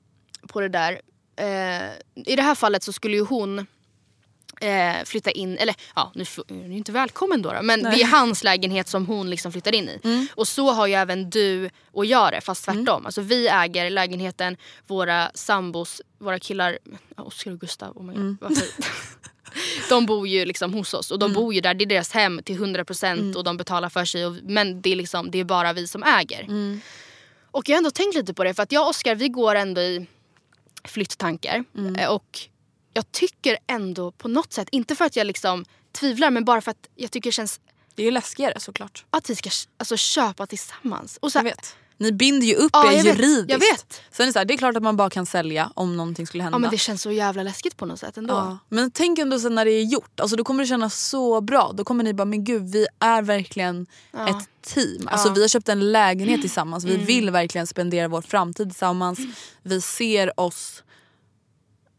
på 0.49 0.61
det 0.61 0.69
där. 0.69 1.01
Eh, 1.37 1.91
I 2.27 2.37
det 2.37 2.43
här 2.43 2.55
fallet 2.55 2.83
så 2.83 2.93
skulle 2.93 3.17
ju 3.17 3.23
hon 3.25 3.67
eh, 4.61 5.05
flytta 5.05 5.31
in, 5.31 5.59
eller 5.59 5.75
ja 5.97 6.13
nu 6.15 6.25
nu 6.49 6.73
är 6.73 6.77
inte 6.77 6.93
välkommen 6.93 7.43
då, 7.43 7.53
då 7.53 7.63
men 7.63 7.83
det 7.83 8.03
är 8.03 8.07
hans 8.07 8.45
lägenhet 8.45 8.89
som 8.89 9.07
hon 9.07 9.31
liksom 9.31 9.53
flyttar 9.53 9.75
in 9.75 9.89
i. 9.89 10.29
Och 10.35 10.49
så 10.49 10.71
har 10.71 10.87
ju 10.87 10.95
även 10.95 11.31
du 11.31 11.71
och 11.93 12.07
jag 12.07 12.33
det 12.33 12.41
fast 12.41 12.65
tvärtom. 12.65 13.07
Alltså 13.07 13.21
vi 13.21 13.49
äger 13.49 13.91
lägenheten, 13.91 14.57
våra 14.87 15.31
sambos, 15.35 16.03
våra 16.19 16.39
killar, 16.39 16.79
Oskar 17.17 17.51
och 17.51 17.61
Gustav, 17.61 17.97
oh 17.97 18.03
my 18.05 18.15
God, 18.15 18.37
varför? 18.41 18.67
De 19.89 20.07
bor 20.07 20.29
ju 20.29 20.45
liksom 20.45 20.75
hos 20.75 20.95
oss 20.95 21.11
och 21.11 21.19
de 21.19 21.33
bor 21.33 21.55
ju 21.55 21.61
där, 21.61 21.75
det 21.75 21.85
är 21.85 21.87
deras 21.87 22.13
hem 22.13 22.41
till 22.45 22.59
100% 22.59 23.35
och 23.35 23.45
de 23.45 23.57
betalar 23.57 23.89
för 23.89 24.05
sig. 24.05 24.27
Och, 24.27 24.37
men 24.43 24.81
det 24.83 24.91
är, 24.93 24.97
liksom, 24.97 25.31
det 25.31 25.39
är 25.39 25.45
bara 25.45 25.73
vi 25.73 25.87
som 25.87 26.03
äger. 26.03 26.47
Och 27.51 27.69
jag 27.69 27.75
har 27.75 27.79
ändå 27.79 27.91
tänkt 27.91 28.15
lite 28.17 28.35
på 28.35 28.45
det 28.45 28.55
för 28.55 28.63
att 28.63 28.73
jag 28.73 28.83
och 28.83 28.89
Oskar 28.89 29.15
vi 29.15 29.29
går 29.29 29.55
ändå 29.55 29.81
i 29.81 30.07
flytttankar. 30.85 31.65
Eh, 31.99 32.09
Och 32.11 32.39
jag 32.99 33.13
tycker 33.13 33.59
ändå 33.67 34.11
på 34.13 34.29
något 34.29 34.53
sätt, 34.53 34.69
inte 34.73 34.95
för 34.95 35.05
att 35.05 35.17
jag 35.17 35.27
liksom 35.27 35.65
tvivlar 35.93 36.31
men 36.31 36.45
bara 36.45 36.61
för 36.61 36.71
att 36.71 36.89
jag 36.95 37.11
tycker 37.11 37.29
det 37.31 37.35
känns 37.35 37.61
Det 37.95 38.03
är 38.03 38.05
ju 38.05 38.11
läskigare 38.11 38.61
såklart. 38.61 39.05
att 39.11 39.31
vi 39.31 39.37
ska 39.37 39.51
alltså, 39.79 39.97
köpa 39.97 40.47
tillsammans. 40.47 41.19
Och 41.23 41.33
så 41.33 41.39
Jag 41.39 41.45
vet. 41.45 41.77
Ni 42.01 42.13
binder 42.13 42.47
ju 42.47 42.55
upp 42.55 42.71
Ja, 42.73 42.93
er 42.93 42.97
jag 42.97 43.05
vet. 43.05 43.19
juridiskt. 43.19 43.51
Jag 43.51 43.59
vet. 43.59 44.03
Sen 44.11 44.23
är 44.25 44.27
det, 44.27 44.33
så 44.33 44.39
här, 44.39 44.47
det 44.47 44.55
är 44.55 44.59
klart 44.59 44.77
att 44.77 44.83
man 44.83 44.97
bara 44.97 45.11
kan 45.11 45.27
sälja 45.27 45.73
om 45.75 45.97
någonting 45.97 46.27
skulle 46.27 46.43
hända. 46.43 46.55
Ja 46.57 46.59
men 46.61 46.71
det 46.71 46.79
känns 46.79 47.03
så 47.03 47.11
jävla 47.13 47.43
läskigt 47.43 47.77
på 47.77 47.87
något 47.87 47.99
sätt 48.01 48.17
ändå. 48.17 48.35
Ja. 48.35 48.59
Men 48.69 48.91
tänk 48.91 49.19
ändå 49.19 49.39
sen 49.41 49.55
när 49.55 49.65
det 49.65 49.71
är 49.71 49.83
gjort, 49.85 50.21
alltså 50.21 50.37
då 50.37 50.45
kommer 50.45 50.63
det 50.63 50.67
kännas 50.69 51.09
så 51.09 51.41
bra. 51.41 51.73
Då 51.75 51.85
kommer 51.85 52.05
ni 52.05 52.15
bara, 52.15 52.25
men 52.25 52.45
gud 52.45 52.73
vi 52.73 52.87
är 52.99 53.23
verkligen 53.23 53.87
ett 54.29 54.49
team. 54.75 55.09
Alltså 55.09 55.33
vi 55.33 55.41
har 55.41 55.49
köpt 55.49 55.69
en 55.69 55.93
lägenhet 55.93 56.41
tillsammans, 56.41 56.85
Mm. 56.85 56.99
vi 56.99 57.05
vill 57.05 57.31
verkligen 57.31 57.67
spendera 57.67 58.09
vår 58.09 58.23
framtid 58.23 58.69
tillsammans. 58.71 59.19
Vi 59.63 59.81
ser 59.81 60.41
oss 60.41 60.83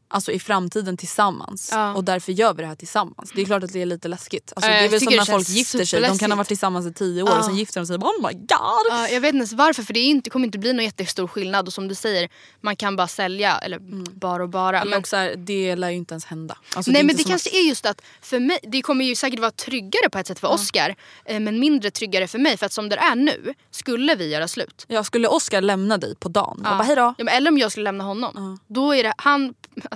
alltså, 0.09 0.31
i 0.31 0.39
framtiden 0.39 0.97
tillsammans 0.97 1.69
Ja. 1.71 1.93
och 1.93 2.03
därför 2.03 2.31
gör 2.31 2.53
vi 2.53 2.61
det 2.61 2.67
här 2.67 2.75
tillsammans. 2.75 3.31
Det 3.35 3.41
är 3.41 3.45
klart 3.45 3.63
att 3.63 3.73
det 3.73 3.81
är 3.81 3.85
lite 3.85 4.07
läskigt. 4.07 4.53
Alltså, 4.55 4.71
Ja, 4.71 4.73
det 4.75 4.79
är 4.79 4.83
jag 4.83 4.89
väl 4.89 4.99
som 5.01 5.13
när 5.13 5.19
det 5.19 5.31
folk 5.31 5.49
gifter 5.49 5.85
sig, 5.85 6.01
de 6.01 6.17
kan 6.17 6.31
ha 6.31 6.35
varit 6.37 6.47
tillsammans 6.47 6.85
i 6.87 6.93
tio 6.93 7.23
år 7.23 7.29
Ja. 7.29 7.39
och 7.39 7.45
sen 7.45 7.55
gifter 7.55 7.79
de 7.79 7.85
sig 7.87 7.93
och 7.93 7.99
bara 7.99 8.09
oh 8.09 8.27
my 8.27 8.33
god. 8.33 8.47
Ja, 8.89 9.07
jag 9.09 9.21
vet 9.21 9.29
inte 9.29 9.37
ens 9.37 9.53
varför 9.53 9.83
för 9.83 9.93
det 9.93 9.99
inte, 9.99 10.29
kommer 10.29 10.45
inte 10.45 10.57
bli 10.59 10.73
någon 10.73 10.85
jättestor 10.85 11.27
skillnad 11.27 11.67
och 11.67 11.73
som 11.73 11.87
du 11.87 11.95
säger 11.95 12.29
man 12.61 12.75
kan 12.75 12.95
bara 12.95 13.07
sälja 13.07 13.57
eller 13.57 13.79
bara 14.19 14.43
och 14.43 14.49
bara. 14.49 14.79
Men 14.79 14.89
Men, 14.89 14.99
också, 14.99 15.15
här, 15.15 15.35
det 15.37 15.75
lär 15.75 15.89
ju 15.89 15.95
inte 15.95 16.13
ens 16.13 16.25
hända. 16.25 16.57
Alltså, 16.75 16.91
nej 16.91 17.01
är 17.01 17.05
men 17.05 17.15
det 17.15 17.23
kanske 17.23 17.49
är 17.49 17.67
just 17.67 17.85
att 17.85 18.01
för 18.21 18.39
mig, 18.39 18.59
det 18.63 18.81
kommer 18.81 19.05
ju 19.05 19.15
säkert 19.15 19.39
vara 19.39 19.51
tryggare 19.51 20.09
på 20.11 20.19
ett 20.19 20.27
sätt 20.27 20.39
för 20.39 20.47
Oscar 20.47 20.95
eh, 21.25 21.39
men 21.39 21.59
mindre 21.59 21.91
tryggare 21.91 22.27
för 22.27 22.39
mig 22.39 22.57
för 22.57 22.65
att 22.65 22.73
som 22.73 22.89
det 22.89 22.95
är 22.95 23.15
nu 23.15 23.53
skulle 23.71 24.15
vi 24.15 24.29
göra 24.29 24.47
slut. 24.47 24.85
Jag 24.87 25.05
skulle 25.05 25.27
Oscar 25.27 25.61
lämna 25.61 25.97
dig 25.97 26.15
på 26.15 26.29
dagen? 26.29 26.61
Ja. 26.63 26.69
bara 26.69 26.83
hejdå. 26.83 27.13
Ja, 27.17 27.23
men 27.23 27.27
eller 27.33 27.51
om 27.51 27.57
jag 27.57 27.71
skulle 27.71 27.83
lämna 27.83 28.03
honom. 28.03 28.59
Då 28.67 28.95
är 28.95 29.03
det 29.03 29.13
han, 29.17 29.53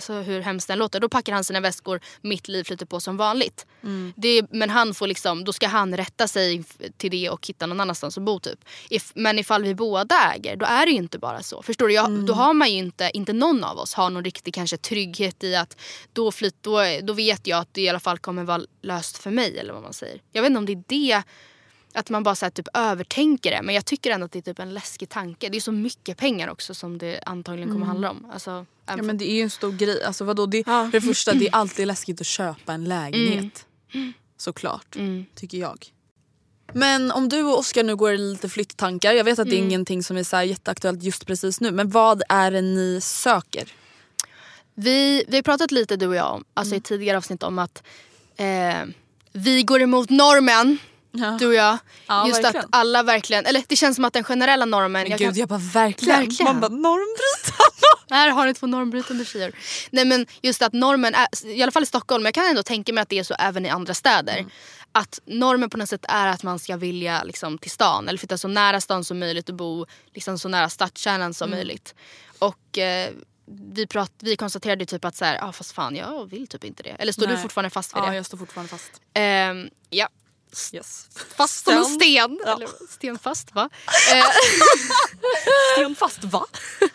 alltså 0.09 0.31
hur 0.31 0.41
hemskt 0.41 0.67
den 0.67 0.79
låter, 0.79 0.99
då 0.99 1.09
packar 1.09 1.33
han 1.33 1.43
sina 1.43 1.59
väskor, 1.59 1.99
mitt 2.21 2.47
liv 2.47 2.63
flyter 2.63 2.85
på 2.85 2.99
som 2.99 3.17
vanligt. 3.17 3.65
Det 4.15 4.27
är, 4.27 4.47
men 4.49 4.69
han 4.69 4.93
får 4.93 5.07
liksom, 5.07 5.43
då 5.43 5.53
ska 5.53 5.67
han 5.67 5.97
rätta 5.97 6.27
sig 6.27 6.63
till 6.97 7.11
det 7.11 7.29
och 7.29 7.47
hitta 7.47 7.65
någon 7.65 7.79
annanstans 7.79 8.17
att 8.17 8.23
bo 8.23 8.39
typ. 8.39 8.59
If, 8.89 9.11
men 9.15 9.39
ifall 9.39 9.63
vi 9.63 9.75
båda 9.75 10.33
äger, 10.35 10.55
då 10.55 10.65
är 10.65 10.85
det 10.85 10.91
ju 10.91 10.97
inte 10.97 11.19
bara 11.19 11.43
så. 11.43 11.61
Förstår 11.61 11.87
du? 11.87 11.93
Jag, 11.93 12.25
Då 12.25 12.33
har 12.33 12.53
man 12.53 12.71
ju 12.71 12.77
inte, 12.77 13.11
inte 13.13 13.33
någon 13.33 13.63
av 13.63 13.77
oss 13.77 13.93
har 13.93 14.09
någon 14.09 14.23
riktig 14.23 14.53
kanske 14.53 14.77
trygghet 14.77 15.43
i 15.43 15.55
att 15.55 15.77
då, 16.13 16.31
flyt, 16.31 16.55
då, 16.61 16.79
då 17.01 17.13
vet 17.13 17.47
jag 17.47 17.59
att 17.59 17.73
det 17.73 17.81
i 17.81 17.89
alla 17.89 17.99
fall 17.99 18.19
kommer 18.19 18.43
vara 18.43 18.61
löst 18.81 19.17
för 19.17 19.31
mig 19.31 19.59
eller 19.59 19.73
vad 19.73 19.83
man 19.83 19.93
säger. 19.93 20.21
Jag 20.31 20.41
vet 20.41 20.49
inte 20.49 20.57
om 20.57 20.65
det 20.65 20.73
är 20.73 20.83
det 20.87 21.23
Att 21.93 22.09
man 22.09 22.23
bara 22.23 22.35
så 22.35 22.45
här, 22.45 22.49
typ 22.51 22.67
övertänker 22.73 23.51
det. 23.51 23.61
Men 23.61 23.75
jag 23.75 23.85
tycker 23.85 24.11
ändå 24.11 24.25
att 24.25 24.31
det 24.31 24.39
är 24.39 24.41
typ 24.41 24.59
en 24.59 24.73
läskig 24.73 25.09
tanke. 25.09 25.49
Det 25.49 25.57
är 25.57 25.61
så 25.61 25.71
mycket 25.71 26.17
pengar 26.17 26.47
också 26.47 26.73
som 26.73 26.97
det 26.97 27.19
antagligen 27.25 27.69
kommer 27.73 27.85
handla 27.85 28.09
om. 28.09 28.25
Alltså, 28.33 28.65
Ja 28.85 28.95
men 28.97 29.17
det 29.17 29.29
är 29.31 29.35
ju 29.35 29.41
en 29.41 29.49
stor 29.49 29.71
grej. 29.71 30.03
Alltså 30.03 30.23
vadå? 30.25 30.45
Det, 30.45 30.57
Ja. 30.57 30.63
För 30.63 30.91
det 30.91 31.01
första, 31.01 31.33
det 31.33 31.47
är 31.47 31.55
alltid 31.55 31.87
läskigt 31.87 32.21
att 32.21 32.27
köpa 32.27 32.73
en 32.73 32.83
lägenhet. 32.85 33.65
Mm. 33.93 34.13
Såklart. 34.37 34.95
Tycker 35.35 35.57
jag. 35.57 35.85
Men 36.73 37.11
om 37.11 37.29
du 37.29 37.43
och 37.43 37.59
Oskar 37.59 37.83
nu 37.83 37.95
går 37.95 38.13
i 38.13 38.17
lite 38.17 38.49
flytttankar. 38.49 39.13
Jag 39.13 39.23
vet 39.23 39.39
att 39.39 39.49
det 39.49 39.55
är 39.55 39.57
Mm. 39.57 39.69
ingenting 39.69 40.03
som 40.03 40.17
är 40.17 40.23
så 40.23 40.41
jätteaktuellt 40.41 41.03
just 41.03 41.25
precis 41.27 41.61
nu. 41.61 41.71
Men 41.71 41.89
vad 41.89 42.23
är 42.29 42.51
det 42.51 42.61
ni 42.61 42.99
söker? 43.01 43.71
Vi, 44.75 45.23
vi 45.27 45.35
har 45.37 45.43
pratat 45.43 45.71
lite 45.71 45.95
du 45.95 46.07
och 46.07 46.15
jag 46.15 46.43
alltså 46.53 46.73
Mm. 46.73 46.77
i 46.77 46.81
tidigare 46.81 47.17
avsnitt 47.17 47.43
om 47.43 47.59
att 47.59 47.83
eh, 48.35 48.75
vi 49.31 49.63
går 49.63 49.81
emot 49.81 50.09
normen. 50.09 50.77
Ja. 51.15 51.37
Du 51.39 51.47
och 51.47 51.53
jag. 51.53 51.77
Ja, 52.07 52.27
Just 52.27 52.43
verkligen. 52.43 52.65
att 52.65 52.75
alla 52.75 53.03
verkligen, 53.03 53.45
eller 53.45 53.63
det 53.67 53.75
känns 53.75 53.95
som 53.95 54.05
att 54.05 54.13
den 54.13 54.23
generella 54.23 54.65
normen. 54.65 54.91
Men 54.91 55.09
jag 55.11 55.19
gud 55.19 55.27
kan- 55.29 55.39
jag 55.39 55.47
bara 55.49 55.59
verkligen. 55.59 56.19
Verkligen. 56.19 56.45
Man 56.45 56.59
bara 56.61 56.67
normbrytande. 56.69 57.73
Här 58.09 58.29
har 58.29 58.45
ni 58.45 58.53
två 58.53 58.67
normbrytande 58.67 59.25
tjejer. 59.25 59.51
Nej 59.91 60.05
men 60.05 60.25
just 60.41 60.61
att 60.61 60.73
normen, 60.73 61.15
är, 61.15 61.45
i 61.47 61.63
alla 61.63 61.71
fall 61.71 61.83
i 61.83 61.85
Stockholm, 61.85 62.23
men 62.23 62.27
jag 62.27 62.33
kan 62.33 62.45
ändå 62.45 62.63
tänka 62.63 62.93
mig 62.93 63.01
att 63.01 63.09
det 63.09 63.19
är 63.19 63.23
så 63.23 63.33
även 63.39 63.65
i 63.65 63.69
andra 63.69 63.93
städer. 63.93 64.37
Mm. 64.37 64.49
Att 64.91 65.19
normen 65.25 65.69
på 65.69 65.77
något 65.77 65.89
sätt 65.89 66.05
är 66.09 66.27
att 66.27 66.43
man 66.43 66.59
ska 66.59 66.77
vilja 66.77 67.23
liksom, 67.23 67.57
till 67.57 67.71
stan 67.71 68.07
eller 68.07 68.17
flytta 68.19 68.37
så 68.37 68.47
nära 68.47 68.81
stan 68.81 69.03
som 69.03 69.19
möjligt 69.19 69.49
och 69.49 69.55
bo 69.55 69.85
liksom, 70.13 70.39
så 70.39 70.49
nära 70.49 70.69
stadskärnan 70.69 71.33
som 71.33 71.47
Mm. 71.47 71.57
möjligt. 71.57 71.95
Och 72.39 72.77
eh, 72.77 73.09
vi, 73.73 73.87
prat, 73.87 74.11
vi 74.19 74.35
konstaterade 74.35 74.81
ju 74.81 74.85
typ 74.85 75.05
att 75.05 75.15
så 75.15 75.25
här, 75.25 75.39
ah, 75.43 75.51
fast 75.51 75.71
fan 75.71 75.95
jag 75.95 76.29
vill 76.29 76.47
typ 76.47 76.63
inte 76.63 76.83
det. 76.83 76.89
Eller 76.99 77.11
står 77.13 77.27
du 77.27 77.33
Nej. 77.33 77.41
fortfarande 77.41 77.69
fast 77.69 77.95
vid 77.95 78.03
Ja 78.03 78.09
det? 78.09 78.15
jag 78.15 78.25
står 78.25 78.37
fortfarande 78.37 78.69
fast. 78.69 78.91
Ehm, 79.13 79.69
ja, 79.89 80.07
Yes. 80.73 81.07
fast 81.37 81.63
som 81.65 81.73
en 81.73 81.85
Sten. 81.85 81.99
sten. 81.99 82.39
Ja. 82.45 82.55
Eller 82.55 82.69
stenfast 82.89 83.55
va? 83.55 83.69
Eh, 84.13 84.25
Stenfast 85.75 86.23
va? 86.23 86.45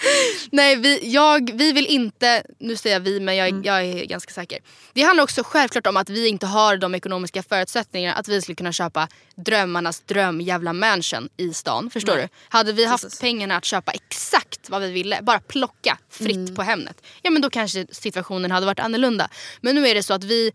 Nej, 0.52 0.76
vi, 0.76 1.12
jag, 1.12 1.50
vi 1.54 1.72
vill 1.72 1.86
inte, 1.86 2.42
nu 2.58 2.76
säger 2.76 2.96
jag 2.96 3.00
vi 3.00 3.20
men 3.20 3.36
jag, 3.36 3.48
Mm. 3.48 3.62
jag 3.64 3.84
är 3.84 4.04
ganska 4.04 4.32
säker. 4.32 4.58
Det 4.92 5.02
handlar 5.02 5.24
också 5.24 5.42
självklart 5.44 5.86
om 5.86 5.96
att 5.96 6.08
vi 6.10 6.28
inte 6.28 6.46
har 6.46 6.76
de 6.76 6.94
ekonomiska 6.94 7.42
förutsättningarna 7.42 8.14
att 8.16 8.28
vi 8.28 8.42
skulle 8.42 8.56
kunna 8.56 8.72
köpa 8.72 9.08
drömmarnas 9.36 10.00
dröm 10.00 10.40
jävla 10.40 10.72
mansion 10.72 11.28
i 11.36 11.54
stan. 11.54 11.90
Förstår 11.90 12.14
Nej. 12.16 12.22
du? 12.22 12.28
Hade 12.48 12.72
vi 12.72 12.84
haft 12.84 13.04
Precis. 13.04 13.20
pengarna 13.20 13.56
att 13.56 13.64
köpa 13.64 13.92
exakt 13.92 14.70
vad 14.70 14.80
vi 14.82 14.90
ville, 14.92 15.18
bara 15.22 15.40
plocka 15.40 15.98
fritt 16.10 16.36
Mm. 16.36 16.54
på 16.54 16.62
Hemnet. 16.62 17.02
Ja 17.22 17.30
men 17.30 17.42
då 17.42 17.50
kanske 17.50 17.86
situationen 17.92 18.50
hade 18.50 18.66
varit 18.66 18.80
annorlunda. 18.80 19.28
Men 19.60 19.74
nu 19.74 19.88
är 19.88 19.94
det 19.94 20.02
så 20.02 20.14
att 20.14 20.24
vi 20.24 20.52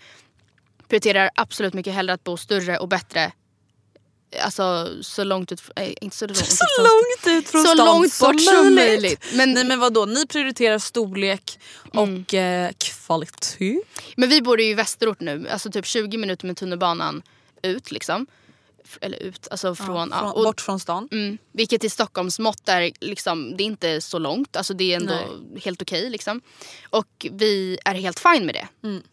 prioriterar 0.94 1.30
absolut 1.36 1.74
mycket 1.74 1.94
hellre 1.94 2.14
att 2.14 2.24
bo 2.24 2.38
större 2.38 2.78
och 2.78 2.88
bättre 2.88 3.32
Alltså 4.44 4.90
så 5.02 5.24
långt 5.24 5.52
ut, 5.52 5.62
äh, 5.76 5.90
inte 6.02 6.16
så 6.18 6.28
långt 6.28 6.38
Så 6.48 6.66
långt 6.82 7.38
ut 7.38 7.50
från 7.50 7.64
så 7.64 7.74
stan 7.74 7.86
långt 7.86 8.20
bort 8.20 8.42
som 8.42 8.76
möjligt. 8.76 9.26
Men, 9.34 9.52
Nej 9.54 9.64
men 9.66 9.80
vadå, 9.80 10.06
ni 10.06 10.28
prioriterar 10.28 10.80
storlek 10.80 11.60
Mm. 11.94 12.24
och 12.24 12.34
eh, 12.34 12.72
kvalitet. 12.78 13.80
Men 14.18 14.30
vi 14.30 14.42
bor 14.42 14.62
ju 14.62 14.68
i 14.70 14.74
västerort 14.74 15.20
nu, 15.20 15.48
alltså 15.50 15.72
typ 15.72 15.86
20 15.86 16.18
minuter 16.18 16.48
med 16.48 16.58
tunnelbanan 16.58 17.22
ut 17.62 17.92
liksom. 17.92 18.28
Eller 19.02 19.18
ut, 19.18 19.48
alltså 19.52 19.76
från... 19.76 20.10
ja, 20.12 20.20
Från, 20.20 20.32
och, 20.32 20.44
bort 20.44 20.62
från 20.62 20.80
stan. 20.80 21.10
mm, 21.12 21.38
vilket 21.52 21.84
i 21.84 21.90
Stockholms 21.90 22.40
mått 22.40 22.70
är 22.70 22.92
liksom, 23.02 23.58
det 23.58 23.64
är 23.64 23.66
inte 23.66 24.02
så 24.02 24.20
långt, 24.20 24.56
alltså 24.56 24.74
det 24.74 24.94
är 24.94 24.96
ändå 24.96 25.20
helt 25.64 25.82
okej 25.82 26.10
liksom. 26.10 26.42
Och 26.90 27.26
vi 27.32 27.78
är 27.86 27.94
helt 27.94 28.20
fine 28.20 28.46
med 28.46 28.56
det. 28.56 28.88
Mm. 28.88 29.04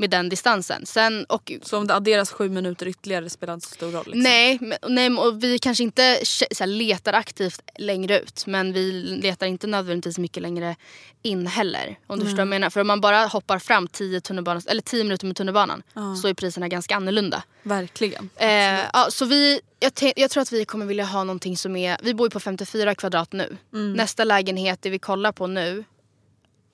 Med 0.00 0.10
den 0.10 0.28
distansen. 0.28 0.86
Sen, 0.86 1.24
och 1.24 1.52
Så 1.62 1.78
om 1.78 1.86
det 1.86 1.94
adderas 1.94 2.32
sju 2.32 2.48
minuter 2.48 2.88
ytterligare 2.88 3.30
spelar 3.30 3.54
inte 3.54 3.66
så 3.68 3.74
stor 3.74 3.90
roll. 3.90 4.02
Liksom. 4.06 4.22
Nej, 4.22 4.58
men- 4.60 4.78
nej, 4.94 5.10
och 5.10 5.44
vi 5.44 5.58
kanske 5.58 5.82
inte 5.84 6.02
här, 6.02 6.66
letar 6.66 7.12
aktivt 7.12 7.62
längre 7.78 8.20
ut 8.20 8.46
men 8.46 8.72
vi 8.72 8.92
letar 9.22 9.46
inte 9.46 9.66
nödvändigtvis 9.66 10.18
mycket 10.18 10.42
längre 10.42 10.76
in 11.22 11.46
heller. 11.46 11.98
Om 12.06 12.18
du 12.18 12.24
förstår 12.24 12.36
vad 12.36 12.40
jag 12.40 12.48
menar. 12.48 12.70
För 12.70 12.80
om 12.80 12.86
man 12.86 13.00
bara 13.00 13.26
hoppar 13.26 13.58
fram 13.58 13.88
10, 13.88 14.20
tunnelbanan, 14.20 14.62
eller 14.68 14.82
10 14.82 15.04
minuter 15.04 15.26
med 15.26 15.36
tunnelbanan 15.36 15.82
så 16.22 16.28
är 16.28 16.34
priserna 16.34 16.68
ganska 16.68 16.96
annorlunda. 16.96 17.42
Verkligen. 17.62 18.30
Eh, 18.36 18.48
ja, 18.92 19.06
så 19.10 19.24
vi, 19.24 19.60
jag, 19.80 19.92
jag 20.16 20.30
tror 20.30 20.42
att 20.42 20.52
vi 20.52 20.64
kommer 20.64 20.86
vilja 20.86 21.04
ha 21.04 21.24
någonting 21.24 21.56
som 21.56 21.76
är... 21.76 21.96
Vi 22.02 22.14
bor 22.14 22.26
ju 22.26 22.30
på 22.30 22.40
54 22.40 22.94
kvadrat 22.94 23.32
nu. 23.32 23.56
Mm. 23.72 23.92
Nästa 23.92 24.24
lägenhet, 24.24 24.82
det 24.82 24.90
vi 24.90 24.98
kollar 24.98 25.32
på 25.32 25.46
nu, 25.46 25.84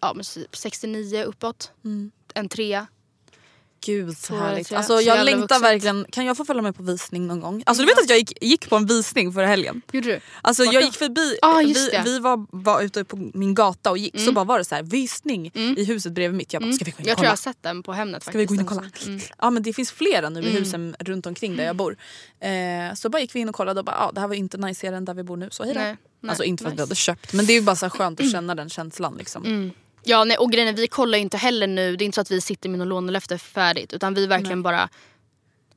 ja, 0.01 0.13
men 0.15 0.25
typ 0.25 0.57
69 0.57 1.23
uppåt. 1.25 1.71
En 2.35 2.49
trea. 2.49 2.87
Gud 3.87 4.19
så 4.19 4.35
härligt. 4.37 4.71
jag. 4.71 4.79
Alltså, 4.79 4.93
Så 4.93 5.01
jag 5.01 5.03
jävla 5.03 5.23
längtar 5.23 5.41
vuxet. 5.43 5.63
verkligen. 5.63 6.07
Kan 6.11 6.25
jag 6.27 6.37
få 6.37 6.45
följa 6.45 6.63
med 6.63 6.77
på 6.77 6.83
visning 6.83 7.27
någon 7.27 7.41
gång? 7.41 7.63
Alltså 7.67 7.83
du 7.83 7.87
vet 7.87 7.99
att 7.99 8.09
jag 8.11 8.19
gick, 8.19 8.43
gick 8.45 8.69
på 8.71 8.77
en 8.77 8.87
visning 8.87 9.33
förra 9.33 9.47
helgen. 9.47 9.83
Gjorde 9.93 10.09
du? 10.09 10.21
Alltså 10.43 10.65
jag 10.65 10.83
gick 10.83 10.95
förbi, 10.95 11.39
Ah, 11.43 11.59
vi. 11.59 11.91
Mm. 11.91 12.05
vi 12.05 12.19
var, 12.19 12.47
var 12.51 12.83
ute 12.83 13.05
på 13.05 13.31
min 13.35 13.55
gata 13.55 13.91
och 13.91 13.99
gick 13.99 14.21
så 14.21 14.33
bara 14.33 14.45
var 14.45 14.59
det 14.59 14.65
så 14.65 14.75
här 14.75 14.83
visning 14.83 15.51
i 15.77 15.85
huset 15.85 16.13
bredvid 16.13 16.39
mitt. 16.39 16.53
Jag 16.53 16.63
bara, 16.63 16.73
ska 16.73 16.85
vi 16.85 16.91
gå 16.91 16.97
in 16.99 17.03
och 17.05 17.09
Jag 17.09 17.17
tror 17.17 17.17
kolla? 17.17 17.27
jag 17.27 17.33
har 17.33 17.37
sett 17.37 17.63
den 17.63 17.83
på 17.83 17.93
Hemnet 17.93 18.23
Ska 18.23 18.39
vi 18.39 18.45
gå 18.45 18.55
in 18.55 18.61
och 18.61 18.69
faktiskt. 18.75 19.05
kolla? 19.05 19.15
Mm. 19.17 19.27
Ja 19.39 19.51
men 19.51 19.63
det 19.63 19.73
finns 19.73 19.91
flera 19.93 20.29
nu 20.29 20.41
i 20.41 20.51
husen 20.51 20.97
runt 21.01 21.27
omkring 21.27 21.57
där 21.57 21.65
jag 21.65 21.77
bor. 21.77 21.97
Eh, 22.41 22.95
så 22.95 23.09
bara 23.09 23.21
gick 23.21 23.35
vi 23.35 23.41
in 23.41 23.49
och 23.49 23.55
kollade 23.55 23.81
och 23.81 23.87
bara, 23.87 23.97
ah, 23.97 24.13
det 24.13 24.21
här 24.21 24.29
var 24.29 24.35
inte 24.35 24.59
najsigare 24.59 24.97
än 24.97 25.05
där 25.05 25.15
vi 25.15 25.23
bor 25.23 25.37
nu. 25.37 25.49
Så 25.51 25.65
hej 25.65 25.75
då. 25.75 25.81
Nej, 25.81 25.97
nej, 26.21 26.31
Alltså 26.31 26.45
inte 26.45 26.63
för 26.65 26.69
att 26.69 26.73
vi 26.73 26.75
nice. 26.75 26.83
Mm. 26.83 26.89
hade 26.89 26.95
köpt 26.97 27.33
men 27.33 27.47
det 27.47 27.53
är 27.53 27.55
ju 27.55 27.63
bara 27.63 27.77
så 27.77 27.91
skönt 27.91 28.21
att 28.21 28.31
känna 28.33 28.55
den 28.55 28.69
känslan 28.69 29.15
liksom. 29.19 29.73
Ja, 30.09 30.25
nej, 30.25 30.37
och 30.37 30.53
grejen 30.53 30.69
är, 30.69 30.73
vi 30.73 30.89
kollar 30.89 31.19
ju 31.19 31.23
inte 31.23 31.37
heller 31.37 31.67
nu. 31.67 31.97
Det 31.97 32.05
är 32.05 32.07
inte 32.07 32.15
så 32.15 32.21
att 32.21 32.31
vi 32.31 32.41
sitter 32.41 32.69
med 32.69 32.79
något 32.79 32.89
lånelöfte 32.89 33.39
färdigt. 33.39 33.93
Utan 33.93 34.15
vi 34.15 34.27
verkligen 34.27 34.63
bara 34.63 34.89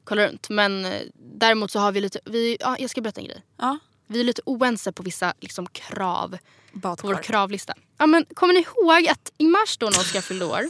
kollar 0.04 0.28
runt. 0.28 0.50
Men 0.50 0.86
eh, 0.86 1.02
däremot 1.16 1.72
så 1.72 1.80
har 1.80 1.92
vi 1.92 2.02
lite... 2.02 2.20
Vi, 2.26 2.58
ja, 2.60 2.76
jag 2.80 2.90
ska 2.90 3.02
berätta 3.02 3.22
en 3.22 3.28
grej. 3.28 3.44
Ja. 3.58 3.78
Vi 4.08 4.20
är 4.20 4.24
lite 4.24 4.42
oense 4.46 4.92
på 4.92 5.04
vissa 5.04 5.34
liksom, 5.40 5.68
krav 5.68 6.30
på 6.30 6.38
vår 6.74 6.80
Badkar. 6.82 7.24
kravlista. 7.24 7.74
Ja, 7.98 8.06
men 8.08 8.26
kommer 8.34 8.54
ni 8.54 8.60
ihåg 8.60 9.08
att 9.08 9.32
i 9.38 9.48
mars 9.48 9.78
då 9.78 9.86
när 9.86 10.00
Oskar 10.00 10.22
fyllde 10.22 10.46
år 10.46 10.62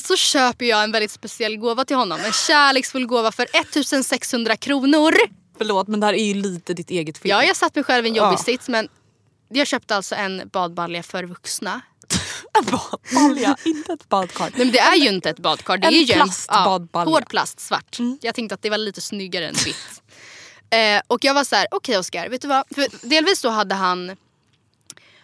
så 0.00 0.16
köper 0.16 0.64
jag 0.66 0.84
en 0.84 0.92
väldigt 0.92 1.10
speciell 1.10 1.56
gåva 1.56 1.84
till 1.84 1.96
honom. 1.96 2.20
En 2.24 2.32
kärleksfull 2.32 3.06
gåva 3.06 3.32
för 3.32 3.42
1600 3.52 4.56
kronor. 4.56 5.14
Förlåt 5.58 5.88
men 5.88 6.00
det 6.00 6.06
här 6.06 6.14
är 6.14 6.24
ju 6.24 6.34
lite 6.34 6.74
ditt 6.74 6.90
eget 6.90 7.18
fel. 7.18 7.28
Ja, 7.30 7.44
jag 7.44 7.56
satt 7.56 7.74
mig 7.74 7.84
själv 7.84 8.06
i 8.06 8.08
en 8.08 8.14
jobbig 8.14 8.34
Ja. 8.38 8.42
sits 8.42 8.68
men 8.68 8.88
jag 9.48 9.66
köpte 9.66 9.96
alltså 9.96 10.14
en 10.14 10.48
badbalja 10.52 11.02
för 11.02 11.24
vuxna. 11.24 11.80
En 12.58 12.64
badbalja, 12.64 13.56
inte 13.64 13.92
ett 13.92 14.08
badkar. 14.08 14.44
Nej, 14.44 14.52
men 14.58 14.72
det 14.72 14.78
är 14.78 14.96
ju 14.96 15.08
inte 15.08 15.30
ett 15.30 15.38
badkar. 15.38 15.78
Det 15.78 15.86
En 15.86 15.94
är 15.94 15.98
ju 15.98 16.14
plastbadbalja. 16.14 17.10
Ja, 17.10 17.16
hård 17.18 17.28
plast, 17.28 17.60
svart. 17.60 17.98
Jag 18.20 18.34
tänkte 18.34 18.54
att 18.54 18.62
det 18.62 18.70
var 18.70 18.78
lite 18.78 19.00
snyggare 19.00 19.48
än 19.48 19.54
vitt. 19.64 20.02
eh, 20.70 21.02
och 21.06 21.24
jag 21.24 21.34
var 21.34 21.44
så 21.44 21.56
här: 21.56 21.66
okej 21.70 21.98
Oskar, 21.98 22.28
vet 22.28 22.42
du 22.42 22.48
vad? 22.48 22.64
För 22.74 23.08
delvis 23.08 23.38
så 23.40 23.48
hade 23.48 23.74
han 23.74 24.16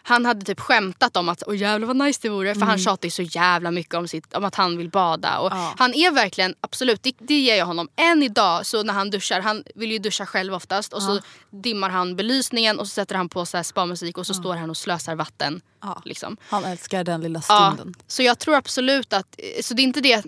han 0.08 0.24
hade 0.26 0.44
typ 0.46 0.60
skämtat 0.60 1.16
om 1.16 1.28
att 1.28 1.42
åh 1.46 1.56
jävlar 1.56 1.86
vad 1.86 1.96
nice 1.96 2.18
det 2.22 2.28
vore. 2.28 2.54
För 2.54 2.60
han 2.66 2.78
tjatar 2.78 3.06
ju 3.06 3.10
så 3.10 3.22
jävla 3.22 3.70
mycket 3.70 3.94
om, 3.94 4.08
sitt, 4.08 4.34
om 4.34 4.44
att 4.44 4.54
han 4.54 4.76
vill 4.76 4.90
bada. 4.90 5.38
Och 5.38 5.52
Ja. 5.52 5.74
Han 5.78 5.94
är 5.94 6.10
verkligen, 6.10 6.54
absolut, 6.60 7.02
det, 7.02 7.12
det 7.18 7.40
ger 7.40 7.56
jag 7.56 7.66
honom. 7.66 7.88
Än 7.96 8.22
idag 8.22 8.66
så 8.66 8.82
när 8.82 8.94
han 8.94 9.10
duschar, 9.10 9.40
han 9.40 9.64
vill 9.74 9.90
ju 9.92 9.98
duscha 9.98 10.26
själv 10.26 10.54
oftast. 10.54 10.92
Och 10.92 11.02
så 11.02 11.20
dimmar 11.50 11.90
han 11.90 12.16
belysningen 12.16 12.78
och 12.78 12.86
så 12.86 12.90
sätter 12.90 13.14
han 13.14 13.28
på 13.28 13.46
så 13.46 13.56
här 13.56 13.64
spa-musik 13.64 14.18
och 14.18 14.26
så 14.26 14.34
står 14.34 14.56
han 14.56 14.70
och 14.70 14.76
slösar 14.76 15.14
vatten. 15.14 15.60
Ja. 15.82 16.02
Liksom. 16.04 16.36
Han 16.48 16.64
älskar 16.64 17.04
den 17.04 17.20
lilla 17.20 17.42
Ja, 17.48 17.72
stunden. 17.76 17.94
så 18.06 18.22
jag 18.22 18.38
tror 18.38 18.54
absolut 18.56 19.12
att, 19.12 19.40
så 19.62 19.74
det 19.74 19.82
är 19.82 19.84
inte 19.84 20.00
det, 20.00 20.24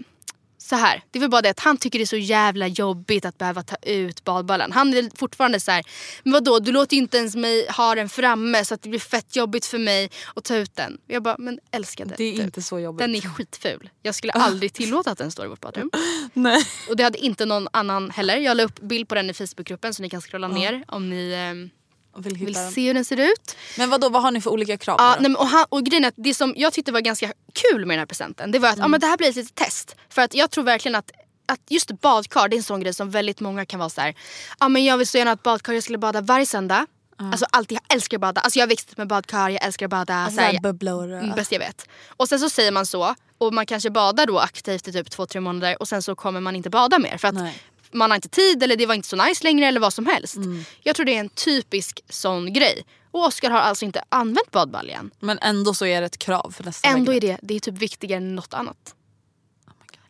så 0.70 0.76
här, 0.76 1.02
det 1.10 1.18
är 1.18 1.20
väl 1.20 1.30
bara 1.30 1.42
det 1.42 1.50
att 1.50 1.60
han 1.60 1.76
tycker 1.76 1.98
det 1.98 2.02
är 2.02 2.06
så 2.06 2.16
jävla 2.16 2.66
jobbigt 2.66 3.24
att 3.24 3.38
behöva 3.38 3.62
ta 3.62 3.76
ut 3.82 4.24
badballen. 4.24 4.72
Han 4.72 4.94
är 4.94 5.18
fortfarande 5.18 5.60
så 5.60 5.70
här, 5.70 5.84
men 6.22 6.32
vadå 6.32 6.58
du 6.58 6.72
låter 6.72 6.96
ju 6.96 7.02
inte 7.02 7.16
ens 7.18 7.36
mig 7.36 7.66
ha 7.68 7.94
den 7.94 8.08
framme 8.08 8.64
så 8.64 8.74
att 8.74 8.82
det 8.82 8.88
blir 8.88 9.00
fett 9.00 9.36
jobbigt 9.36 9.66
för 9.66 9.78
mig 9.78 10.10
att 10.36 10.44
ta 10.44 10.56
ut 10.56 10.76
den. 10.76 10.98
Jag 11.06 11.22
bara, 11.22 11.36
men 11.38 11.60
älskade 11.70 12.14
Det 12.18 12.24
är 12.24 12.36
du. 12.36 12.42
inte 12.42 12.62
så 12.62 12.78
jobbigt. 12.80 12.98
Den 12.98 13.14
är 13.14 13.20
skitful. 13.20 13.90
Jag 14.02 14.14
skulle 14.14 14.32
aldrig 14.32 14.72
tillåta 14.72 15.10
att 15.10 15.18
den 15.18 15.30
står 15.30 15.44
i 15.44 15.48
vårt 15.48 15.60
badrum. 15.60 15.90
Nej. 16.32 16.62
Och 16.88 16.96
det 16.96 17.02
hade 17.02 17.18
inte 17.18 17.44
någon 17.46 17.68
annan 17.72 18.10
heller. 18.10 18.36
Jag 18.36 18.56
la 18.56 18.62
upp 18.62 18.80
bild 18.80 19.08
på 19.08 19.14
den 19.14 19.30
i 19.30 19.34
Facebookgruppen 19.34 19.94
så 19.94 20.02
ni 20.02 20.10
kan 20.10 20.20
scrolla 20.20 20.48
ner 20.48 20.84
om 20.88 21.10
ni 21.10 21.32
ehm, 21.32 21.70
Vill 22.16 22.36
vill 22.36 22.54
se 22.54 22.86
hur 22.86 22.94
den 22.94 23.04
ser 23.04 23.20
ut. 23.20 23.56
Men 23.78 23.90
vad 23.90 24.00
då 24.00 24.08
vad 24.08 24.22
har 24.22 24.30
ni 24.30 24.40
för 24.40 24.50
olika 24.50 24.76
krav? 24.76 24.98
Då? 24.98 25.16
nej, 25.28 25.34
och, 25.34 25.46
han, 25.46 25.66
och 25.68 25.84
grejen 25.84 26.04
är 26.04 26.08
att 26.08 26.14
det 26.16 26.34
som 26.34 26.54
jag 26.56 26.72
tyckte 26.72 26.92
var 26.92 27.00
ganska 27.00 27.32
kul 27.52 27.86
med 27.86 27.94
den 27.94 27.98
här 27.98 28.06
presenten 28.06 28.50
det 28.52 28.58
var 28.58 28.68
att 28.68 28.78
ja, 28.78 28.88
men 28.88 29.00
det 29.00 29.06
här 29.06 29.16
blir 29.16 29.28
ett 29.28 29.36
litet 29.36 29.54
test. 29.54 29.96
För 30.08 30.22
att 30.22 30.34
jag 30.34 30.50
tror 30.50 30.64
verkligen 30.64 30.94
att 30.94 31.10
att 31.46 31.60
just 31.68 32.00
badkar 32.00 32.48
det 32.48 32.56
är 32.56 32.58
en 32.58 32.62
sån 32.62 32.80
grej 32.80 32.94
som 32.94 33.10
väldigt 33.10 33.40
många 33.40 33.66
kan 33.66 33.78
vara 33.78 33.90
så 33.90 34.00
här. 34.00 34.14
Ja 34.60 34.68
men 34.68 34.84
jag 34.84 34.98
vill 34.98 35.06
så 35.06 35.18
gärna 35.18 35.30
ha 35.30 35.34
ett 35.34 35.42
badkar, 35.42 35.72
jag 35.72 35.82
skulle 35.82 35.98
bada 35.98 36.20
varje 36.20 36.46
söndag. 36.46 36.86
Alltså 37.32 37.46
alltid, 37.50 37.76
jag 37.76 37.94
älskar 37.94 38.16
att 38.16 38.20
bada. 38.20 38.40
Alltså 38.40 38.58
jag 38.58 38.66
har 38.66 38.68
växt 38.68 38.92
upp 38.92 38.98
med 38.98 39.06
badkar, 39.06 39.50
jag 39.50 39.64
älskar 39.64 39.86
att 39.86 39.90
bada. 39.90 40.14
Alltså, 40.14 40.36
så 40.36 40.42
här, 40.42 40.50
så 40.50 40.54
här 40.54 40.62
bubblor. 40.62 41.12
Mm, 41.12 41.34
bäst 41.34 41.52
jag 41.52 41.58
vet. 41.58 41.88
Och 42.16 42.28
sen 42.28 42.40
så 42.40 42.50
säger 42.50 42.72
man 42.72 42.86
så 42.86 43.14
och 43.38 43.54
man 43.54 43.66
kanske 43.66 43.90
badar 43.90 44.26
då 44.26 44.38
aktivt 44.38 44.88
i 44.88 44.92
typ 44.92 45.10
två, 45.10 45.26
tre 45.26 45.40
månader 45.40 45.76
och 45.80 45.88
sen 45.88 46.02
så 46.02 46.14
kommer 46.14 46.40
man 46.40 46.56
inte 46.56 46.70
bada 46.70 46.98
mer. 46.98 47.16
För 47.16 47.28
att 47.28 47.34
Nej. 47.34 47.62
Man 47.92 48.10
har 48.10 48.16
inte 48.16 48.28
tid 48.28 48.62
eller 48.62 48.76
det 48.76 48.86
var 48.86 48.94
inte 48.94 49.08
så 49.08 49.16
nice 49.16 49.44
längre 49.44 49.66
eller 49.66 49.80
vad 49.80 49.92
som 49.92 50.06
helst. 50.06 50.36
Mm. 50.36 50.64
Jag 50.82 50.96
tror 50.96 51.06
det 51.06 51.16
är 51.16 51.20
en 51.20 51.28
typisk 51.28 52.00
sån 52.08 52.52
grej. 52.52 52.84
Och 53.10 53.26
Oskar 53.26 53.50
har 53.50 53.58
alltså 53.58 53.84
inte 53.84 54.02
använt 54.08 54.50
badbaljan. 54.50 55.10
Men 55.20 55.38
ändå 55.38 55.74
så 55.74 55.86
är 55.86 56.00
det 56.00 56.06
ett 56.06 56.18
krav 56.18 56.54
för 56.56 56.64
nästa 56.64 56.88
Ändå 56.88 57.12
är 57.12 57.20
det, 57.20 57.38
det 57.42 57.54
är 57.54 57.60
typ 57.60 57.78
viktigare 57.78 58.16
än 58.16 58.34
något 58.34 58.54
annat. 58.54 58.94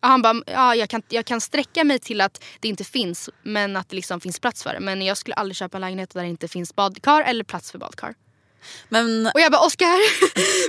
Och 0.01 0.07
han 0.07 0.21
bara, 0.21 0.41
ja, 0.45 0.75
jag, 0.75 0.89
kan, 0.89 1.01
jag 1.09 1.25
kan 1.25 1.41
sträcka 1.41 1.83
mig 1.83 1.99
till 1.99 2.21
att 2.21 2.43
det 2.59 2.67
inte 2.67 2.83
finns 2.83 3.29
men 3.43 3.77
att 3.77 3.89
det 3.89 3.95
liksom 3.95 4.19
finns 4.19 4.39
plats 4.39 4.63
för 4.63 4.73
det. 4.73 4.79
Men 4.79 5.01
jag 5.01 5.17
skulle 5.17 5.35
aldrig 5.35 5.55
köpa 5.55 5.77
en 5.77 5.81
lägenhet 5.81 6.13
där 6.13 6.21
det 6.21 6.27
inte 6.27 6.47
finns 6.47 6.75
badkar 6.75 7.21
eller 7.21 7.43
plats 7.43 7.71
för 7.71 7.79
badkar. 7.79 8.13
Men 8.89 9.27
Och 9.33 9.39
jag 9.41 9.51
bara 9.51 9.61
Oskar, 9.65 9.99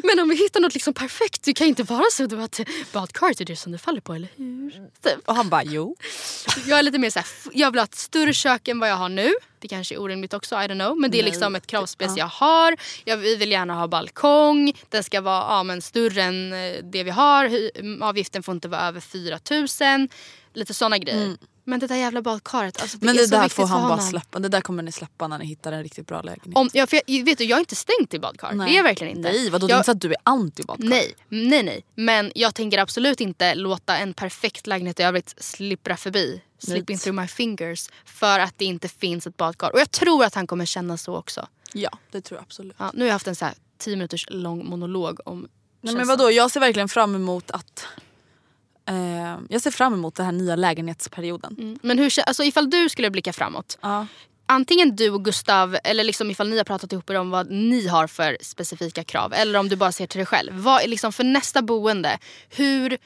men 0.07 0.21
om 0.23 0.29
vi 0.29 0.37
hittar 0.37 0.61
något 0.61 0.75
liksom 0.75 0.95
perfekt, 0.95 1.43
det 1.43 1.53
kan 1.55 1.67
inte 1.67 1.83
vara 1.83 2.05
så 2.13 2.27
då 2.27 2.41
att 2.41 2.61
badkaret 2.93 3.41
är 3.41 3.45
det 3.45 3.57
som 3.57 3.73
det 3.73 3.79
faller 3.79 4.01
på 4.01 4.15
eller 4.15 4.29
hur? 4.37 4.71
Typ. 5.03 5.29
och 5.29 5.35
han 5.37 5.49
bara 5.49 5.65
jo. 5.65 5.97
Jag 6.67 6.79
är 6.79 6.83
lite 6.83 6.99
mer 6.99 7.11
såhär, 7.11 7.27
jag 7.53 7.71
vill 7.71 7.79
ha 7.79 7.85
ett 7.85 7.95
större 7.95 8.33
kök 8.33 8.69
än 8.69 8.79
vad 8.79 8.91
jag 8.91 8.97
har 8.97 9.09
nu. 9.09 9.33
Det 9.59 9.69
kanske 9.69 9.95
är 9.95 10.01
orimligt 10.01 10.35
också, 10.35 10.55
I 10.55 10.59
don't 10.59 10.81
know. 10.85 11.01
Men 11.01 11.11
det 11.11 11.19
är 11.19 11.23
liksom 11.25 11.55
ett 11.57 11.67
kravspec 11.67 12.11
jag 12.17 12.27
har. 12.27 12.77
Jag 13.05 13.17
vi 13.17 13.37
vill 13.37 13.51
gärna 13.53 13.75
ha 13.75 13.89
balkong. 13.89 14.73
Den 14.89 15.05
ska 15.05 15.21
vara 15.21 15.45
ja, 15.57 15.63
men 15.63 15.83
större 15.83 16.23
än 16.23 16.53
eh, 16.53 16.73
det 16.83 17.05
vi 17.05 17.11
har. 17.11 17.49
Hy- 17.49 18.03
Avgiften 18.03 18.43
får 18.43 18.55
inte 18.55 18.69
vara 18.69 18.81
över 18.89 19.01
4 19.01 19.39
000. 19.99 20.09
Lite 20.55 20.75
såna 20.75 20.99
grejer. 20.99 21.37
Men 21.65 21.81
det 21.81 21.87
där 21.87 21.97
jävla 21.97 22.23
badkaret, 22.23 22.81
alltså 22.81 22.99
det 22.99 23.07
Men 23.07 23.17
det 23.17 23.27
där 23.27 23.49
får 23.49 23.67
han 23.67 23.89
bara 23.89 24.01
släppa. 24.01 24.39
Det 24.39 24.49
där 24.49 24.61
kommer 24.61 24.83
ni 24.83 24.93
släppa 24.93 25.29
när 25.29 25.39
ni 25.39 25.47
hittar 25.47 25.73
en 25.73 25.83
riktigt 25.83 26.07
bra 26.07 26.23
lägenhet. 26.23 26.57
Om, 26.57 26.71
ja, 26.73 26.87
för 26.87 27.01
jag, 27.07 27.25
vet 27.25 27.39
du, 27.39 27.45
jag 27.45 27.57
är 27.57 27.61
inte 27.61 27.77
stängt 27.77 28.11
till 28.11 28.21
badkar. 28.21 28.55
Det 28.55 28.65
är 28.65 28.77
jag 28.77 28.83
verkligen 28.83 29.17
inte. 29.17 29.33
Nej 29.33 29.51
vadå 29.51 29.67
det 29.67 29.71
är 29.71 29.75
jag, 29.75 29.79
inte 29.79 29.85
så 29.85 29.93
att 29.93 30.01
du 30.01 30.11
är 30.11 30.17
anti 30.23 30.63
badkar? 30.63 30.85
Nej, 30.85 31.15
nej, 31.29 31.63
nej. 31.63 31.85
Men 31.95 32.33
jag 32.35 32.55
tänker 32.55 32.79
absolut 32.79 33.21
inte 33.21 33.55
låta 33.55 33.97
en 33.97 34.15
perfekt 34.15 34.67
lägenhet 34.67 35.01
i 35.01 35.03
övrigt 35.03 35.35
slippra 35.39 35.97
förbi. 35.97 36.43
Slipping 36.59 36.99
through 36.99 37.21
my 37.21 37.29
fingers. 37.29 37.89
För 38.05 38.39
att 38.39 38.55
det 38.57 38.65
inte 38.65 38.89
finns 38.89 39.27
ett 39.27 39.37
badkar. 39.37 39.73
Och 39.73 39.81
jag 39.81 39.91
tror 39.91 40.25
att 40.25 40.35
han 40.35 40.47
kommer 40.47 40.65
känna 40.65 40.97
så 40.97 41.17
också. 41.17 41.47
Ja 41.73 41.91
det 42.11 42.21
tror 42.21 42.39
jag 42.39 42.43
absolut. 42.43 42.77
Ja, 42.79 42.91
nu 42.95 43.01
har 43.01 43.07
jag 43.07 43.15
haft 43.15 43.27
en 43.27 43.37
så 43.37 43.45
här 43.45 43.55
10 43.79 43.97
minuters 43.97 44.27
lång 44.31 44.67
monolog 44.67 45.21
om 45.25 45.49
Nej, 45.81 45.95
men 45.95 46.07
vadå, 46.07 46.31
jag 46.31 46.51
ser 46.51 46.61
verkligen 46.61 46.89
fram 46.89 47.15
emot 47.15 47.51
att 47.51 47.87
eh, 48.89 49.39
jag 49.49 49.63
ser 49.63 49.71
fram 49.71 49.95
emot 49.95 50.15
den 50.15 50.27
här 50.27 50.33
nya 50.33 50.57
lägenhetsperioden. 50.57 51.57
Mm. 51.59 51.79
Men 51.83 51.99
hur, 51.99 52.13
alltså, 52.21 52.45
ifall 52.45 52.71
du 52.71 52.89
skulle 52.89 53.11
blicka 53.11 53.33
framåt. 53.33 53.79
Ja. 53.81 54.07
Antingen 54.47 54.97
du 54.97 55.11
och 55.11 55.25
Gustav 55.25 55.77
eller 55.85 56.05
liksom 56.05 56.31
ifall 56.31 56.49
ni 56.51 56.57
har 56.57 56.65
pratat 56.65 56.93
ihop 56.93 57.11
er 57.11 57.15
om 57.19 57.31
vad 57.31 57.51
ni 57.51 57.87
har 57.89 58.07
för 58.07 58.39
specifika 58.41 59.05
krav. 59.05 59.33
Eller 59.35 59.59
om 59.59 59.69
du 59.69 59.77
bara 59.77 59.93
ser 59.93 60.07
till 60.07 60.19
dig 60.19 60.27
själv. 60.27 60.53
Vad 60.55 60.83
är 60.83 60.89
liksom 60.89 61.13
för 61.13 61.25
nästa 61.25 61.63
boende, 61.63 62.19
hur 62.51 62.99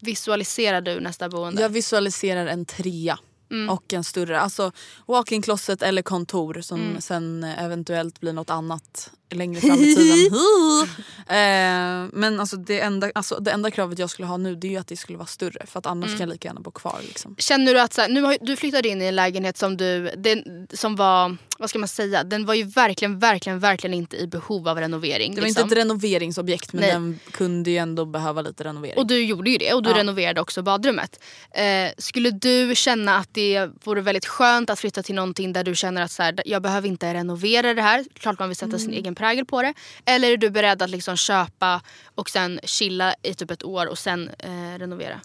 visualiserar 0.00 0.80
du 0.80 1.00
nästa 1.00 1.28
boende? 1.28 1.62
Jag 1.62 1.68
visualiserar 1.68 2.46
en 2.46 2.64
trea. 2.66 3.18
Mm. 3.50 3.70
Och 3.70 3.92
en 3.92 4.04
större, 4.04 4.40
alltså 4.40 4.72
walk-in 5.06 5.42
closet 5.42 5.82
eller 5.82 6.02
kontor 6.02 6.60
som 6.60 6.80
Mm. 6.80 7.00
sen 7.00 7.44
eventuellt 7.44 8.20
blir 8.20 8.32
något 8.32 8.50
annat 8.50 9.10
längre 9.36 9.60
fram 9.60 9.78
i 9.78 9.94
tiden. 9.94 10.38
Eh, 11.30 12.06
men 12.12 12.40
alltså 12.40 12.56
det, 12.56 12.80
enda, 12.80 13.10
alltså 13.14 13.38
det 13.40 13.50
enda 13.50 13.70
kravet 13.70 13.98
jag 13.98 14.10
skulle 14.10 14.28
ha 14.28 14.36
nu 14.36 14.54
det 14.54 14.66
är 14.66 14.70
ju 14.70 14.76
att 14.76 14.86
det 14.86 14.96
skulle 14.96 15.18
vara 15.18 15.26
större 15.26 15.66
för 15.66 15.78
att 15.78 15.86
annars 15.86 16.06
Mm. 16.06 16.18
kan 16.18 16.28
jag 16.28 16.32
lika 16.34 16.48
gärna 16.48 16.60
bo 16.60 16.70
kvar. 16.70 16.98
Liksom. 17.02 17.34
Känner 17.38 17.74
du 17.74 17.80
att 17.80 17.92
så 17.92 18.00
här, 18.00 18.08
nu 18.08 18.22
har, 18.22 18.36
du 18.40 18.56
flyttade 18.56 18.88
in 18.88 19.02
i 19.02 19.04
en 19.04 19.16
lägenhet 19.16 19.58
som 19.58 19.76
du, 19.76 20.10
den, 20.16 20.66
som 20.72 20.96
var, 20.96 21.36
vad 21.58 21.70
ska 21.70 21.78
man 21.78 21.88
säga, 21.88 22.24
den 22.24 22.46
var 22.46 22.54
ju 22.54 22.62
verkligen, 22.64 23.18
verkligen, 23.18 23.58
verkligen 23.58 23.94
inte 23.94 24.16
i 24.16 24.26
behov 24.26 24.68
av 24.68 24.78
renovering. 24.78 25.34
Det 25.34 25.40
var 25.40 25.46
liksom. 25.48 25.62
inte 25.62 25.74
ett 25.74 25.78
renoveringsobjekt 25.84 26.72
men 26.72 26.80
Nej. 26.82 26.90
den 26.92 27.18
kunde 27.30 27.70
ju 27.70 27.76
ändå 27.76 28.04
behöva 28.04 28.42
lite 28.42 28.64
renovering. 28.64 28.98
Och 28.98 29.06
du 29.06 29.24
gjorde 29.24 29.50
ju 29.50 29.58
det 29.58 29.72
och 29.74 29.82
du 29.82 29.90
Ja. 29.90 29.96
renoverade 29.96 30.40
också 30.40 30.62
badrummet. 30.62 31.20
Eh, 31.54 31.64
skulle 31.98 32.30
du 32.30 32.72
känna 32.74 33.16
att 33.16 33.28
det 33.34 33.68
vore 33.84 34.00
väldigt 34.00 34.26
skönt 34.26 34.70
att 34.70 34.78
flytta 34.78 35.02
till 35.02 35.14
någonting 35.14 35.52
där 35.52 35.64
du 35.64 35.74
känner 35.74 36.02
att 36.02 36.10
så 36.12 36.22
här, 36.22 36.42
jag 36.44 36.62
behöver 36.62 36.88
inte 36.88 37.14
renovera 37.14 37.74
det 37.74 37.82
här. 37.82 38.04
Klart 38.14 38.38
man 38.38 38.48
vill 38.48 38.56
sätta 38.56 38.78
sin 38.78 38.92
egen 38.92 39.14
prägel 39.20 39.44
på 39.44 39.62
det. 39.62 39.74
Eller 40.04 40.30
är 40.32 40.36
du 40.36 40.50
beredd 40.50 40.82
att 40.82 40.90
liksom 40.90 41.16
köpa 41.16 41.82
och 42.14 42.30
sen 42.30 42.60
chilla 42.64 43.14
i 43.22 43.34
typ 43.34 43.50
ett 43.50 43.64
år 43.64 43.86
och 43.86 43.98
sen 43.98 44.30
eh, 44.38 44.78
renovera? 44.78 45.20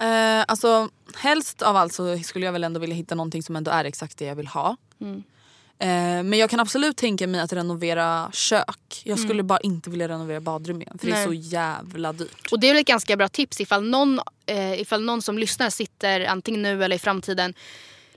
Eh, 0.00 0.44
alltså, 0.48 0.88
helst 1.16 1.62
av 1.62 1.76
allt 1.76 1.92
så 1.92 2.18
skulle 2.18 2.44
jag 2.46 2.52
väl 2.52 2.64
ändå 2.64 2.80
vilja 2.80 2.96
hitta 2.96 3.14
någonting 3.14 3.42
som 3.42 3.56
ändå 3.56 3.70
är 3.70 3.84
exakt 3.84 4.18
det 4.18 4.24
jag 4.24 4.34
vill 4.34 4.46
ha. 4.46 4.76
Mm. 5.00 5.22
Eh, 5.78 6.22
men 6.22 6.32
jag 6.34 6.50
kan 6.50 6.60
absolut 6.60 6.96
tänka 6.96 7.26
mig 7.26 7.40
att 7.40 7.52
renovera 7.52 8.30
kök. 8.32 9.02
Jag 9.04 9.18
skulle 9.18 9.42
bara 9.42 9.60
inte 9.60 9.90
vilja 9.90 10.08
renovera 10.08 10.40
badrum 10.40 10.82
igen 10.82 10.98
för 11.00 11.06
det 11.06 11.12
är 11.12 11.16
Mm. 11.16 11.30
Nej. 11.30 11.42
så 11.42 11.48
jävla 11.50 12.12
dyrt. 12.12 12.52
Och 12.52 12.60
det 12.60 12.66
är 12.68 12.72
väl 12.74 12.80
ett 12.80 12.86
ganska 12.86 13.16
bra 13.16 13.28
tips 13.28 13.60
ifall 13.60 13.88
någon, 13.88 14.20
eh, 14.46 14.80
ifall 14.80 15.02
någon 15.04 15.22
som 15.22 15.38
lyssnar 15.38 15.70
sitter 15.70 16.24
antingen 16.24 16.62
nu 16.62 16.84
eller 16.84 16.96
i 16.96 16.98
framtiden 16.98 17.54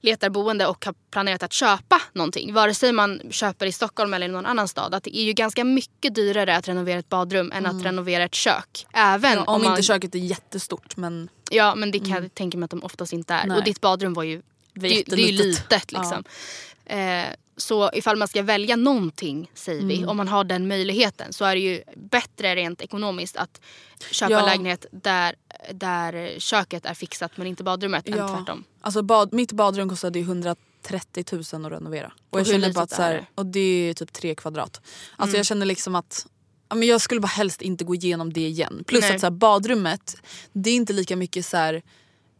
letar 0.04 0.30
boende 0.30 0.68
och 0.68 0.86
har 0.86 0.96
planerat 1.12 1.44
att 1.44 1.54
köpa 1.54 2.02
någonting. 2.14 2.54
Vare 2.54 2.74
sig 2.74 2.92
man 2.92 3.22
köper 3.30 3.66
i 3.66 3.72
Stockholm 3.72 4.14
eller 4.14 4.30
i 4.30 4.32
någon 4.32 4.46
annan 4.46 4.68
stad. 4.68 4.96
Att 4.96 5.04
det 5.04 5.18
är 5.18 5.24
ju 5.24 5.34
ganska 5.34 5.64
mycket 5.64 6.16
dyrare 6.16 6.56
att 6.56 6.68
renovera 6.68 7.00
ett 7.00 7.10
badrum 7.10 7.52
än 7.52 7.66
att 7.66 7.86
renovera 7.86 8.24
ett 8.24 8.36
kök. 8.36 8.86
Även 8.94 9.32
Mm. 9.34 9.44
Ja, 9.46 9.52
om 9.52 9.56
om 9.56 9.64
man, 9.64 9.72
inte 9.72 9.84
köket 9.84 10.16
är 10.16 10.20
jättestort 10.20 10.98
men 10.98 11.30
Ja 11.50 11.76
men 11.76 11.92
det 11.92 12.00
kan 12.00 12.10
jag 12.10 12.36
tänka 12.36 12.58
mig 12.58 12.66
att 12.66 12.72
de 12.72 12.84
oftast 12.84 13.14
inte 13.14 13.34
är. 13.34 13.48
Nej. 13.48 13.58
Och 13.58 13.64
ditt 13.64 13.82
badrum 13.82 14.14
var 14.14 14.24
ju 14.24 14.42
det, 14.74 15.04
det 15.08 15.12
är 15.12 15.18
ju 15.18 15.32
litet 15.32 15.92
liksom. 15.92 16.24
Eh, 16.86 17.26
så 17.58 17.90
ifall 17.94 18.18
man 18.18 18.28
ska 18.28 18.42
välja 18.42 18.76
någonting 18.76 19.52
säger 19.54 19.82
Mm. 19.82 19.98
vi, 19.98 20.06
om 20.06 20.18
man 20.18 20.28
har 20.28 20.44
den 20.44 20.68
möjligheten 20.68 21.34
så 21.34 21.46
är 21.46 21.56
det 21.56 21.62
ju 21.62 21.84
bättre 21.96 22.56
rent 22.56 22.82
ekonomiskt 22.82 23.38
att 23.38 23.62
köpa 24.12 24.32
Ja. 24.32 24.40
en 24.40 24.46
lägenhet 24.46 24.86
där, 24.92 25.36
där 25.74 26.40
köket 26.40 26.86
är 26.86 26.94
fixat 26.94 27.32
men 27.38 27.48
inte 27.48 27.64
badrummet 27.64 28.08
än 28.08 28.14
tvärtom. 28.14 28.64
Alltså 28.82 29.02
bad, 29.02 29.34
mitt 29.34 29.52
badrum 29.52 29.90
kostade 29.90 30.20
ju 30.20 30.26
130 30.26 31.26
000 31.54 31.66
att 31.66 31.72
renovera. 31.72 32.12
Och, 32.30 32.40
jag 32.40 32.46
hur 32.46 32.52
känner 32.52 32.60
litet 32.60 32.76
bara 32.76 32.84
att 32.84 32.90
så 32.92 33.02
här? 33.02 33.14
Mm. 33.14 33.26
och 33.36 33.46
det 33.46 33.60
är 33.90 33.94
typ 33.94 34.14
tre 34.14 34.36
kvadrat. 34.36 34.82
Alltså 35.16 35.38
jag 35.38 35.46
känner 35.46 35.66
liksom 35.66 35.96
att 35.96 36.28
ja, 36.70 36.76
men 36.76 36.88
jag 36.88 37.02
skulle 37.02 37.22
bara 37.22 37.28
helst 37.28 37.62
inte 37.62 37.84
gå 37.84 37.96
igenom 37.96 38.34
det 38.34 38.48
igen. 38.48 38.84
Plus 38.88 39.02
Nej. 39.02 39.14
att 39.16 39.20
så 39.20 39.26
här, 39.26 39.32
badrummet, 39.32 40.16
det 40.54 40.70
är 40.70 40.76
inte 40.76 40.94
lika 40.94 41.16
mycket 41.16 41.46
så 41.46 41.58
här, 41.58 41.82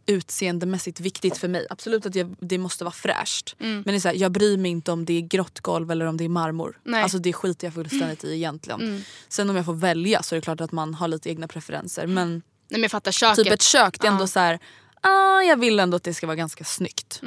utseendemässigt 0.06 1.00
viktigt 1.00 1.38
för 1.38 1.48
mig. 1.48 1.68
Absolut 1.70 2.06
att 2.06 2.16
jag, 2.16 2.36
det 2.40 2.58
måste 2.58 2.84
vara 2.84 2.94
fräscht. 2.94 3.56
Mm. 3.60 3.74
Men 3.76 3.84
det 3.84 3.96
är 3.96 4.00
så 4.00 4.08
här, 4.08 4.16
jag 4.16 4.32
bryr 4.32 4.58
mig 4.58 4.72
inte 4.72 4.92
om 4.92 5.06
det 5.06 5.14
är 5.14 5.22
grått 5.22 5.60
golv 5.60 5.92
eller 5.92 6.06
om 6.06 6.18
det 6.18 6.24
är 6.24 6.30
marmor. 6.30 6.80
Nej. 6.84 6.94
Mm. 6.94 7.04
Alltså 7.04 7.18
det 7.18 7.34
skiter 7.34 7.68
jag 7.68 7.74
fullständigt 7.74 8.24
i 8.24 8.34
egentligen. 8.34 9.04
Sen 9.28 9.50
om 9.50 9.56
jag 9.56 9.66
får 9.66 9.74
välja 9.74 10.24
så 10.24 10.36
är 10.36 10.38
det 10.38 10.42
klart 10.44 10.62
att 10.62 10.72
man 10.72 10.94
har 10.94 11.08
lite 11.08 11.30
egna 11.30 11.48
preferenser. 11.48 12.08
Men 12.08 12.30
Nej 12.32 12.42
men 12.70 12.82
jag 12.82 12.92
fattar 12.92 13.12
köket. 13.12 13.44
typ 13.46 13.54
ett 13.54 13.62
kök, 13.62 14.00
det 14.02 14.08
är 14.08 14.12
ändå 14.12 14.24
Ja. 14.24 14.28
så 14.28 14.40
här, 14.40 14.60
ah, 15.02 15.42
jag 15.42 15.58
vill 15.60 15.80
ändå 15.80 15.98
att 15.98 16.04
det 16.04 16.14
ska 16.14 16.28
vara 16.28 16.36
ganska 16.36 16.64
snyggt. 16.64 17.22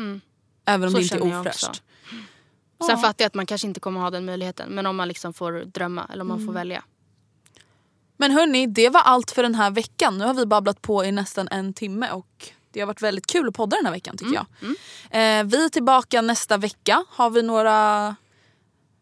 Även 0.65 0.85
om 0.89 0.91
Så 0.91 0.97
det 0.99 1.03
inte 1.03 1.17
är 1.17 1.41
ofräscht. 1.41 1.83
Sen 2.87 2.99
fattar 2.99 3.23
jag 3.25 3.27
att 3.27 3.35
man 3.35 3.47
kanske 3.47 3.67
inte 3.67 3.81
kommer 3.81 4.01
ha 4.01 4.11
den 4.11 4.25
möjligheten. 4.25 4.69
Men 4.71 4.87
om 4.87 4.97
man 4.97 5.09
liksom 5.09 5.33
får 5.35 5.53
drömma 5.65 6.11
eller 6.13 6.21
om 6.23 6.29
man 6.29 6.37
Mm. 6.37 6.47
får 6.47 6.53
välja. 6.55 6.85
Men 8.19 8.31
hörni, 8.31 8.67
det 8.67 8.89
var 8.89 9.01
allt 9.01 9.31
för 9.31 9.43
den 9.43 9.55
här 9.55 9.71
veckan. 9.71 10.19
Nu 10.19 10.25
har 10.25 10.35
vi 10.35 10.47
babblat 10.47 10.83
på 10.83 11.05
i 11.05 11.13
nästan 11.13 11.49
en 11.49 11.73
timme 11.73 12.11
och 12.11 12.49
det 12.77 12.81
har 12.83 12.87
varit 12.87 13.03
väldigt 13.03 13.27
kul 13.27 13.49
att 13.49 13.55
podda 13.55 13.77
den 13.77 13.87
här 13.87 13.93
veckan 13.93 14.17
tycker 14.17 14.35
jag. 14.35 14.47
Eh, 15.11 15.45
vi 15.45 15.65
är 15.65 15.69
tillbaka 15.69 16.23
nästa 16.23 16.57
vecka. 16.57 17.05
Har 17.09 17.31
vi 17.31 17.43
några 17.43 18.17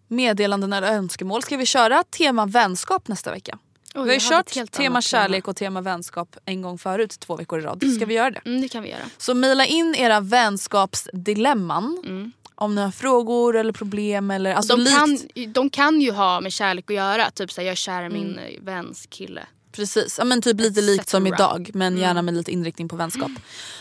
meddelanden 0.08 0.72
eller 0.72 0.88
önskemål? 0.88 1.42
Ska 1.42 1.56
vi 1.56 1.66
köra 1.66 2.04
tema 2.04 2.46
vänskap 2.46 3.08
nästa 3.08 3.30
vecka? 3.30 3.58
vi 3.94 4.00
har 4.00 4.06
ju 4.12 4.20
kört 4.20 4.70
tema 4.72 5.00
kärlek 5.02 5.48
och 5.48 5.56
tema 5.56 5.80
vänskap 5.80 6.36
en 6.44 6.62
gång 6.62 6.78
förut, 6.78 7.16
två 7.20 7.36
veckor 7.36 7.58
i 7.60 7.62
rad. 7.62 7.84
Ska 7.96 8.06
vi 8.06 8.14
göra 8.14 8.30
det? 8.30 8.40
Mm, 8.44 8.60
det 8.60 8.68
kan 8.68 8.82
vi 8.82 8.90
göra. 8.90 9.02
Så 9.18 9.34
mejla 9.34 9.66
in 9.66 9.94
era 9.94 10.20
vänskapsdilemman. 10.20 12.02
Mm. 12.04 12.32
Om 12.54 12.74
ni 12.74 12.80
har 12.82 12.90
frågor 12.90 13.56
eller 13.56 13.72
problem 13.72 14.30
eller 14.30 14.54
alltså 14.54 14.76
de, 14.76 14.82
likt, 14.82 14.96
kan, 15.34 15.52
de 15.52 15.70
kan 15.70 16.00
ju 16.00 16.12
ha 16.12 16.40
med 16.40 16.52
kärlek 16.52 16.90
att 16.90 16.96
göra. 16.96 17.30
Typ 17.30 17.52
såhär, 17.52 17.66
jag 17.66 17.72
är 17.72 17.76
kär 17.76 18.02
i 18.02 18.08
min 18.08 18.32
Mm. 18.32 18.44
eh, 18.54 18.60
väns 18.62 19.06
kille. 19.10 19.46
Precis, 19.74 20.18
ja, 20.18 20.24
men 20.24 20.42
typ 20.42 20.60
lite 20.60 20.80
likt 20.80 21.08
som 21.08 21.26
idag 21.26 21.70
men 21.74 21.98
gärna 21.98 22.22
med 22.22 22.34
lite 22.34 22.52
inriktning 22.52 22.88
på 22.88 22.96
vänskap. 22.96 23.30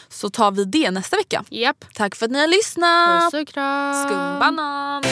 Så 0.10 0.30
tar 0.30 0.52
vi 0.52 0.66
det 0.66 0.92
nästa 0.92 1.18
vecka. 1.18 1.44
Japp. 1.50 1.86
Tack 1.94 2.16
för 2.16 2.26
att 2.26 2.32
ni 2.32 2.40
har 2.40 2.48
lyssnat! 2.48 3.32
Puss 3.34 3.42
och 3.42 3.48
kram. 3.48 4.06
Skumbanan! 4.06 5.04